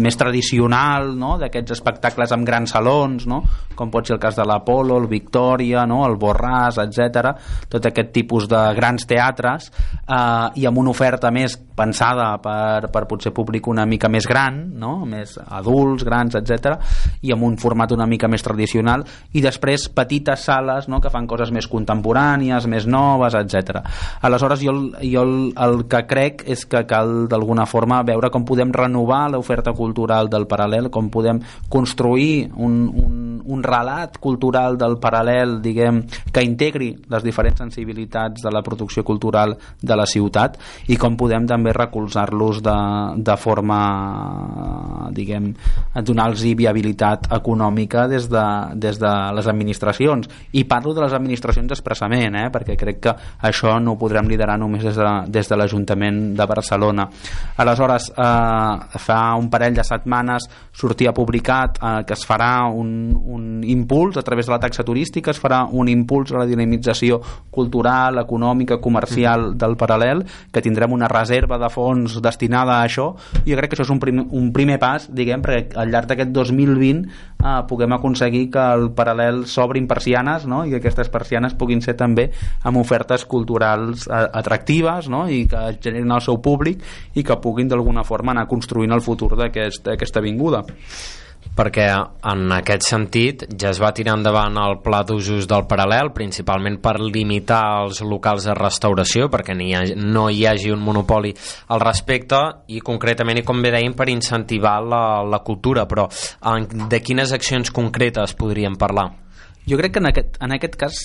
més 0.02 0.18
tradicional 0.20 1.12
no? 1.16 1.36
d'aquests 1.40 1.76
espectacles 1.78 2.32
amb 2.34 2.46
grans 2.46 2.74
salons 2.74 3.26
no? 3.30 3.40
com 3.76 3.90
pot 3.92 4.06
ser 4.06 4.16
el 4.18 4.22
cas 4.22 4.36
de 4.36 4.44
l'Apolo, 4.48 4.98
el 5.00 5.08
Victòria 5.08 5.86
no? 5.88 6.02
el 6.04 6.18
Borràs, 6.20 6.80
etc 6.82 7.32
tot 7.72 7.88
aquest 7.88 8.12
tipus 8.12 8.48
de 8.50 8.60
grans 8.76 9.08
teatres 9.08 9.70
eh, 9.72 10.60
i 10.60 10.68
amb 10.68 10.82
una 10.82 10.92
oferta 10.92 11.32
més 11.32 11.56
pensada 11.76 12.30
per, 12.42 12.90
per 12.92 13.04
potser 13.10 13.32
públic 13.34 13.66
una 13.70 13.86
mica 13.88 14.10
més 14.12 14.26
gran 14.28 14.62
no? 14.78 14.94
més 15.08 15.38
adults, 15.48 16.04
grans, 16.06 16.36
etc 16.38 16.78
i 17.22 17.32
amb 17.34 17.46
un 17.46 17.56
format 17.60 17.92
una 17.92 18.06
mica 18.06 18.28
més 18.30 18.44
tradicional 18.44 19.04
i 19.32 19.42
després 19.44 19.88
petites 19.92 20.46
sales 20.48 20.88
no? 20.88 21.00
que 21.00 21.10
fan 21.12 21.26
coses 21.30 21.52
més 21.54 21.68
contemporànies, 21.70 22.66
més 22.70 22.86
noves, 22.90 23.36
etc. 23.38 23.82
Aleshores 24.22 24.62
jo, 24.64 24.74
jo 25.00 25.24
el, 25.24 25.34
el 25.56 25.84
que 25.90 26.02
crec 26.08 26.44
és 26.50 26.64
que 26.68 26.84
cal 26.88 27.26
d'alguna 27.30 27.66
forma 27.68 28.02
veure 28.06 28.30
com 28.32 28.46
podem 28.48 28.72
renovar 28.74 29.24
l'oferta 29.32 29.74
cultural 29.76 30.30
del 30.32 30.46
paral·lel, 30.50 30.90
com 30.92 31.10
podem 31.12 31.40
construir 31.72 32.50
un, 32.56 32.86
un, 32.88 33.16
un 33.44 33.62
relat 33.64 34.18
cultural 34.22 34.78
del 34.80 34.98
paral·lel, 35.02 35.58
diguem, 35.64 36.02
que 36.32 36.44
integri 36.44 36.92
les 37.12 37.24
diferents 37.24 37.62
sensibilitats 37.62 38.44
de 38.44 38.52
la 38.52 38.62
producció 38.64 39.04
cultural 39.04 39.56
de 39.80 39.98
la 39.98 40.06
ciutat 40.08 40.58
i 40.92 40.98
com 41.00 41.16
podem 41.18 41.46
també 41.48 41.71
recolzar-los 41.72 42.62
de, 42.62 42.76
de 43.16 43.36
forma 43.36 43.80
diguem, 45.12 45.52
donar-los 46.04 46.44
viabilitat 46.56 47.28
econòmica 47.32 48.06
des 48.08 48.28
de, 48.30 48.44
des 48.74 48.98
de 49.00 49.12
les 49.36 49.48
administracions 49.48 50.28
i 50.52 50.64
parlo 50.68 50.94
de 50.94 51.04
les 51.04 51.16
administracions 51.16 51.72
expressament 51.72 52.36
eh? 52.38 52.48
perquè 52.52 52.76
crec 52.80 53.00
que 53.02 53.14
això 53.48 53.78
no 53.80 53.94
ho 53.94 54.00
podrem 54.00 54.28
liderar 54.30 54.58
només 54.60 54.84
des 54.84 54.96
de, 54.96 55.12
des 55.32 55.48
de 55.48 55.58
l'Ajuntament 55.58 56.22
de 56.38 56.46
Barcelona 56.48 57.08
aleshores 57.62 58.10
eh, 58.12 58.98
fa 59.06 59.20
un 59.38 59.50
parell 59.52 59.76
de 59.76 59.84
setmanes 59.86 60.48
sortia 60.72 61.12
publicat 61.12 61.78
eh, 61.82 61.94
que 62.06 62.16
es 62.16 62.26
farà 62.28 62.68
un, 62.72 63.12
un 63.12 63.62
impuls 63.64 64.16
a 64.16 64.22
través 64.22 64.46
de 64.46 64.52
la 64.52 64.60
taxa 64.60 64.84
turística, 64.84 65.30
es 65.30 65.40
farà 65.40 65.64
un 65.70 65.88
impuls 65.88 66.32
a 66.32 66.42
la 66.42 66.46
dinamització 66.48 67.20
cultural, 67.50 68.20
econòmica, 68.22 68.80
comercial 68.80 69.50
mm. 69.50 69.58
del 69.60 69.76
paral·lel, 69.80 70.24
que 70.52 70.62
tindrem 70.64 70.92
una 70.92 71.10
reserva 71.10 71.51
de 71.60 71.70
fons 71.72 72.18
destinada 72.24 72.78
a 72.78 72.86
això, 72.86 73.08
jo 73.46 73.58
crec 73.58 73.72
que 73.72 73.76
això 73.76 73.86
és 73.86 73.92
un, 73.94 74.00
prim, 74.02 74.22
un 74.30 74.50
primer 74.54 74.78
pas, 74.82 75.08
diguem, 75.10 75.42
perquè 75.44 75.78
al 75.80 75.92
llarg 75.92 76.10
d'aquest 76.10 76.32
2020 76.34 77.02
eh, 77.02 77.54
puguem 77.68 77.96
aconseguir 77.96 78.44
que 78.54 78.66
el 78.76 78.88
paral·lel 78.96 79.44
s'obrin 79.50 79.88
persianes 79.90 80.46
no? 80.50 80.62
i 80.66 80.74
que 80.74 80.82
aquestes 80.82 81.10
persianes 81.12 81.56
puguin 81.58 81.82
ser 81.84 81.96
també 81.98 82.28
amb 82.68 82.82
ofertes 82.82 83.26
culturals 83.28 84.06
eh, 84.08 84.22
atractives 84.42 85.10
no? 85.12 85.24
i 85.28 85.44
que 85.50 85.64
generin 85.80 86.12
el 86.12 86.24
seu 86.24 86.40
públic 86.42 86.82
i 87.14 87.24
que 87.26 87.40
puguin 87.42 87.70
d'alguna 87.70 88.04
forma 88.04 88.32
anar 88.36 88.48
construint 88.50 88.92
el 88.92 89.04
futur 89.04 89.34
d'aquesta 89.36 89.96
aquest, 89.96 90.16
avinguda 90.22 90.62
perquè 91.56 91.86
en 91.92 92.52
aquest 92.56 92.86
sentit 92.88 93.44
ja 93.60 93.70
es 93.72 93.80
va 93.82 93.92
tirar 93.94 94.14
endavant 94.16 94.56
el 94.62 94.78
pla 94.84 95.02
d'usos 95.06 95.48
del 95.50 95.66
paral·lel, 95.68 96.12
principalment 96.16 96.78
per 96.82 96.98
limitar 97.00 97.62
els 97.82 98.02
locals 98.06 98.48
de 98.48 98.56
restauració, 98.56 99.28
perquè 99.32 99.56
hi 99.60 99.72
ha, 99.76 99.82
no 99.96 100.28
hi 100.30 100.46
hagi 100.48 100.72
un 100.72 100.80
monopoli 100.80 101.34
al 101.68 101.82
respecte, 101.84 102.40
i 102.72 102.80
concretament, 102.80 103.42
i 103.42 103.46
com 103.46 103.60
bé 103.62 103.74
dèiem, 103.74 103.96
per 103.98 104.08
incentivar 104.12 104.78
la, 104.84 105.04
la 105.28 105.42
cultura, 105.44 105.86
però 105.88 106.08
en, 106.54 106.68
de 106.88 107.02
quines 107.04 107.34
accions 107.36 107.70
concretes 107.70 108.36
podríem 108.38 108.78
parlar? 108.80 109.10
Jo 109.68 109.76
crec 109.78 109.92
que 109.94 110.00
en 110.02 110.08
aquest, 110.08 110.38
en 110.42 110.52
aquest 110.56 110.74
cas 110.74 110.96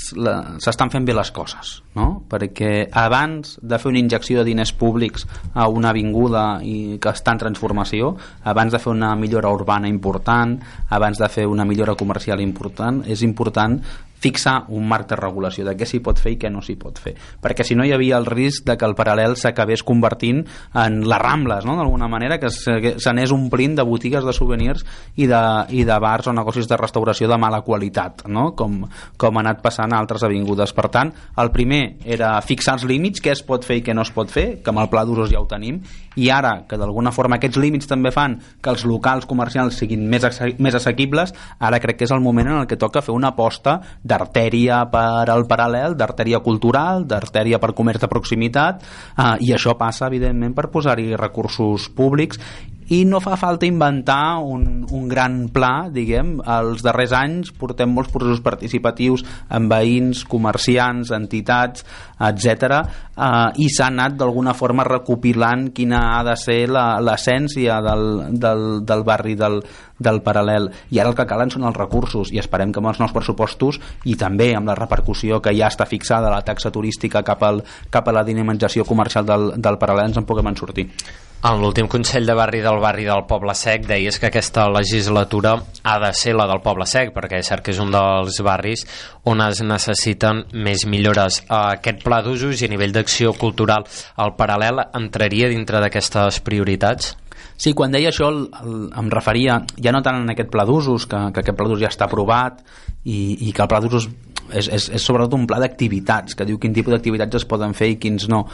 s'estan 0.66 0.89
fent 0.89 1.05
bé 1.05 1.14
les 1.14 1.30
coses, 1.32 1.76
no? 1.93 2.08
perquè 2.30 2.88
abans 2.89 3.53
de 3.62 3.78
fer 3.78 3.91
una 3.91 4.01
injecció 4.01 4.39
de 4.39 4.47
diners 4.47 4.72
públics 4.74 5.28
a 5.53 5.68
una 5.70 5.91
avinguda 5.93 6.45
i 6.66 6.97
que 6.97 7.14
està 7.14 7.36
en 7.36 7.43
transformació, 7.43 8.16
abans 8.49 8.74
de 8.74 8.82
fer 8.82 8.95
una 8.95 9.14
millora 9.16 9.53
urbana 9.53 9.91
important, 9.91 10.58
abans 10.89 11.22
de 11.22 11.30
fer 11.30 11.45
una 11.45 11.68
millora 11.70 11.93
comercial 11.99 12.41
important, 12.41 13.03
és 13.05 13.22
important 13.22 13.78
fixar 14.20 14.65
un 14.74 14.88
marc 14.89 15.09
de 15.11 15.18
regulació 15.20 15.65
de 15.68 15.76
què 15.78 15.86
s'hi 15.88 15.99
pot 16.03 16.20
fer 16.20 16.34
i 16.34 16.39
què 16.41 16.49
no 16.53 16.63
s'hi 16.65 16.78
pot 16.80 16.97
fer 17.01 17.13
perquè 17.43 17.65
si 17.68 17.78
no 17.78 17.86
hi 17.86 17.93
havia 17.95 18.18
el 18.18 18.26
risc 18.26 18.65
de 18.68 18.78
que 18.78 18.88
el 18.88 18.95
paral·lel 18.97 19.38
s'acabés 19.38 19.84
convertint 19.86 20.43
en 20.74 20.99
les 21.07 21.22
Rambles 21.22 21.65
no? 21.65 21.78
d'alguna 21.78 22.09
manera 22.09 22.39
que 22.41 22.49
s'anés 22.49 23.34
omplint 23.36 23.78
de 23.78 23.86
botigues 23.86 24.26
de 24.26 24.34
souvenirs 24.34 24.86
i 25.15 25.28
de, 25.30 25.43
i 25.70 25.86
de 25.88 25.99
bars 26.01 26.28
o 26.28 26.34
negocis 26.34 26.70
de 26.70 26.80
restauració 26.80 27.30
de 27.30 27.38
mala 27.38 27.61
qualitat 27.61 28.26
no? 28.28 28.49
com, 28.57 28.82
com 29.18 29.38
ha 29.38 29.45
anat 29.45 29.61
passant 29.65 29.93
a 29.93 30.01
altres 30.01 30.26
avingudes 30.26 30.74
per 30.74 30.89
tant, 30.93 31.13
el 31.38 31.53
primer 31.53 31.97
era 32.05 32.34
fixar 32.41 32.78
els 32.78 32.88
límits 32.89 33.24
què 33.24 33.34
es 33.36 33.45
pot 33.45 33.65
fer 33.65 33.82
i 33.82 33.86
què 33.86 33.95
no 33.95 34.05
es 34.05 34.13
pot 34.13 34.34
fer 34.34 34.47
que 34.63 34.74
amb 34.74 34.84
el 34.84 34.91
pla 34.91 35.05
d'usos 35.05 35.32
ja 35.32 35.41
ho 35.41 35.49
tenim 35.49 35.82
i 36.18 36.32
ara 36.34 36.63
que 36.68 36.80
d'alguna 36.82 37.13
forma 37.13 37.38
aquests 37.38 37.59
límits 37.61 37.89
també 37.89 38.11
fan 38.13 38.39
que 38.61 38.74
els 38.74 38.84
locals 38.89 39.28
comercials 39.30 39.78
siguin 39.78 40.07
més, 40.09 40.26
més 40.57 40.78
assequibles 40.78 41.34
ara 41.59 41.80
crec 41.84 42.01
que 42.01 42.07
és 42.09 42.13
el 42.15 42.24
moment 42.26 42.49
en 42.49 42.61
el 42.63 42.68
que 42.70 42.80
toca 42.82 43.03
fer 43.05 43.13
una 43.13 43.36
aposta 43.36 43.78
d'artèria 44.08 44.84
per 44.91 45.28
al 45.34 45.45
paral·lel, 45.49 45.97
d'artèria 45.99 46.39
cultural, 46.45 47.05
d'artèria 47.10 47.60
per 47.60 47.74
comerç 47.78 48.03
de 48.03 48.12
proximitat 48.12 48.82
eh, 48.84 49.36
i 49.45 49.53
això 49.55 49.78
passa 49.78 50.08
evidentment 50.08 50.55
per 50.58 50.70
posar-hi 50.74 51.14
recursos 51.20 51.89
públics 51.93 52.41
i 52.88 53.01
no 53.03 53.20
fa 53.20 53.36
falta 53.36 53.68
inventar 53.68 54.39
un, 54.39 54.86
un 54.95 55.08
gran 55.12 55.49
pla, 55.51 55.89
diguem, 55.91 56.38
els 56.39 56.84
darrers 56.86 57.12
anys 57.18 57.51
portem 57.60 57.91
molts 57.91 58.14
processos 58.14 58.39
participatius 58.45 59.26
amb 59.51 59.74
veïns, 59.74 60.24
comerciants, 60.30 61.12
entitats, 61.12 61.84
etc. 62.30 62.80
Eh, 63.12 63.66
i 63.66 63.68
s'ha 63.74 63.89
anat 63.91 64.16
d'alguna 64.20 64.55
forma 64.55 64.88
recopilant 64.88 65.68
quina 65.76 65.99
ha 66.16 66.24
de 66.30 66.38
ser 66.39 66.62
l'essència 66.72 67.82
del, 67.84 68.08
del, 68.39 68.66
del 68.88 69.03
barri 69.08 69.36
del, 69.36 69.60
del 70.00 70.22
paral·lel 70.26 70.70
i 70.93 71.00
ara 71.00 71.12
el 71.12 71.18
que 71.18 71.28
calen 71.30 71.52
són 71.54 71.68
els 71.68 71.78
recursos 71.78 72.32
i 72.34 72.41
esperem 72.41 72.74
que 72.74 72.82
amb 72.82 72.91
els 72.93 73.02
nous 73.02 73.14
pressupostos 73.16 73.80
i 74.06 74.18
també 74.20 74.54
amb 74.56 74.70
la 74.70 74.78
repercussió 74.78 75.41
que 75.41 75.56
ja 75.58 75.72
està 75.72 75.88
fixada 75.89 76.34
la 76.34 76.43
taxa 76.45 76.72
turística 76.72 77.24
cap, 77.24 77.43
al, 77.43 77.64
cap 77.89 78.08
a 78.08 78.16
la 78.16 78.26
dinamització 78.28 78.86
comercial 78.86 79.26
del, 79.26 79.54
del 79.58 79.80
paral·lel 79.82 80.12
ens 80.12 80.22
en 80.22 80.30
puguem 80.30 80.54
en 80.54 80.60
sortir 80.60 80.89
en 81.43 81.60
l'últim 81.62 81.86
Consell 81.88 82.26
de 82.26 82.34
Barri 82.34 82.64
del 82.66 82.80
Barri 82.82 83.04
del 83.06 83.28
Poble 83.30 83.54
Sec 83.56 83.86
deies 83.86 84.18
que 84.18 84.32
aquesta 84.32 84.64
legislatura 84.74 85.52
ha 85.84 85.98
de 86.02 86.10
ser 86.18 86.34
la 86.34 86.48
del 86.50 86.64
Poble 86.66 86.88
Sec 86.89 87.14
perquè 87.14 87.43
és 87.43 87.52
cert 87.52 87.62
que 87.64 87.76
és 87.76 87.82
un 87.84 87.93
dels 87.93 88.39
barris 88.41 88.88
on 89.30 89.43
es 89.45 89.62
necessiten 89.62 90.43
més 90.54 90.88
millores. 90.89 91.43
Aquest 91.48 92.02
pla 92.02 92.24
d'usos 92.26 92.64
i 92.64 92.66
a 92.66 92.72
nivell 92.74 92.95
d'acció 92.95 93.36
cultural 93.38 93.86
al 94.18 94.34
paral·lel 94.39 94.82
entraria 94.98 95.52
dintre 95.54 95.84
d'aquestes 95.84 96.41
prioritats? 96.41 97.14
Sí, 97.58 97.74
quan 97.74 97.93
deia 97.93 98.12
això 98.12 98.30
el, 98.30 98.43
el, 98.62 98.74
em 99.01 99.08
referia 99.10 99.58
ja 99.82 99.93
no 99.93 100.03
tant 100.05 100.22
en 100.22 100.30
aquest 100.34 100.51
pla 100.53 100.66
d'usos, 100.70 101.08
que, 101.10 101.22
que 101.34 101.41
aquest 101.41 101.58
pla 101.58 101.66
d'usos 101.66 101.82
ja 101.82 101.89
està 101.89 102.05
aprovat 102.05 102.62
i, 103.03 103.49
i 103.49 103.51
que 103.51 103.66
el 103.66 103.72
pla 103.72 103.82
d'usos 103.82 104.05
és, 104.52 104.68
és, 104.68 104.89
és 104.95 105.04
sobretot 105.04 105.34
un 105.38 105.48
pla 105.48 105.60
d'activitats, 105.60 106.36
que 106.36 106.45
diu 106.48 106.60
quin 106.62 106.76
tipus 106.76 106.93
d'activitats 106.95 107.41
es 107.41 107.48
poden 107.48 107.74
fer 107.78 107.91
i 107.93 107.98
quins 108.02 108.28
no 108.32 108.45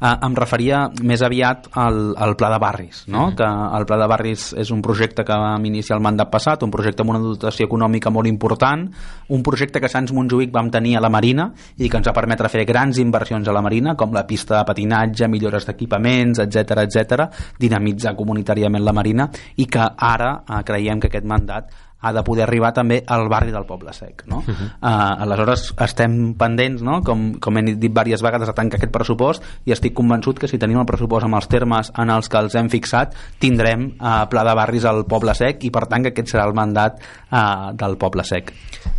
eh, 0.00 0.14
em 0.26 0.36
referia 0.36 0.86
més 1.02 1.22
aviat 1.24 1.70
al, 1.78 2.14
al 2.16 2.36
Pla 2.36 2.50
de 2.52 2.58
Barris, 2.62 3.04
no? 3.06 3.26
Mm 3.26 3.30
-hmm. 3.30 3.36
que 3.36 3.78
el 3.78 3.86
Pla 3.86 3.96
de 3.96 4.06
Barris 4.06 4.52
és 4.52 4.70
un 4.70 4.82
projecte 4.82 5.24
que 5.24 5.32
vam 5.32 5.64
iniciar 5.64 5.96
el 5.96 6.02
mandat 6.02 6.30
passat, 6.30 6.62
un 6.62 6.70
projecte 6.70 7.02
amb 7.02 7.10
una 7.10 7.18
dotació 7.18 7.66
econòmica 7.66 8.10
molt 8.10 8.26
important, 8.26 8.90
un 9.28 9.42
projecte 9.42 9.80
que 9.80 9.88
Sants 9.88 10.12
Montjuïc 10.12 10.52
vam 10.52 10.70
tenir 10.70 10.96
a 10.96 11.00
la 11.00 11.08
Marina 11.08 11.52
i 11.78 11.88
que 11.88 11.96
ens 11.96 12.06
va 12.06 12.12
permetre 12.12 12.48
fer 12.48 12.64
grans 12.64 12.98
inversions 12.98 13.48
a 13.48 13.52
la 13.52 13.62
Marina, 13.62 13.94
com 13.94 14.12
la 14.12 14.26
pista 14.26 14.58
de 14.58 14.64
patinatge, 14.64 15.28
millores 15.28 15.66
d'equipaments, 15.66 16.38
etc 16.38 16.70
etc, 16.82 17.30
dinamitzar 17.58 18.14
comunitàriament 18.14 18.84
la 18.84 18.92
Marina 18.92 19.30
i 19.56 19.66
que 19.66 19.90
ara 19.96 20.42
eh, 20.48 20.62
creiem 20.64 21.00
que 21.00 21.08
aquest 21.08 21.24
mandat 21.24 21.85
ha 22.06 22.12
de 22.14 22.22
poder 22.26 22.44
arribar 22.46 22.72
també 22.76 23.02
al 23.06 23.28
barri 23.32 23.52
del 23.54 23.66
Poble 23.68 23.92
Sec 23.92 24.24
no? 24.26 24.38
Uh 24.38 24.48
-huh. 24.48 24.68
uh, 24.80 25.22
aleshores 25.22 25.72
estem 25.78 26.34
pendents 26.34 26.82
no? 26.82 27.02
com, 27.02 27.34
com 27.40 27.58
he 27.58 27.62
dit 27.62 27.78
diverses 27.78 28.22
vegades 28.22 28.48
a 28.48 28.52
tancar 28.52 28.78
aquest 28.78 28.92
pressupost 28.92 29.42
i 29.64 29.72
estic 29.72 29.94
convençut 29.94 30.38
que 30.38 30.48
si 30.48 30.58
tenim 30.58 30.78
el 30.78 30.86
pressupost 30.86 31.24
amb 31.24 31.34
els 31.34 31.48
termes 31.48 31.92
en 31.96 32.10
els 32.10 32.28
que 32.28 32.38
els 32.38 32.54
hem 32.54 32.68
fixat 32.68 33.14
tindrem 33.38 33.92
uh, 34.00 34.26
pla 34.28 34.44
de 34.44 34.54
barris 34.54 34.84
al 34.84 35.04
Poble 35.04 35.34
Sec 35.34 35.64
i 35.64 35.70
per 35.70 35.86
tant 35.86 36.02
que 36.02 36.08
aquest 36.08 36.28
serà 36.28 36.46
el 36.46 36.54
mandat 36.54 37.00
uh, 37.30 37.72
del 37.72 37.96
Poble 37.96 38.24
Sec 38.24 38.52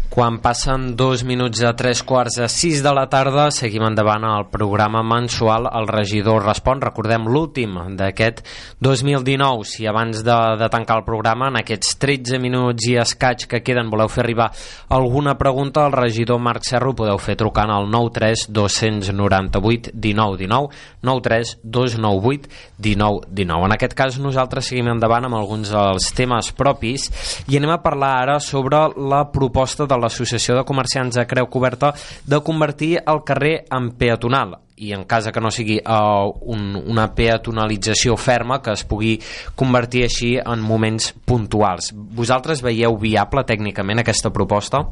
quan 0.10 0.39
passen 0.39 0.95
dos 0.95 1.24
minuts 1.28 1.62
a 1.66 1.74
tres 1.78 2.01
quarts 2.03 2.39
a 2.39 2.47
sis 2.49 2.80
de 2.84 2.91
la 2.95 3.05
tarda, 3.12 3.49
seguim 3.51 3.84
endavant 3.88 4.24
al 4.26 4.47
programa 4.49 5.03
mensual 5.03 5.68
El 5.68 5.89
regidor 5.89 6.45
respon. 6.45 6.82
Recordem 6.82 7.28
l'últim 7.28 7.76
d'aquest 7.99 8.41
2019. 8.80 9.66
Si 9.68 9.88
abans 9.88 10.24
de, 10.24 10.38
de 10.58 10.70
tancar 10.74 10.99
el 11.01 11.05
programa, 11.05 11.51
en 11.51 11.60
aquests 11.62 11.97
13 12.01 12.39
minuts 12.41 12.88
i 12.89 12.95
escaig 13.01 13.47
que 13.51 13.62
queden, 13.66 13.91
voleu 13.91 14.10
fer 14.10 14.24
arribar 14.24 14.49
alguna 14.89 15.36
pregunta 15.38 15.86
al 15.86 15.93
regidor 15.93 16.39
Marc 16.39 16.66
Serro, 16.66 16.95
podeu 16.95 17.20
fer 17.22 17.38
trucant 17.38 17.74
al 17.74 17.89
93 17.91 18.47
298 18.55 19.91
19 19.93 20.38
19 20.39 20.70
93 21.03 21.58
298 21.64 22.49
19 22.78 23.28
19. 23.30 23.66
En 23.68 23.76
aquest 23.76 23.95
cas, 23.97 24.18
nosaltres 24.22 24.72
seguim 24.72 24.89
endavant 24.93 25.28
amb 25.28 25.38
alguns 25.39 25.72
dels 25.74 26.12
temes 26.18 26.51
propis 26.58 27.10
i 27.51 27.58
anem 27.60 27.76
a 27.76 27.82
parlar 27.84 28.14
ara 28.24 28.39
sobre 28.43 28.86
la 28.97 29.26
proposta 29.34 29.86
de 29.86 29.97
la 29.98 30.08
l'Associació 30.08 30.56
de 30.58 30.66
Comerciants 30.68 31.18
de 31.18 31.26
Creu 31.28 31.50
Coberta 31.52 31.93
de 32.26 32.39
convertir 32.45 32.98
el 33.04 33.24
carrer 33.26 33.66
en 33.74 33.91
peatonal 34.00 34.58
i 34.78 34.93
en 34.93 35.04
cas 35.10 35.28
que 35.34 35.41
no 35.41 35.50
sigui 35.52 35.80
uh, 35.82 36.30
un, 36.54 36.76
una 36.78 37.08
peatonalització 37.18 38.16
ferma 38.18 38.62
que 38.62 38.76
es 38.78 38.86
pugui 38.86 39.16
convertir 39.58 40.06
així 40.06 40.36
en 40.38 40.62
moments 40.62 41.12
puntuals. 41.26 41.91
Vosaltres 41.93 42.62
veieu 42.66 42.98
viable 43.02 43.43
tècnicament 43.50 44.04
aquesta 44.04 44.32
proposta? 44.34 44.86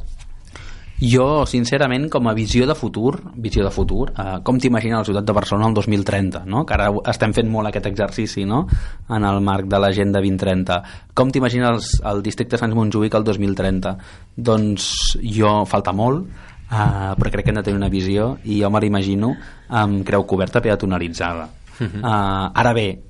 Jo, 0.95 1.43
sincerament, 1.43 2.07
com 2.07 2.29
a 2.29 2.33
visió 2.33 2.63
de 2.67 2.75
futur, 2.75 3.17
visió 3.35 3.65
de 3.65 3.71
futur, 3.71 4.13
eh, 4.15 4.37
com 4.47 4.59
t'imagina 4.61 5.01
la 5.01 5.07
ciutat 5.07 5.25
de 5.27 5.33
Barcelona 5.35 5.67
el 5.67 5.75
2030, 5.75 6.45
no? 6.47 6.63
que 6.65 6.73
ara 6.77 6.87
estem 7.11 7.33
fent 7.35 7.49
molt 7.51 7.67
aquest 7.67 7.89
exercici 7.89 8.45
no? 8.47 8.61
en 9.09 9.27
el 9.27 9.41
marc 9.43 9.67
de 9.67 9.81
l'agenda 9.81 10.21
2030. 10.23 10.79
Com 11.13 11.33
t'imagina 11.35 11.73
el 11.75 12.23
districte 12.23 12.55
de 12.55 12.61
Sants 12.63 12.77
Montjuïc 12.77 13.17
el 13.19 13.27
2030? 13.27 13.95
Doncs 14.37 14.87
jo, 15.19 15.51
falta 15.67 15.91
molt, 15.91 16.31
eh, 16.71 17.11
però 17.19 17.33
crec 17.33 17.43
que 17.43 17.51
hem 17.51 17.59
de 17.59 17.67
tenir 17.67 17.81
una 17.81 17.91
visió 17.91 18.37
i 18.45 18.61
jo 18.63 18.71
me 18.71 18.79
l'imagino 18.79 19.35
amb 19.67 20.05
creu 20.07 20.23
coberta 20.23 20.63
peatonalitzada. 20.63 21.49
Uh 21.75 21.87
-huh. 21.87 21.99
uh, 21.99 22.51
ara 22.55 22.71
bé, 22.71 23.01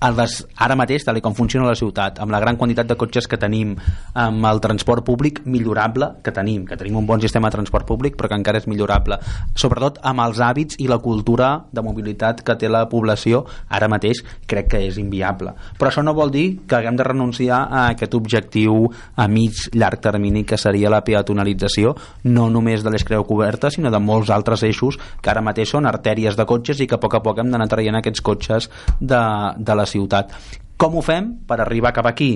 les, 0.00 0.34
ara 0.60 0.76
mateix, 0.76 1.04
tal 1.06 1.18
com 1.24 1.34
funciona 1.34 1.66
la 1.66 1.76
ciutat, 1.78 2.20
amb 2.20 2.32
la 2.32 2.40
gran 2.42 2.58
quantitat 2.60 2.88
de 2.88 2.96
cotxes 3.00 3.26
que 3.26 3.38
tenim, 3.40 3.74
amb 4.14 4.44
el 4.44 4.60
transport 4.60 5.04
públic 5.06 5.40
millorable 5.46 6.10
que 6.22 6.34
tenim, 6.36 6.66
que 6.68 6.76
tenim 6.76 6.98
un 7.00 7.06
bon 7.08 7.20
sistema 7.20 7.48
de 7.48 7.56
transport 7.56 7.86
públic 7.88 8.16
però 8.16 8.28
que 8.28 8.36
encara 8.36 8.60
és 8.60 8.68
millorable, 8.68 9.18
sobretot 9.56 9.98
amb 10.04 10.20
els 10.26 10.40
hàbits 10.44 10.76
i 10.84 10.88
la 10.90 10.98
cultura 11.00 11.50
de 11.72 11.84
mobilitat 11.84 12.42
que 12.44 12.56
té 12.60 12.68
la 12.68 12.84
població, 12.90 13.44
ara 13.68 13.88
mateix 13.88 14.22
crec 14.46 14.68
que 14.74 14.82
és 14.84 14.98
inviable. 15.00 15.54
Però 15.80 15.90
això 15.90 16.04
no 16.04 16.14
vol 16.16 16.30
dir 16.34 16.46
que 16.68 16.76
haguem 16.76 16.98
de 17.00 17.06
renunciar 17.08 17.62
a 17.64 17.86
aquest 17.94 18.14
objectiu 18.18 18.90
a 19.16 19.28
mig, 19.32 19.66
llarg 19.72 20.02
termini 20.04 20.44
que 20.44 20.60
seria 20.60 20.92
la 20.92 21.02
peatonalització, 21.06 21.94
no 22.28 22.50
només 22.52 22.84
de 22.84 22.92
les 22.92 23.04
creu 23.04 23.24
cobertes, 23.24 23.78
sinó 23.78 23.90
de 23.90 24.02
molts 24.02 24.30
altres 24.30 24.62
eixos 24.66 25.00
que 25.22 25.32
ara 25.32 25.44
mateix 25.44 25.72
són 25.72 25.88
artèries 25.88 26.36
de 26.36 26.46
cotxes 26.46 26.84
i 26.84 26.86
que 26.86 26.98
a 26.98 27.02
poc 27.02 27.16
a 27.16 27.22
poc 27.24 27.40
hem 27.40 27.50
d'anar 27.50 27.68
traient 27.70 27.96
aquests 27.96 28.22
cotxes 28.24 28.68
de, 29.00 29.22
de 29.56 29.74
la 29.74 29.85
ciutat. 29.88 30.34
Com 30.76 30.96
ho 30.96 31.02
fem 31.04 31.32
per 31.48 31.60
arribar 31.62 31.94
cap 31.96 32.08
aquí? 32.10 32.30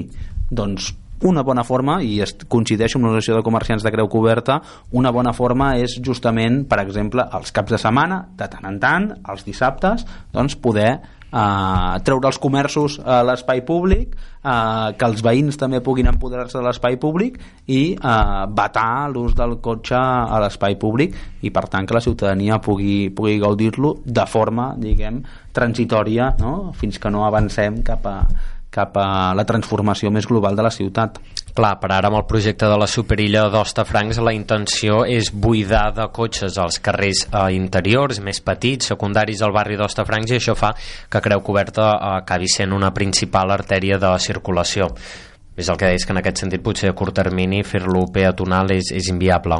Doncs 0.50 0.94
una 1.22 1.42
bona 1.44 1.64
forma, 1.68 1.98
i 2.00 2.16
coincideixo 2.48 2.96
amb 2.96 3.10
l'associació 3.10 3.36
de 3.36 3.44
comerciants 3.44 3.84
de 3.84 3.92
Creu 3.92 4.08
Coberta, 4.08 4.60
una 4.96 5.12
bona 5.12 5.34
forma 5.36 5.74
és 5.76 5.98
justament, 6.00 6.62
per 6.68 6.80
exemple, 6.80 7.26
els 7.36 7.52
caps 7.52 7.74
de 7.74 7.80
setmana, 7.82 8.22
de 8.40 8.48
tant 8.48 8.64
en 8.70 8.78
tant, 8.80 9.10
els 9.28 9.44
dissabtes, 9.44 10.06
doncs 10.32 10.56
poder 10.56 10.94
eh, 11.32 12.00
treure 12.04 12.30
els 12.30 12.38
comerços 12.42 12.98
a 13.04 13.20
l'espai 13.26 13.62
públic, 13.66 14.14
eh, 14.14 14.88
que 14.98 15.08
els 15.08 15.22
veïns 15.24 15.58
també 15.60 15.80
puguin 15.84 16.10
empoderar-se 16.10 16.58
de 16.58 16.64
l'espai 16.66 16.98
públic 17.00 17.38
i 17.66 17.82
eh, 17.94 18.44
batar 18.48 19.08
l'ús 19.14 19.34
del 19.38 19.58
cotxe 19.62 19.98
a 19.98 20.40
l'espai 20.42 20.78
públic 20.80 21.16
i 21.42 21.50
per 21.54 21.66
tant 21.72 21.86
que 21.86 21.96
la 21.96 22.04
ciutadania 22.04 22.60
pugui, 22.60 23.10
pugui 23.14 23.38
gaudir-lo 23.42 23.96
de 24.04 24.26
forma, 24.26 24.72
diguem, 24.78 25.22
transitòria 25.52 26.34
no? 26.40 26.72
fins 26.76 26.98
que 26.98 27.10
no 27.10 27.26
avancem 27.26 27.82
cap 27.86 28.06
a, 28.06 28.16
cap 28.70 28.96
a 28.96 29.34
la 29.34 29.44
transformació 29.46 30.10
més 30.14 30.28
global 30.30 30.56
de 30.56 30.64
la 30.66 30.72
ciutat. 30.74 31.18
Clar, 31.54 31.72
per 31.82 31.90
ara 31.90 32.08
amb 32.10 32.18
el 32.20 32.26
projecte 32.30 32.68
de 32.70 32.76
la 32.78 32.86
superilla 32.86 33.48
d'Ostafrancs 33.50 34.20
la 34.22 34.34
intenció 34.36 35.00
és 35.08 35.32
buidar 35.34 35.88
de 35.96 36.06
cotxes 36.14 36.58
els 36.62 36.78
carrers 36.84 37.24
eh, 37.26 37.48
interiors, 37.56 38.20
més 38.22 38.38
petits, 38.44 38.92
secundaris 38.92 39.42
del 39.42 39.54
barri 39.56 39.78
d'Ostafrancs 39.80 40.30
i 40.30 40.38
això 40.38 40.54
fa 40.58 40.70
que 41.10 41.22
Creu 41.24 41.42
Coberta 41.42 41.88
eh, 41.96 42.12
acabi 42.20 42.48
sent 42.50 42.76
una 42.76 42.92
principal 42.94 43.50
artèria 43.50 43.98
de 43.98 44.12
circulació. 44.22 44.92
És 45.58 45.68
el 45.68 45.76
que 45.76 45.90
deies 45.90 46.06
que 46.06 46.14
en 46.14 46.22
aquest 46.22 46.44
sentit 46.44 46.62
potser 46.62 46.92
a 46.92 46.96
curt 46.96 47.18
termini 47.18 47.64
fer-lo 47.66 48.06
peatonal 48.14 48.70
és, 48.76 48.94
és 48.94 49.10
inviable. 49.10 49.58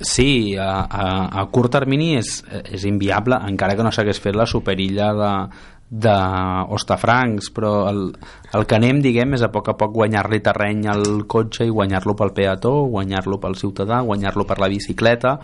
Sí, 0.00 0.56
a, 0.56 0.84
a, 0.84 1.08
a 1.40 1.48
curt 1.52 1.72
termini 1.72 2.14
és, 2.20 2.38
és 2.72 2.84
inviable, 2.88 3.40
encara 3.48 3.76
que 3.76 3.84
no 3.84 3.92
s'hagués 3.92 4.20
fet 4.20 4.36
la 4.36 4.48
superilla 4.48 5.10
de, 5.16 5.32
d'Ostafrancs, 5.90 7.50
però 7.50 7.72
el, 7.90 8.04
el 8.52 8.66
que 8.66 8.74
anem, 8.74 8.98
diguem, 8.98 9.36
és 9.36 9.44
a 9.46 9.50
poc 9.54 9.68
a 9.70 9.76
poc 9.78 9.92
guanyar-li 9.94 10.40
terreny 10.42 10.86
al 10.90 11.04
cotxe 11.30 11.68
i 11.68 11.70
guanyar-lo 11.70 12.16
pel 12.18 12.32
peató, 12.34 12.72
guanyar-lo 12.90 13.38
pel 13.42 13.54
ciutadà, 13.54 14.00
guanyar-lo 14.06 14.42
per 14.48 14.56
la 14.58 14.68
bicicleta, 14.72 15.36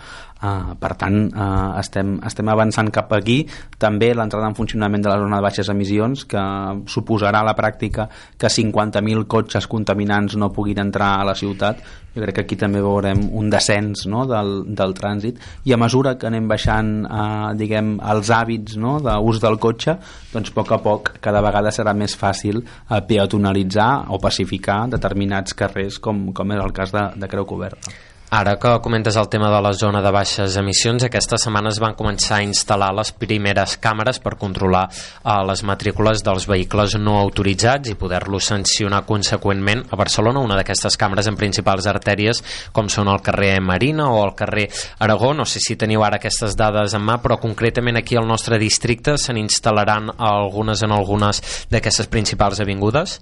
uh, 0.42 0.72
per 0.80 0.92
tant 0.98 1.20
uh, 1.30 1.76
estem, 1.78 2.16
estem 2.26 2.50
avançant 2.50 2.90
cap 2.90 3.14
aquí. 3.14 3.44
També 3.78 4.10
l'entrada 4.14 4.50
en 4.50 4.58
funcionament 4.58 5.04
de 5.06 5.12
la 5.12 5.20
zona 5.22 5.38
de 5.38 5.46
baixes 5.46 5.70
emissions 5.70 6.26
que 6.26 6.42
suposarà 6.90 7.44
a 7.44 7.48
la 7.50 7.54
pràctica 7.58 8.08
que 8.36 8.50
50.000 8.50 9.28
cotxes 9.30 9.70
contaminants 9.70 10.34
no 10.34 10.50
puguin 10.50 10.82
entrar 10.82 11.14
a 11.20 11.30
la 11.30 11.36
ciutat. 11.38 11.84
Jo 12.16 12.24
crec 12.24 12.38
que 12.38 12.46
aquí 12.46 12.56
també 12.58 12.80
veurem 12.80 13.26
un 13.36 13.50
descens 13.52 14.06
no, 14.10 14.24
del, 14.26 14.62
del 14.74 14.96
trànsit. 14.96 15.38
I 15.68 15.76
a 15.76 15.78
mesura 15.78 16.16
que 16.18 16.26
anem 16.30 16.46
baixant 16.48 16.94
eh, 17.04 17.50
diguem, 17.60 17.98
els 18.00 18.30
hàbits 18.32 18.78
no, 18.80 18.96
d'ús 19.04 19.42
del 19.42 19.60
cotxe 19.60 19.98
doncs 20.36 20.52
a 20.52 20.56
poc 20.56 20.72
a 20.72 20.78
poc 20.84 21.10
cada 21.24 21.40
vegada 21.44 21.72
serà 21.72 21.94
més 21.96 22.16
fàcil 22.16 22.62
eh, 22.62 22.95
peatonalitzar 23.04 24.06
o 24.14 24.20
pacificar 24.22 24.84
determinats 24.92 25.56
carrers 25.56 26.00
com, 26.02 26.30
com 26.36 26.52
és 26.54 26.62
el 26.62 26.72
cas 26.76 26.94
de, 26.94 27.08
de 27.20 27.28
Creu 27.30 27.48
Coberta. 27.48 27.92
Ara 28.28 28.56
que 28.58 28.80
comentes 28.82 29.14
el 29.14 29.28
tema 29.28 29.48
de 29.54 29.60
la 29.62 29.72
zona 29.72 30.00
de 30.02 30.10
baixes 30.10 30.56
emissions, 30.58 31.04
aquesta 31.06 31.36
setmana 31.38 31.70
es 31.70 31.78
van 31.78 31.94
començar 31.94 32.40
a 32.40 32.42
instal·lar 32.42 32.88
les 32.98 33.12
primeres 33.14 33.76
càmeres 33.78 34.18
per 34.18 34.32
controlar 34.40 34.82
uh, 34.90 35.44
les 35.46 35.62
matrícules 35.62 36.24
dels 36.26 36.48
vehicles 36.50 36.96
no 36.98 37.20
autoritzats 37.20 37.92
i 37.92 37.94
poder-los 37.94 38.48
sancionar 38.50 39.04
conseqüentment. 39.06 39.84
A 39.94 40.00
Barcelona, 40.00 40.42
una 40.42 40.58
d'aquestes 40.58 40.98
càmeres 40.98 41.30
en 41.30 41.38
principals 41.38 41.86
artèries, 41.86 42.42
com 42.74 42.90
són 42.90 43.12
el 43.14 43.22
carrer 43.22 43.60
Marina 43.62 44.10
o 44.10 44.18
el 44.24 44.34
carrer 44.34 44.66
Aragó, 44.98 45.30
no 45.30 45.46
sé 45.46 45.62
si 45.62 45.78
teniu 45.78 46.02
ara 46.02 46.18
aquestes 46.18 46.58
dades 46.58 46.98
en 46.98 47.06
mà, 47.06 47.20
però 47.22 47.38
concretament 47.38 48.02
aquí 48.02 48.18
al 48.18 48.26
nostre 48.26 48.58
districte 48.58 49.14
se 49.22 49.38
n'instal·laran 49.38 50.16
algunes 50.18 50.82
en 50.82 50.98
algunes 50.98 51.44
d'aquestes 51.70 52.10
principals 52.10 52.58
avingudes? 52.58 53.20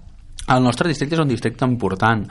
El 0.48 0.61
nostre 0.64 0.88
districte 0.88 1.16
és 1.16 1.22
un 1.22 1.30
districte 1.30 1.64
important 1.64 2.26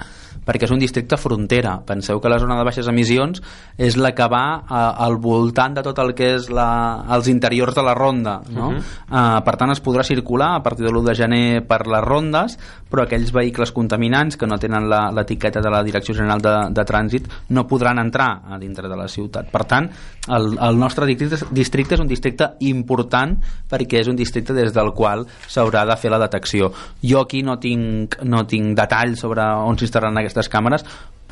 perquè 0.45 0.67
és 0.67 0.73
un 0.75 0.81
districte 0.81 1.17
frontera. 1.17 1.77
Penseu 1.85 2.21
que 2.21 2.31
la 2.31 2.39
zona 2.39 2.57
de 2.59 2.65
baixes 2.67 2.87
emissions 2.87 3.41
és 3.77 3.97
la 3.97 4.13
que 4.15 4.27
va 4.31 4.63
a, 4.67 4.83
al 5.05 5.17
voltant 5.21 5.77
de 5.77 5.83
tot 5.85 5.99
el 6.03 6.13
que 6.17 6.33
és 6.35 6.49
la, 6.53 7.05
els 7.15 7.29
interiors 7.31 7.75
de 7.75 7.83
la 7.85 7.95
ronda. 7.97 8.41
No? 8.49 8.69
Uh 8.69 8.73
-huh. 8.75 9.37
uh, 9.37 9.43
per 9.43 9.55
tant, 9.57 9.71
es 9.71 9.83
podrà 9.83 10.03
circular 10.03 10.55
a 10.55 10.63
partir 10.63 10.85
de 10.85 10.91
l'1 10.91 11.03
de 11.03 11.15
gener 11.15 11.67
per 11.67 11.87
les 11.87 12.03
rondes, 12.03 12.57
però 12.89 13.03
aquells 13.03 13.31
vehicles 13.31 13.71
contaminants 13.71 14.37
que 14.37 14.47
no 14.47 14.57
tenen 14.57 14.89
l'etiqueta 14.89 15.61
de 15.61 15.69
la 15.69 15.83
Direcció 15.83 16.13
General 16.13 16.41
de, 16.41 16.53
de 16.69 16.85
Trànsit 16.85 17.27
no 17.49 17.65
podran 17.67 17.99
entrar 17.99 18.41
a 18.49 18.57
dintre 18.59 18.87
de 18.87 18.95
la 18.95 19.07
ciutat. 19.07 19.49
Per 19.49 19.63
tant, 19.65 19.89
el, 20.29 20.57
el 20.61 20.77
nostre 20.77 21.05
districte, 21.05 21.45
districte 21.51 21.95
és 21.95 21.99
un 21.99 22.07
districte 22.07 22.53
important 22.59 23.37
perquè 23.69 23.99
és 23.99 24.07
un 24.07 24.15
districte 24.15 24.53
des 24.53 24.73
del 24.73 24.93
qual 24.93 25.25
s'haurà 25.47 25.85
de 25.85 25.97
fer 25.97 26.11
la 26.11 26.19
detecció. 26.19 26.71
Jo 27.01 27.21
aquí 27.21 27.43
no 27.43 27.57
tinc, 27.59 28.21
no 28.23 28.45
tinc 28.45 28.75
detalls 28.77 29.19
sobre 29.19 29.43
on 29.43 29.77
s'instal·laran 29.77 30.17
aquestes 30.21 30.32
aquestes 30.33 30.51
càmeres 30.51 30.83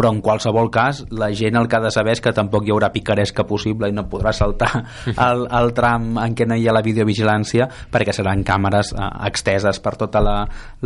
però 0.02 0.12
en 0.16 0.22
qualsevol 0.24 0.72
cas 0.74 1.04
la 1.14 1.30
gent 1.36 1.58
el 1.60 1.68
que 1.70 1.78
ha 1.78 1.84
de 1.84 1.92
saber 1.94 2.16
és 2.16 2.22
que 2.24 2.34
tampoc 2.34 2.66
hi 2.66 2.72
haurà 2.74 2.92
picaresca 2.94 3.44
possible 3.48 3.90
i 3.90 3.96
no 3.96 4.08
podrà 4.10 4.32
saltar 4.34 4.72
el, 5.28 5.46
el 5.46 5.74
tram 5.78 6.16
en 6.22 6.36
què 6.38 6.48
no 6.48 6.58
hi 6.58 6.68
ha 6.68 6.76
la 6.76 6.84
videovigilància 6.86 7.68
perquè 7.92 8.16
seran 8.16 8.46
càmeres 8.48 8.94
eh, 8.96 9.10
exteses 9.28 9.82
per 9.84 9.96
tota 10.00 10.24
la, 10.24 10.38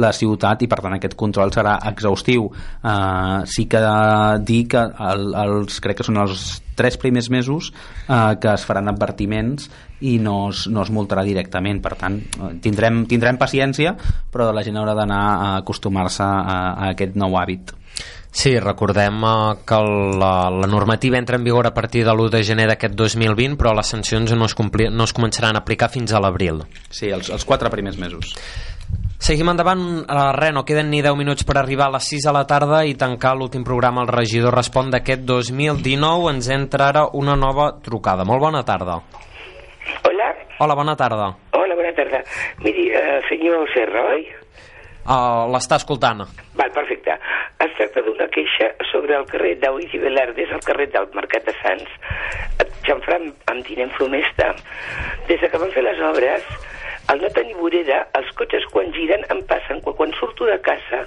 la 0.01 0.11
ciutat 0.15 0.65
i 0.65 0.69
per 0.71 0.81
tant 0.83 0.97
aquest 0.97 1.15
control 1.15 1.53
serà 1.55 1.77
exhaustiu. 1.91 2.49
Eh, 2.83 3.39
sí 3.47 3.67
que 3.71 3.81
dir 4.43 4.61
que 4.73 4.83
el, 4.83 5.27
els, 5.45 5.79
crec 5.83 6.01
que 6.01 6.07
són 6.07 6.19
els 6.25 6.45
tres 6.75 6.97
primers 6.99 7.29
mesos 7.31 7.71
eh, 7.71 8.35
que 8.41 8.51
es 8.51 8.67
faran 8.67 8.91
advertiments 8.91 9.69
i 10.03 10.17
no 10.19 10.49
es, 10.49 10.65
no 10.67 10.83
es 10.83 10.91
multarà 10.91 11.23
directament. 11.23 11.79
Per 11.85 11.95
tant 12.01 12.19
eh, 12.19 12.51
tindrem, 12.65 13.05
tindrem 13.07 13.39
paciència 13.39 13.95
però 14.33 14.51
la 14.51 14.65
gent 14.65 14.81
haurà 14.81 14.97
d'anar 14.97 15.23
a 15.23 15.49
acostumar-se 15.61 16.25
a, 16.25 16.59
a 16.73 16.91
aquest 16.91 17.15
nou 17.15 17.37
hàbit 17.39 17.75
Sí, 18.35 18.51
recordem 18.59 19.21
uh, 19.23 19.55
que 19.63 19.77
la, 20.19 20.49
la 20.51 20.67
normativa 20.67 21.17
entra 21.17 21.37
en 21.37 21.45
vigor 21.45 21.69
a 21.69 21.73
partir 21.73 22.03
de 22.03 22.11
l'1 22.11 22.33
de 22.33 22.43
gener 22.43 22.65
d'aquest 22.67 22.93
2020, 22.99 23.55
però 23.55 23.71
les 23.77 23.87
sancions 23.87 24.33
no 24.35 24.49
es, 24.49 24.55
compli, 24.59 24.89
no 24.91 25.07
es 25.07 25.13
començaran 25.15 25.55
a 25.55 25.61
aplicar 25.63 25.87
fins 25.93 26.11
a 26.11 26.19
l'abril. 26.19 26.59
Sí, 26.91 27.07
els, 27.15 27.31
els 27.31 27.45
quatre 27.47 27.71
primers 27.71 27.95
mesos. 27.95 28.33
Seguim 29.23 29.53
endavant, 29.53 29.85
uh, 30.03 30.25
res, 30.35 30.51
no 30.51 30.65
queden 30.67 30.91
ni 30.91 30.99
10 31.01 31.15
minuts 31.15 31.47
per 31.47 31.55
arribar 31.61 31.87
a 31.87 31.95
les 31.95 32.11
6 32.11 32.27
de 32.27 32.33
la 32.35 32.43
tarda 32.49 32.83
i 32.83 32.97
tancar 32.99 33.37
l'últim 33.39 33.63
programa 33.63 34.03
El 34.03 34.11
regidor 34.11 34.59
respon 34.59 34.91
d'aquest 34.91 35.23
2019. 35.23 36.33
Ens 36.35 36.51
entra 36.51 36.91
ara 36.91 37.05
una 37.15 37.37
nova 37.39 37.71
trucada. 37.87 38.27
Molt 38.27 38.43
bona 38.43 38.65
tarda. 38.67 38.99
Hola. 40.11 40.27
Hola, 40.59 40.75
bona 40.75 40.99
tarda. 40.99 41.31
Hola, 41.55 41.79
bona 41.79 41.95
tarda. 41.95 42.19
Miri, 42.67 42.91
uh, 42.91 43.21
senyor 43.31 43.63
Serra, 43.71 44.09
oi? 44.11 44.27
Uh, 45.05 45.45
L'està 45.53 45.79
escoltant. 45.79 46.27
Val, 46.59 46.71
perfecte. 46.75 46.94
Es 47.65 47.73
tracta 47.79 48.01
d'una 48.05 48.27
queixa 48.29 48.67
sobre 48.91 49.15
el 49.17 49.25
carrer 49.29 49.55
d'Auís 49.61 49.93
i 49.95 50.01
Velardes, 50.01 50.51
el 50.53 50.63
carrer 50.65 50.85
del 50.93 51.07
Mercat 51.17 51.47
de 51.47 51.53
Sants. 51.63 51.95
Xanfran 52.85 53.31
amb 53.49 53.65
tinent 53.65 53.93
Flomesta. 53.97 54.51
Des 55.29 55.41
que 55.41 55.61
van 55.61 55.73
fer 55.73 55.81
les 55.85 56.01
obres, 56.05 56.45
al 57.09 57.21
no 57.21 57.31
tenir 57.33 57.55
vorera, 57.57 58.03
els 58.19 58.29
cotxes 58.37 58.65
quan 58.73 58.93
giren 58.93 59.25
em 59.33 59.41
passen, 59.49 59.81
quan, 59.85 59.97
quan 59.97 60.13
surto 60.19 60.45
de 60.49 60.59
casa, 60.65 61.03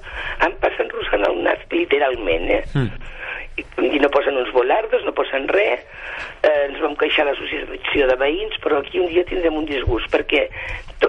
em 0.47 0.55
passen 0.63 0.91
rossant 0.95 1.27
el 1.29 1.41
nas, 1.47 1.63
literalment, 1.75 2.51
eh? 2.59 2.63
Mm. 2.75 3.07
I, 3.59 3.99
no 4.03 4.11
posen 4.15 4.39
uns 4.39 4.51
volardos, 4.55 5.03
no 5.07 5.15
posen 5.15 5.49
res. 5.51 5.83
Eh, 6.47 6.55
ens 6.69 6.79
vam 6.83 6.95
queixar 6.99 7.27
a 7.27 7.33
l'associació 7.33 8.07
de 8.11 8.19
veïns, 8.19 8.59
però 8.63 8.79
aquí 8.83 9.03
un 9.03 9.11
dia 9.11 9.27
tindrem 9.27 9.59
un 9.59 9.67
disgust, 9.71 10.11
perquè 10.15 10.47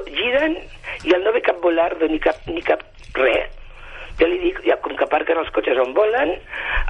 giren 0.09 0.57
i 1.05 1.13
al 1.15 1.23
no 1.25 1.33
ve 1.33 1.41
cap 1.45 1.61
volardo 1.61 2.09
ni 2.09 2.19
cap, 2.21 2.41
ni 2.49 2.61
cap 2.65 2.81
res, 3.17 3.58
ja 4.19 4.27
li 4.27 4.39
dic, 4.43 4.59
ja, 4.67 4.75
com 4.83 4.95
que 4.99 5.05
aparquen 5.05 5.39
els 5.39 5.51
cotxes 5.55 5.79
on 5.79 5.93
volen, 5.95 6.35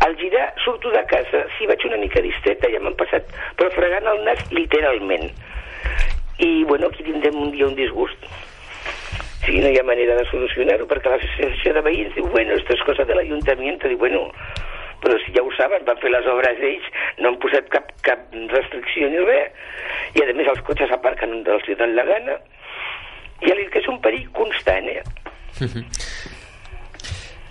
al 0.06 0.16
girar 0.22 0.50
surto 0.64 0.92
de 0.94 1.04
casa, 1.12 1.46
si 1.58 1.68
vaig 1.70 1.86
una 1.86 2.00
mica 2.02 2.24
distreta 2.26 2.72
ja 2.74 2.82
m'han 2.82 2.98
passat, 3.00 3.30
però 3.60 3.70
fregant 3.76 4.10
el 4.10 4.24
nas 4.26 4.42
literalment. 4.56 5.30
I, 6.40 6.64
bueno, 6.64 6.88
aquí 6.88 7.04
tindrem 7.04 7.38
un 7.38 7.52
dia 7.52 7.68
un 7.68 7.76
disgust. 7.76 8.26
Sí, 9.46 9.60
no 9.60 9.70
hi 9.70 9.78
ha 9.80 9.86
manera 9.86 10.16
de 10.18 10.26
solucionar-ho, 10.32 10.88
perquè 10.90 11.12
l'associació 11.12 11.76
de 11.78 11.84
veïns 11.86 12.16
diu, 12.16 12.26
bueno, 12.34 12.58
esto 12.58 12.74
es 12.76 12.84
cosa 12.88 13.06
de 13.06 13.16
l'Ajuntament, 13.16 13.80
diu, 13.86 14.00
bueno, 14.02 14.26
però 15.04 15.16
si 15.24 15.36
ja 15.36 15.44
ho 15.46 15.52
saben, 15.56 15.86
van 15.88 16.02
fer 16.02 16.12
les 16.12 16.26
obres 16.28 16.60
ells, 16.72 16.90
no 17.20 17.32
han 17.32 17.40
posat 17.44 17.70
cap, 17.74 17.94
cap 18.08 18.26
restricció 18.56 19.12
ni 19.12 19.22
res, 19.30 19.54
i 20.18 20.26
a 20.26 20.34
més 20.34 20.50
els 20.50 20.66
cotxes 20.68 20.92
aparquen 20.96 21.38
on 21.38 21.48
els 21.56 21.70
donen 21.70 21.96
la 21.96 22.08
gana, 22.10 22.42
i 23.40 23.48
ja 23.48 23.56
li 23.56 23.64
dic 23.64 23.78
que 23.78 23.84
és 23.84 23.88
un 23.92 24.02
perill 24.04 24.28
constant, 24.36 24.92
eh? 24.92 25.04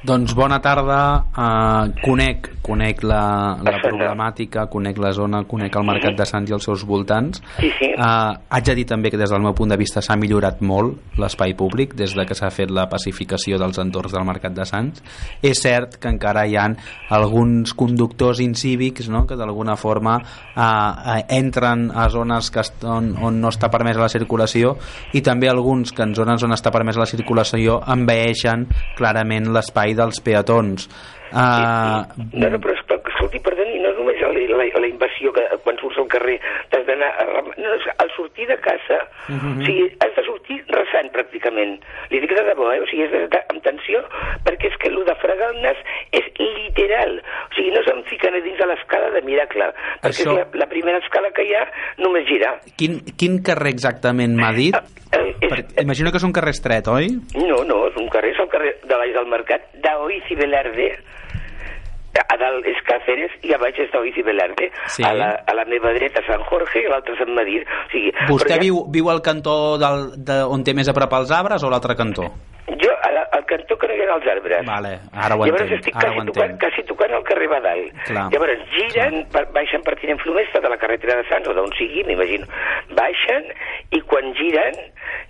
Doncs 0.07 0.31
bona 0.39 0.61
tarda, 0.63 0.99
uh, 1.35 1.89
conec, 2.05 2.53
conec 2.63 3.01
la, 3.03 3.59
la 3.67 3.79
problemàtica, 3.83 4.69
conec 4.71 5.01
la 5.03 5.11
zona, 5.11 5.41
conec 5.51 5.75
el 5.75 5.87
Mercat 5.89 6.15
de 6.15 6.27
Sants 6.29 6.53
i 6.53 6.55
els 6.55 6.69
seus 6.69 6.85
voltants. 6.87 7.41
Sí, 7.59 7.73
sí. 7.81 7.89
Uh, 7.99 8.37
haig 8.55 8.69
de 8.69 8.77
dir 8.79 8.85
també 8.87 9.11
que 9.11 9.19
des 9.19 9.33
del 9.35 9.43
meu 9.43 9.57
punt 9.59 9.75
de 9.75 9.79
vista 9.81 9.99
s'ha 10.05 10.15
millorat 10.15 10.61
molt 10.63 11.19
l'espai 11.19 11.57
públic 11.59 11.97
des 11.99 12.15
de 12.15 12.27
que 12.29 12.37
s'ha 12.39 12.53
fet 12.55 12.71
la 12.71 12.87
pacificació 12.87 13.59
dels 13.59 13.81
entorns 13.83 14.15
del 14.15 14.27
Mercat 14.29 14.55
de 14.55 14.69
Sants. 14.71 15.03
És 15.43 15.65
cert 15.65 15.99
que 15.99 16.13
encara 16.13 16.47
hi 16.47 16.55
han 16.55 16.79
alguns 17.11 17.75
conductors 17.75 18.39
incívics 18.45 19.11
no? 19.11 19.25
que 19.27 19.35
d'alguna 19.35 19.75
forma 19.75 20.15
uh, 20.23 21.19
entren 21.27 21.89
a 21.91 22.07
zones 22.15 22.53
que 22.55 22.63
on, 22.87 23.17
on 23.19 23.43
no 23.43 23.51
està 23.51 23.67
permesa 23.73 24.05
la 24.05 24.13
circulació 24.13 24.77
i 25.19 25.25
també 25.27 25.51
alguns 25.51 25.91
que 25.91 26.07
en 26.07 26.15
zones 26.15 26.47
on 26.47 26.55
està 26.55 26.71
permesa 26.71 27.03
la 27.03 27.11
circulació 27.11 27.81
envaeixen 27.83 28.69
clarament 28.95 29.51
l'espai 29.51 29.88
l'espai 29.89 29.95
dels 29.97 30.21
peatons. 30.21 30.89
Uh, 31.29 32.05
no, 32.33 32.49
no, 32.49 32.59
però 32.59 32.73
escolti, 32.73 32.88
perdoni, 32.88 32.88
no 32.88 32.88
només 32.88 32.88
la, 34.59 34.67
la, 34.81 34.89
invasió 34.89 35.33
que 35.37 35.45
quan 35.65 35.79
surts 35.81 35.99
al 36.03 36.09
carrer 36.13 36.37
t'has 36.73 36.85
d'anar 36.89 37.11
no, 37.57 37.77
al 38.05 38.11
sortir 38.17 38.49
de 38.51 38.59
casa 38.65 38.99
uh 39.29 39.33
mhm. 39.33 39.41
-huh. 39.41 39.63
o 39.63 39.67
sigui, 39.67 39.87
has 40.05 40.15
de 40.17 40.25
sortir 40.27 40.59
resant 40.69 41.11
pràcticament 41.17 41.79
li 42.11 42.21
dic 42.21 42.35
de 42.35 42.45
debò, 42.51 42.73
eh? 42.75 42.81
o 42.81 42.87
sigui, 42.87 43.05
és 43.05 43.31
de, 43.31 43.41
amb 43.49 43.63
tensió 43.63 44.03
perquè 44.45 44.67
és 44.71 44.77
que 44.79 44.89
el 44.89 45.05
de 45.05 45.15
fregar 45.23 45.51
el 45.55 45.63
nas 45.63 45.79
és 46.13 46.27
literal 46.39 47.23
o 47.51 47.55
sigui, 47.55 47.71
no 47.71 47.83
se'n 47.85 48.05
fiquen 48.05 48.35
a 48.35 48.41
dins 48.41 48.59
de 48.59 48.67
l'escala 48.67 49.11
de 49.11 49.23
miracle 49.23 49.73
perquè 50.03 50.23
Això... 50.23 50.31
és 50.31 50.39
la, 50.39 50.47
la 50.53 50.67
primera 50.67 50.99
escala 50.99 51.31
que 51.31 51.43
hi 51.43 51.55
ha 51.55 51.65
només 51.99 52.27
girar 52.27 52.61
quin, 52.77 53.01
quin 53.17 53.43
carrer 53.43 53.71
exactament 53.71 54.37
m'ha 54.37 54.53
dit? 54.53 54.75
Uh, 55.09 55.33
és, 55.41 55.49
per, 55.49 55.65
imagino 55.81 56.11
que 56.11 56.21
és 56.21 56.25
un 56.25 56.35
carrer 56.37 56.53
estret, 56.53 56.89
oi? 56.93 57.09
No, 57.35 57.63
no, 57.65 57.87
és 57.89 57.97
un 57.97 58.09
carrer, 58.13 58.35
és 58.35 58.41
el 58.43 58.51
carrer 58.53 58.75
de 58.85 58.97
baix 59.01 59.15
del 59.15 59.31
mercat 59.31 59.63
d'Oiz 59.85 60.29
i 60.29 60.37
Velarde 60.37 60.91
a 62.19 62.37
dalt 62.41 62.67
és 62.67 62.79
Càceres 62.87 63.31
i 63.47 63.53
a 63.55 63.59
baix 63.61 63.79
és 63.79 63.93
i 64.17 64.23
Velarde 64.23 64.71
sí. 64.89 65.05
a, 65.05 65.13
la, 65.15 65.31
a 65.47 65.55
la 65.55 65.65
meva 65.69 65.93
dreta 65.95 66.23
Sant 66.27 66.43
Jorge 66.49 66.81
i 66.83 66.89
l'altra 66.91 67.15
Sant 67.19 67.33
Medir 67.35 67.63
o 67.63 67.89
sigui, 67.93 68.13
Vostè 68.29 68.57
ja... 68.57 68.61
viu, 68.61 68.85
viu 68.91 69.09
al 69.13 69.21
cantó 69.23 69.77
del, 69.79 70.13
de, 70.17 70.43
on 70.49 70.65
té 70.65 70.75
més 70.75 70.89
a 70.89 70.95
prop 70.97 71.13
els 71.21 71.31
arbres 71.31 71.63
o 71.63 71.71
l'altre 71.71 71.97
cantó? 71.97 72.29
Jo, 72.69 72.91
a 73.03 73.11
la, 73.15 73.23
al 73.33 73.45
cantó 73.49 73.79
que 73.81 73.89
no 73.89 73.95
hi 73.97 74.03
ha 74.05 74.15
els 74.19 74.27
arbres. 74.29 74.67
Vale, 74.69 74.91
ara 75.17 75.37
ho 75.39 75.45
Llavors 75.47 75.63
entenc, 75.65 75.79
estic 75.81 75.95
ara 75.97 76.11
quasi 76.11 76.21
ho 76.21 76.27
tocant, 76.29 76.51
entenc. 76.53 76.61
quasi 76.61 76.83
tocant 76.91 77.15
al 77.17 77.25
carrer 77.25 77.49
Badal. 77.49 77.81
Clar. 78.05 78.27
Llavors 78.35 78.67
giren, 78.75 79.17
per, 79.33 79.45
baixen 79.57 79.83
per 79.87 79.95
Tinent 80.03 80.21
Flomesta 80.21 80.61
de 80.61 80.69
la 80.69 80.77
carretera 80.77 81.17
de 81.17 81.25
Sants 81.31 81.49
o 81.49 81.55
d'on 81.57 81.73
sigui, 81.79 82.05
m'imagino. 82.05 82.45
Baixen 82.99 83.49
i 83.97 84.03
quan 84.11 84.29
giren, 84.37 84.77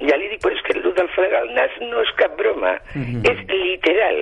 ja 0.03 0.18
li 0.18 0.33
dic, 0.33 0.43
però 0.43 0.57
és 0.59 0.64
que 0.66 0.74
el 0.76 0.83
del 0.99 1.12
fregar 1.14 1.45
el 1.47 1.55
nas 1.55 1.79
no 1.87 2.03
és 2.03 2.11
cap 2.18 2.35
broma, 2.43 2.74
Mhm. 2.99 3.22
és 3.31 3.39
literal. 3.55 4.18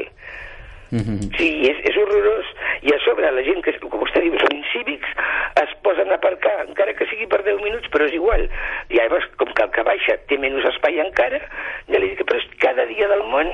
Sí, 0.90 1.48
és, 1.66 1.80
és 1.90 1.96
horrorós. 1.98 2.52
I 2.86 2.92
a 2.94 2.98
sobre 3.02 3.30
la 3.34 3.42
gent 3.46 3.62
que, 3.64 3.74
com 3.82 3.98
vostè 4.02 4.22
diu, 4.22 4.36
són 4.42 4.54
incívics, 4.54 5.16
es 5.62 5.72
posen 5.86 6.12
a 6.12 6.18
aparcar, 6.20 6.54
encara 6.66 6.94
que 6.94 7.08
sigui 7.10 7.26
per 7.30 7.42
10 7.46 7.62
minuts, 7.64 7.90
però 7.92 8.06
és 8.06 8.14
igual. 8.14 8.46
I 8.92 9.00
llavors, 9.00 9.26
com 9.40 9.50
que 9.50 9.66
el 9.66 9.72
que 9.74 9.86
baixa 9.88 10.18
té 10.30 10.38
menys 10.38 10.68
espai 10.72 11.00
encara, 11.02 11.42
ja 11.90 12.00
li 12.02 12.12
dic, 12.12 12.22
però 12.28 12.38
és 12.38 12.48
cada 12.62 12.86
dia 12.92 13.10
del 13.10 13.24
món, 13.32 13.50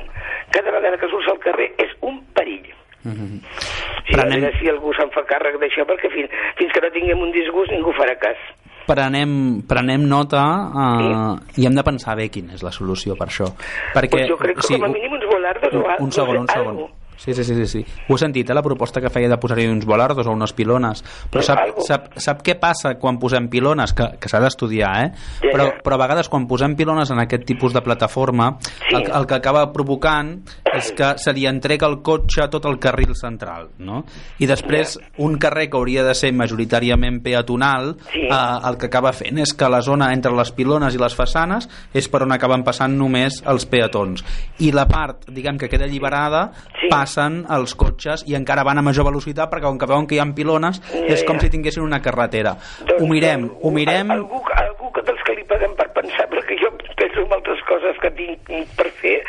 cada 0.55 0.75
vegada 0.75 0.99
que 1.01 1.09
surts 1.11 1.31
al 1.31 1.41
carrer, 1.43 1.71
és 1.81 1.95
un 2.01 2.21
perill. 2.37 2.73
Sí, 3.03 4.15
a 4.15 4.25
veure 4.29 4.51
si 4.59 4.69
algú 4.71 4.93
se'n 4.95 5.09
fa 5.11 5.25
càrrec 5.27 5.57
d'això, 5.59 5.83
perquè 5.87 6.11
fins, 6.13 6.31
fins 6.59 6.71
que 6.75 6.83
no 6.83 6.91
tinguem 6.93 7.23
un 7.25 7.33
disgust 7.35 7.71
ningú 7.73 7.91
farà 7.97 8.15
cas. 8.19 8.39
Prenem, 8.87 9.63
prenem 9.67 10.03
nota 10.11 10.41
uh, 10.67 11.35
i 11.55 11.67
hem 11.67 11.75
de 11.75 11.83
pensar 11.87 12.17
bé 12.19 12.27
quina 12.31 12.55
és 12.57 12.63
la 12.65 12.71
solució 12.75 13.15
per 13.19 13.29
això. 13.29 13.47
Perquè, 13.95 14.11
pues 14.11 14.27
jo 14.31 14.39
crec 14.39 14.59
que 14.59 14.67
sí, 14.67 14.75
com 14.75 14.89
a 14.89 14.91
mínim 14.91 15.15
uns 15.15 15.27
volardos 15.29 15.71
o 15.71 15.83
un, 15.83 15.95
un 16.07 16.11
segon, 16.11 16.41
un 16.43 16.49
sé, 16.51 16.59
segon. 16.59 16.75
algo. 16.75 16.89
Sí, 17.23 17.33
sí, 17.33 17.43
sí, 17.43 17.55
sí, 17.55 17.65
sí. 17.67 17.85
Ho 18.09 18.15
he 18.15 18.17
sentit, 18.19 18.49
eh, 18.49 18.53
la 18.53 18.61
proposta 18.61 18.99
que 18.99 19.09
feia 19.09 19.29
de 19.29 19.37
posar-hi 19.39 19.67
uns 19.71 19.85
volardos 19.85 20.27
o 20.27 20.31
unes 20.35 20.51
pilones. 20.53 21.03
Però 21.31 21.41
sap, 21.45 21.79
sap, 21.87 22.09
sap 22.19 22.41
què 22.43 22.57
passa 22.59 22.95
quan 22.99 23.17
posem 23.19 23.47
pilones? 23.49 23.93
Que, 23.95 24.09
que 24.19 24.27
s'ha 24.29 24.41
d'estudiar, 24.43 24.91
eh? 25.05 25.11
Ja, 25.41 25.51
Però, 25.53 25.67
ja. 25.69 25.77
però 25.85 25.95
a 25.95 26.01
vegades 26.03 26.27
quan 26.29 26.47
posem 26.49 26.75
pilones 26.75 27.11
en 27.13 27.21
aquest 27.23 27.45
tipus 27.47 27.71
de 27.73 27.81
plataforma, 27.81 28.57
el, 28.91 29.05
el 29.07 29.25
que 29.29 29.35
acaba 29.37 29.71
provocant 29.71 30.33
és 30.73 30.91
que 30.97 31.13
se 31.21 31.31
li 31.33 31.45
entrega 31.47 31.87
el 31.87 32.01
cotxe 32.03 32.47
tot 32.51 32.65
el 32.65 32.79
carril 32.81 33.13
central, 33.15 33.69
no? 33.79 34.03
I 34.43 34.47
després, 34.49 34.97
un 35.23 35.37
carrer 35.39 35.69
que 35.69 35.77
hauria 35.77 36.03
de 36.03 36.15
ser 36.17 36.33
majoritàriament 36.33 37.21
peatonal, 37.23 37.93
Sí. 38.11 38.25
eh, 38.27 38.67
el 38.69 38.77
que 38.77 38.87
acaba 38.87 39.13
fent 39.13 39.37
és 39.39 39.53
que 39.53 39.69
la 39.69 39.81
zona 39.81 40.11
entre 40.13 40.31
les 40.35 40.51
pilones 40.51 40.93
i 40.95 40.99
les 40.99 41.15
façanes 41.15 41.69
és 41.93 42.07
per 42.09 42.23
on 42.23 42.31
acaben 42.35 42.63
passant 42.63 42.97
només 42.97 43.41
els 43.47 43.65
peatons. 43.65 44.23
I 44.59 44.71
la 44.75 44.87
part, 44.87 45.27
diguem, 45.31 45.57
que 45.57 45.69
queda 45.69 45.85
alliberada, 45.85 46.51
Sí. 46.81 46.89
Passen 47.13 47.43
els 47.53 47.75
cotxes 47.77 48.23
i 48.27 48.35
encara 48.35 48.63
van 48.65 48.79
a 48.79 48.83
major 48.85 49.05
velocitat 49.05 49.51
perquè 49.51 49.67
com 49.67 49.77
que 49.77 49.89
veuen 49.89 50.07
que 50.07 50.15
hi 50.15 50.21
ha 50.21 50.25
pilones 50.33 50.79
és 51.05 51.23
com 51.27 51.39
si 51.39 51.49
tinguessin 51.49 51.83
una 51.83 52.01
carretera. 52.01 52.55
ho 52.99 53.07
mirem, 53.07 53.49
ho 53.61 53.71
mirem... 53.71 54.11
Algú, 54.11 54.41
algú 54.57 54.89
que 54.95 55.03
dels 55.05 55.21
que 55.27 55.35
li 55.37 55.43
paguem 55.45 55.75
per 55.77 55.89
pensar, 55.93 56.25
perquè 56.31 56.57
jo 56.57 56.71
penso 56.97 57.21
en 57.21 57.35
altres 57.37 57.61
coses 57.69 57.99
que 58.01 58.09
tinc 58.17 58.73
per 58.77 58.89
fer, 59.01 59.19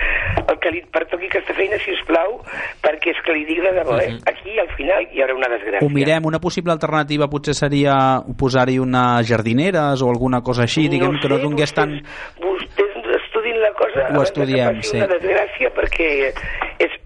el 0.49 0.59
que 0.63 0.73
li 0.73 0.81
pertoqui 0.95 1.29
aquesta 1.29 1.57
feina, 1.59 1.77
si 1.85 1.93
us 1.93 2.03
plau, 2.09 2.39
perquè 2.85 3.13
és 3.13 3.21
que 3.27 3.37
li 3.37 3.45
dic 3.51 3.61
de 3.65 3.75
debò, 3.77 3.99
eh? 4.01 4.17
Aquí, 4.33 4.57
al 4.61 4.71
final, 4.79 5.05
hi 5.13 5.25
haurà 5.25 5.37
una 5.37 5.51
desgràcia. 5.53 5.85
Ho 5.85 5.93
mirem, 5.93 6.31
una 6.31 6.41
possible 6.41 6.73
alternativa 6.73 7.29
potser 7.29 7.57
seria 7.59 7.97
posar-hi 8.39 8.79
unes 8.81 9.29
jardineres 9.29 10.01
o 10.01 10.09
alguna 10.09 10.41
cosa 10.47 10.65
així, 10.65 10.89
diguem 10.89 11.21
que 11.21 11.33
no 11.33 11.43
donés 11.43 11.77
tant... 11.77 11.99
Vostès 12.41 12.95
estudin 13.21 13.61
la 13.61 13.73
cosa 13.77 14.09
Ho 14.15 14.23
estudiem, 14.23 14.81
que 14.81 14.89
sí. 14.89 15.01
una 15.03 15.11
desgràcia 15.19 15.73
perquè 15.75 16.09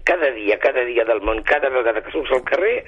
cada 0.09 0.31
dia, 0.33 0.57
cada 0.57 0.81
dia 0.89 1.05
del 1.05 1.21
món, 1.21 1.43
cada 1.45 1.69
vegada 1.69 2.01
que 2.01 2.11
surts 2.15 2.31
al 2.33 2.41
carrer 2.47 2.79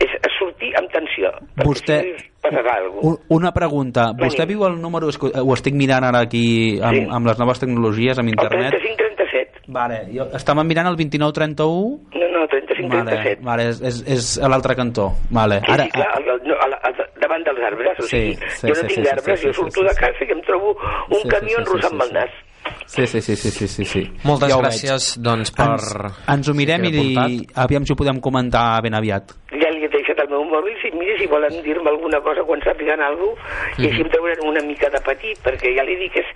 és 0.00 0.12
sortir 0.38 0.72
amb 0.76 0.90
tensió. 0.92 1.30
Vostè- 1.64 2.00
si 2.16 2.30
passarà 2.42 2.74
alguna 2.80 3.16
Una 3.28 3.52
pregunta, 3.52 4.10
vostè 4.16 4.46
viu 4.46 4.64
el 4.66 4.80
número, 4.80 5.08
que 5.20 5.30
ho 5.40 5.54
estic 5.54 5.74
mirant 5.74 6.04
ara 6.04 6.20
aquí 6.26 6.78
amb, 6.82 6.94
Sí. 6.96 7.06
amb 7.10 7.26
les 7.26 7.38
noves 7.38 7.60
tecnologies, 7.60 8.18
amb 8.18 8.28
El 8.28 8.34
internet. 8.36 8.72
35-37. 8.74 9.62
Vale, 9.68 10.02
jo, 10.14 10.24
estàvem 10.36 10.66
mirant 10.68 10.86
el 10.88 10.96
2931 10.96 12.00
No, 12.14 12.28
no, 12.38 12.46
35-37. 12.48 12.88
Vale, 12.88 13.36
vale, 13.42 13.68
és, 13.70 13.80
és, 13.82 14.02
és 14.06 14.38
a 14.38 14.48
l'altre 14.48 14.76
cantó. 14.76 15.10
Vale. 15.30 15.60
Sí, 15.64 15.72
Ara, 15.72 15.84
sí, 15.84 15.90
clar, 15.90 16.08
el, 16.20 16.28
el, 16.36 16.40
no, 16.48 16.54
a 16.60 16.68
la, 16.68 16.76
a, 16.86 16.92
davant 17.20 17.42
dels 17.44 17.60
arbres, 17.66 17.98
o 17.98 18.02
Sí, 18.02 18.08
sigui, 18.16 18.34
sí, 18.36 18.66
jo 18.68 18.68
no 18.68 18.74
sí, 18.74 18.86
tinc 18.94 19.06
sí, 19.06 19.12
arbres, 19.12 19.40
sí, 19.40 19.46
jo 19.46 19.52
sí, 19.52 19.58
surto 19.60 19.80
sí, 19.80 19.86
de 19.88 19.94
sí. 19.94 20.00
casa 20.04 20.24
i 20.28 20.32
em 20.36 20.42
trobo 20.46 20.70
un 20.76 21.16
Sí, 21.16 21.22
sí, 21.22 21.28
camió 21.28 21.48
sí, 21.48 21.54
sí, 21.56 21.60
enrossant 21.64 21.90
sí, 21.90 21.96
amb 21.96 22.02
el 22.02 22.08
sí. 22.08 22.14
nas. 22.14 22.30
Sí, 22.30 22.55
sí, 22.86 23.06
sí, 23.06 23.20
sí, 23.20 23.36
sí, 23.36 23.68
sí, 23.68 23.84
sí. 23.84 24.02
Moltes 24.24 24.50
Ja 24.52 24.58
gràcies, 24.60 25.16
veig. 25.16 25.24
doncs, 25.24 25.52
per... 25.56 25.68
Ens, 25.74 26.20
ens 26.34 26.48
ho 26.48 26.54
mirem 26.54 26.84
i 26.88 26.92
li, 26.94 27.40
aviam 27.54 27.86
si 27.86 27.92
ho 27.92 27.98
podem 27.98 28.20
comentar 28.20 28.80
ben 28.82 28.94
aviat. 28.94 29.34
Ja 29.52 29.70
li 29.74 29.84
he 29.84 29.90
deixat 29.92 30.20
el 30.24 30.30
meu 30.32 30.44
mòbil, 30.50 30.74
si, 30.82 30.90
mira, 30.96 31.16
si 31.20 31.26
volen 31.30 31.60
dir-me 31.66 31.90
alguna 31.90 32.20
cosa 32.24 32.44
quan 32.46 32.62
sàpiguen 32.64 33.02
alguna 33.02 33.34
cosa, 33.36 33.82
i 33.82 33.90
així 33.90 34.02
em 34.04 34.10
trauran 34.12 34.46
una 34.48 34.62
mica 34.66 34.90
de 34.92 35.00
petit, 35.06 35.38
perquè 35.44 35.74
ja 35.76 35.84
li 35.86 35.96
dic, 36.00 36.16
és, 36.22 36.32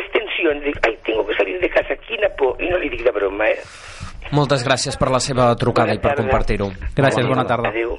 és 0.00 0.10
tensió, 0.16 0.54
dic, 0.64 0.80
ai, 0.86 0.96
tengo 1.06 1.26
que 1.28 1.36
salir 1.38 1.58
de 1.60 1.70
casa, 1.72 1.96
quina 2.08 2.28
por, 2.38 2.56
i 2.62 2.70
no 2.70 2.78
li 2.80 2.90
dic 2.92 3.04
de 3.06 3.14
broma, 3.16 3.48
eh? 3.50 3.58
Moltes 4.30 4.62
gràcies 4.62 4.94
per 4.96 5.10
la 5.10 5.18
seva 5.18 5.50
trucada 5.58 5.96
i 5.96 5.98
per 5.98 6.14
compartir-ho. 6.18 6.70
Gràcies, 6.94 7.26
bona 7.26 7.44
tarda. 7.48 7.72
Adéu. 7.74 7.96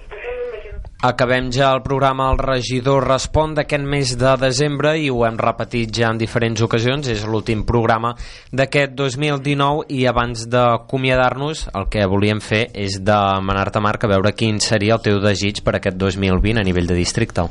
Acabem 1.02 1.48
ja 1.50 1.72
el 1.74 1.82
programa 1.82 2.28
El 2.30 2.38
regidor 2.38 3.08
respon 3.10 3.56
d'aquest 3.58 3.86
mes 3.90 4.12
de 4.22 4.36
desembre 4.38 4.92
i 5.02 5.08
ho 5.10 5.24
hem 5.26 5.40
repetit 5.42 5.90
ja 5.98 6.12
en 6.14 6.20
diferents 6.22 6.62
ocasions, 6.62 7.08
és 7.10 7.24
l'últim 7.26 7.64
programa 7.66 8.12
d'aquest 8.54 8.94
2019 9.00 9.88
i 9.98 10.04
abans 10.06 10.44
d'acomiadar-nos 10.46 11.64
el 11.74 11.88
que 11.90 12.06
volíem 12.06 12.38
fer 12.46 12.68
és 12.78 13.00
demanar-te 13.02 13.82
Marc 13.82 14.06
a 14.06 14.12
veure 14.14 14.36
quin 14.38 14.62
seria 14.62 15.00
el 15.00 15.02
teu 15.02 15.18
desig 15.24 15.64
per 15.66 15.80
aquest 15.80 15.98
2020 15.98 16.62
a 16.62 16.68
nivell 16.70 16.94
de 16.94 17.00
districte. 17.00 17.48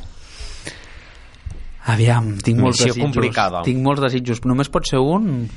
Aviam, 1.91 2.37
tinc 2.39 2.63
molts 2.63 2.79
Missió 2.79 2.95
desitjos. 2.95 3.03
complicada. 3.03 3.65
Tinc 3.67 3.83
molts 3.83 4.07
desitjos. 4.07 4.45
Només 4.47 4.71
pot 4.71 4.87
ser 4.87 5.03
un? 5.03 5.51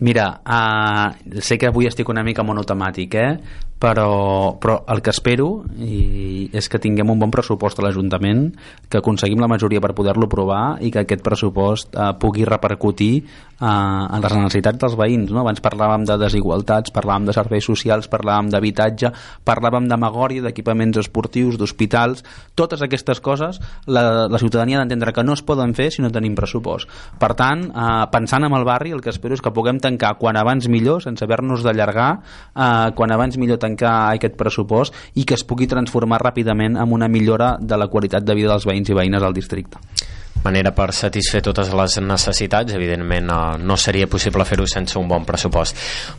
Mira, 0.00 0.40
uh, 0.44 1.40
sé 1.40 1.56
que 1.56 1.68
avui 1.68 1.88
estic 1.88 2.08
una 2.08 2.24
mica 2.24 2.44
monotemàtic, 2.44 3.14
eh? 3.16 3.64
Però, 3.78 4.56
però 4.60 4.78
el 4.88 5.02
que 5.04 5.12
espero 5.12 5.64
i 5.76 6.48
és 6.56 6.68
que 6.72 6.80
tinguem 6.80 7.10
un 7.12 7.20
bon 7.20 7.32
pressupost 7.32 7.80
a 7.80 7.84
l'Ajuntament, 7.84 8.48
que 8.88 9.00
aconseguim 9.02 9.42
la 9.42 9.50
majoria 9.50 9.82
per 9.84 9.92
poder-lo 9.96 10.28
aprovar 10.30 10.78
i 10.80 10.90
que 10.94 11.02
aquest 11.04 11.24
pressupost 11.24 11.92
eh, 11.92 12.12
pugui 12.20 12.46
repercutir 12.48 13.12
eh, 13.20 13.66
en 13.66 14.22
les 14.22 14.36
necessitats 14.36 14.80
dels 14.80 14.96
veïns. 14.96 15.32
No? 15.32 15.42
Abans 15.42 15.60
parlàvem 15.64 16.06
de 16.08 16.16
desigualtats, 16.20 16.94
parlàvem 16.94 17.28
de 17.28 17.36
serveis 17.36 17.68
socials, 17.68 18.08
parlàvem 18.12 18.48
d'habitatge, 18.52 19.12
parlàvem 19.44 19.90
de 19.90 20.00
memòria, 20.00 20.44
d'equipaments 20.46 21.02
esportius, 21.02 21.58
d'hospitals, 21.60 22.24
totes 22.56 22.82
aquestes 22.84 23.20
coses 23.20 23.60
la, 23.86 24.26
la 24.30 24.40
ciutadania 24.40 24.80
ha 24.80 24.84
d'entendre 24.84 25.12
que 25.12 25.24
no 25.26 25.36
es 25.36 25.44
poden 25.44 25.74
fer 25.76 25.90
si 25.92 26.04
no 26.04 26.12
tenim 26.14 26.36
pressupost. 26.38 26.88
Per 27.20 27.32
tant, 27.36 27.68
eh, 27.68 28.06
pensant 28.14 28.48
en 28.48 28.56
el 28.56 28.64
barri, 28.64 28.94
el 28.96 29.04
que 29.04 29.12
espero 29.12 29.36
és 29.36 29.44
que 29.44 29.52
puguem 29.52 29.82
tancar 29.84 30.16
quan 30.20 30.40
abans 30.40 30.70
millor, 30.72 31.04
sense 31.04 31.24
haver-nos 31.24 31.66
d'allargar, 31.66 32.10
eh, 32.56 32.90
quan 32.96 33.12
abans 33.12 33.36
millor 33.36 33.60
tancar 33.66 33.96
aquest 34.14 34.38
pressupost 34.40 34.96
i 35.14 35.26
que 35.28 35.36
es 35.36 35.44
pugui 35.44 35.68
transformar 35.70 36.22
ràpidament 36.24 36.78
en 36.80 36.94
una 36.94 37.10
millora 37.12 37.56
de 37.60 37.76
la 37.76 37.90
qualitat 37.92 38.24
de 38.24 38.38
vida 38.38 38.54
dels 38.54 38.66
veïns 38.68 38.90
i 38.90 38.96
veïnes 38.96 39.26
al 39.26 39.36
districte. 39.36 39.82
Manera 40.44 40.72
per 40.74 40.92
satisfer 40.94 41.42
totes 41.44 41.72
les 41.74 41.98
necessitats 42.02 42.74
evidentment 42.76 43.30
eh, 43.30 43.38
no 43.62 43.76
seria 43.76 44.08
possible 44.10 44.44
fer-ho 44.44 44.66
sense 44.66 44.98
un 44.98 45.08
bon 45.08 45.24
pressupost. 45.26 45.76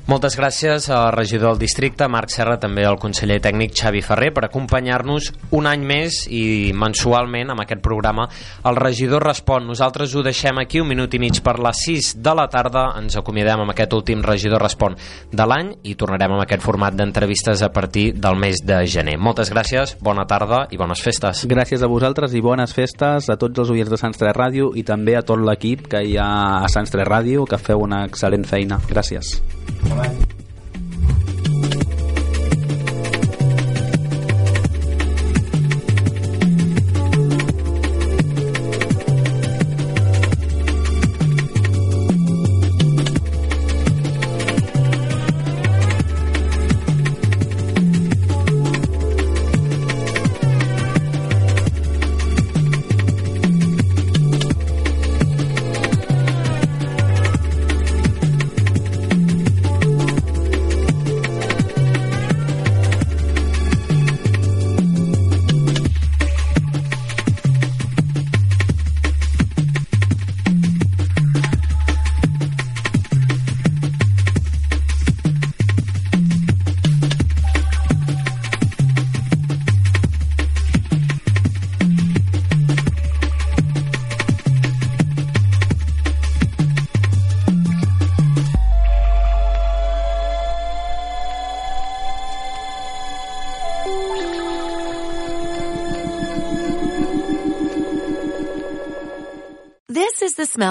Moltes 0.07 0.38
gràcies 0.39 0.89
al 0.93 1.11
regidor 1.15 1.53
del 1.53 1.61
districte 1.65 2.07
Marc 2.07 2.32
Serra, 2.34 2.57
també 2.59 2.86
al 2.86 2.99
conseller 2.99 3.39
tècnic 3.43 3.76
Xavi 3.78 4.01
Ferrer 4.05 4.32
per 4.36 4.45
acompanyar-nos 4.47 5.32
un 5.57 5.68
any 5.70 5.86
més 5.88 6.24
i 6.32 6.74
mensualment 6.76 7.53
amb 7.53 7.63
aquest 7.63 7.82
programa. 7.84 8.28
El 8.68 8.80
regidor 8.80 9.26
respon, 9.28 9.68
nosaltres 9.68 10.15
ho 10.15 10.24
deixem 10.26 10.59
aquí 10.61 10.82
un 10.82 10.89
minut 10.89 11.13
i 11.13 11.22
mig 11.22 11.41
per 11.43 11.57
les 11.63 11.84
6 11.88 12.13
de 12.24 12.36
la 12.38 12.47
tarda. 12.51 12.88
Ens 12.99 13.18
acomiadem 13.20 13.63
amb 13.63 13.74
aquest 13.74 13.93
últim 13.97 14.24
regidor 14.26 14.63
respon 14.63 14.97
de 15.32 15.47
l'any 15.47 15.74
i 15.88 15.95
tornarem 15.99 16.36
amb 16.36 16.43
aquest 16.43 16.63
format 16.65 16.95
d'entrevistes 16.97 17.63
a 17.63 17.72
partir 17.74 18.11
del 18.15 18.39
mes 18.39 18.63
de 18.65 18.82
gener. 18.88 19.18
Moltes 19.18 19.51
gràcies, 19.53 19.97
bona 20.03 20.28
tarda 20.28 20.65
i 20.72 20.80
bones 20.80 21.01
festes. 21.03 21.45
Gràcies 21.49 21.84
a 21.84 21.91
vosaltres 21.91 22.36
i 22.36 22.43
bones 22.43 22.74
festes 22.76 23.30
a 23.30 23.38
tots 23.39 23.63
els 23.63 23.74
oients 23.74 23.91
de 23.91 23.99
Sants 24.08 24.22
3 24.22 24.32
Ràdio 24.38 24.70
i 24.80 24.86
també 24.88 25.18
a 25.20 25.24
tot 25.28 25.41
l'equip 25.43 25.89
que 25.91 25.99
hi 26.08 26.16
ha 26.16 26.30
a 26.64 26.72
Sants 26.72 26.95
3 26.95 27.03
Ràdio 27.10 27.43
que 27.49 27.60
feu 27.60 27.84
una 27.84 28.05
excel·lent 28.08 28.47
feina. 28.47 28.80
Gràcies. 28.88 29.36
is 29.84 30.26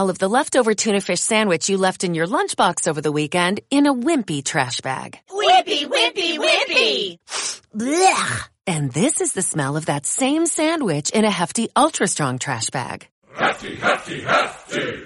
the 0.07 0.13
smell 0.13 0.13
of 0.13 0.19
the 0.19 0.39
leftover 0.39 0.75
tuna 0.75 1.01
fish 1.01 1.21
sandwich 1.21 1.69
you 1.69 1.79
left 1.79 2.05
in 2.05 2.15
your 2.15 2.29
lunchbox 2.29 2.89
over 2.89 3.01
the 3.01 3.13
weekend 3.13 3.61
in 3.71 3.87
a 3.87 3.95
wimpy 3.95 4.43
trash 4.43 4.81
bag. 4.81 5.19
Wimpy, 5.31 5.87
wimpy, 5.87 6.39
wimpy. 6.39 7.19
Blech. 7.75 8.49
And 8.67 8.93
this 8.93 9.21
is 9.21 9.33
the 9.33 9.43
smell 9.43 9.77
of 9.77 9.87
that 9.87 10.07
same 10.07 10.47
sandwich 10.47 11.11
in 11.11 11.25
a 11.25 11.31
hefty, 11.31 11.69
ultra 11.75 12.07
strong 12.07 12.39
trash 12.39 12.71
bag. 12.71 13.09
Hefty, 13.35 13.77
hefty, 13.77 14.21
hefty. 14.23 15.03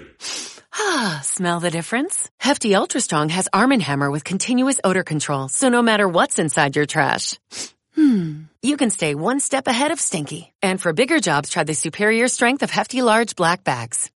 Ah, 0.73 1.21
smell 1.23 1.59
the 1.59 1.71
difference? 1.71 2.29
Hefty 2.39 2.75
Ultra 2.75 3.01
Strong 3.01 3.29
has 3.29 3.49
Arm 3.51 3.71
& 3.81 3.87
Hammer 3.87 4.09
with 4.11 4.23
continuous 4.23 4.79
odor 4.83 5.03
control, 5.03 5.49
so 5.49 5.69
no 5.69 5.81
matter 5.81 6.07
what's 6.07 6.39
inside 6.39 6.75
your 6.75 6.85
trash, 6.85 7.39
hmm, 7.95 8.43
you 8.61 8.77
can 8.77 8.89
stay 8.89 9.15
one 9.15 9.39
step 9.39 9.67
ahead 9.67 9.91
of 9.91 9.99
stinky. 9.99 10.53
And 10.61 10.79
for 10.81 10.93
bigger 10.93 11.19
jobs, 11.19 11.49
try 11.49 11.65
the 11.65 11.73
superior 11.73 12.27
strength 12.29 12.63
of 12.63 12.71
Hefty 12.71 13.01
Large 13.01 13.35
Black 13.35 13.63
Bags. 13.63 14.09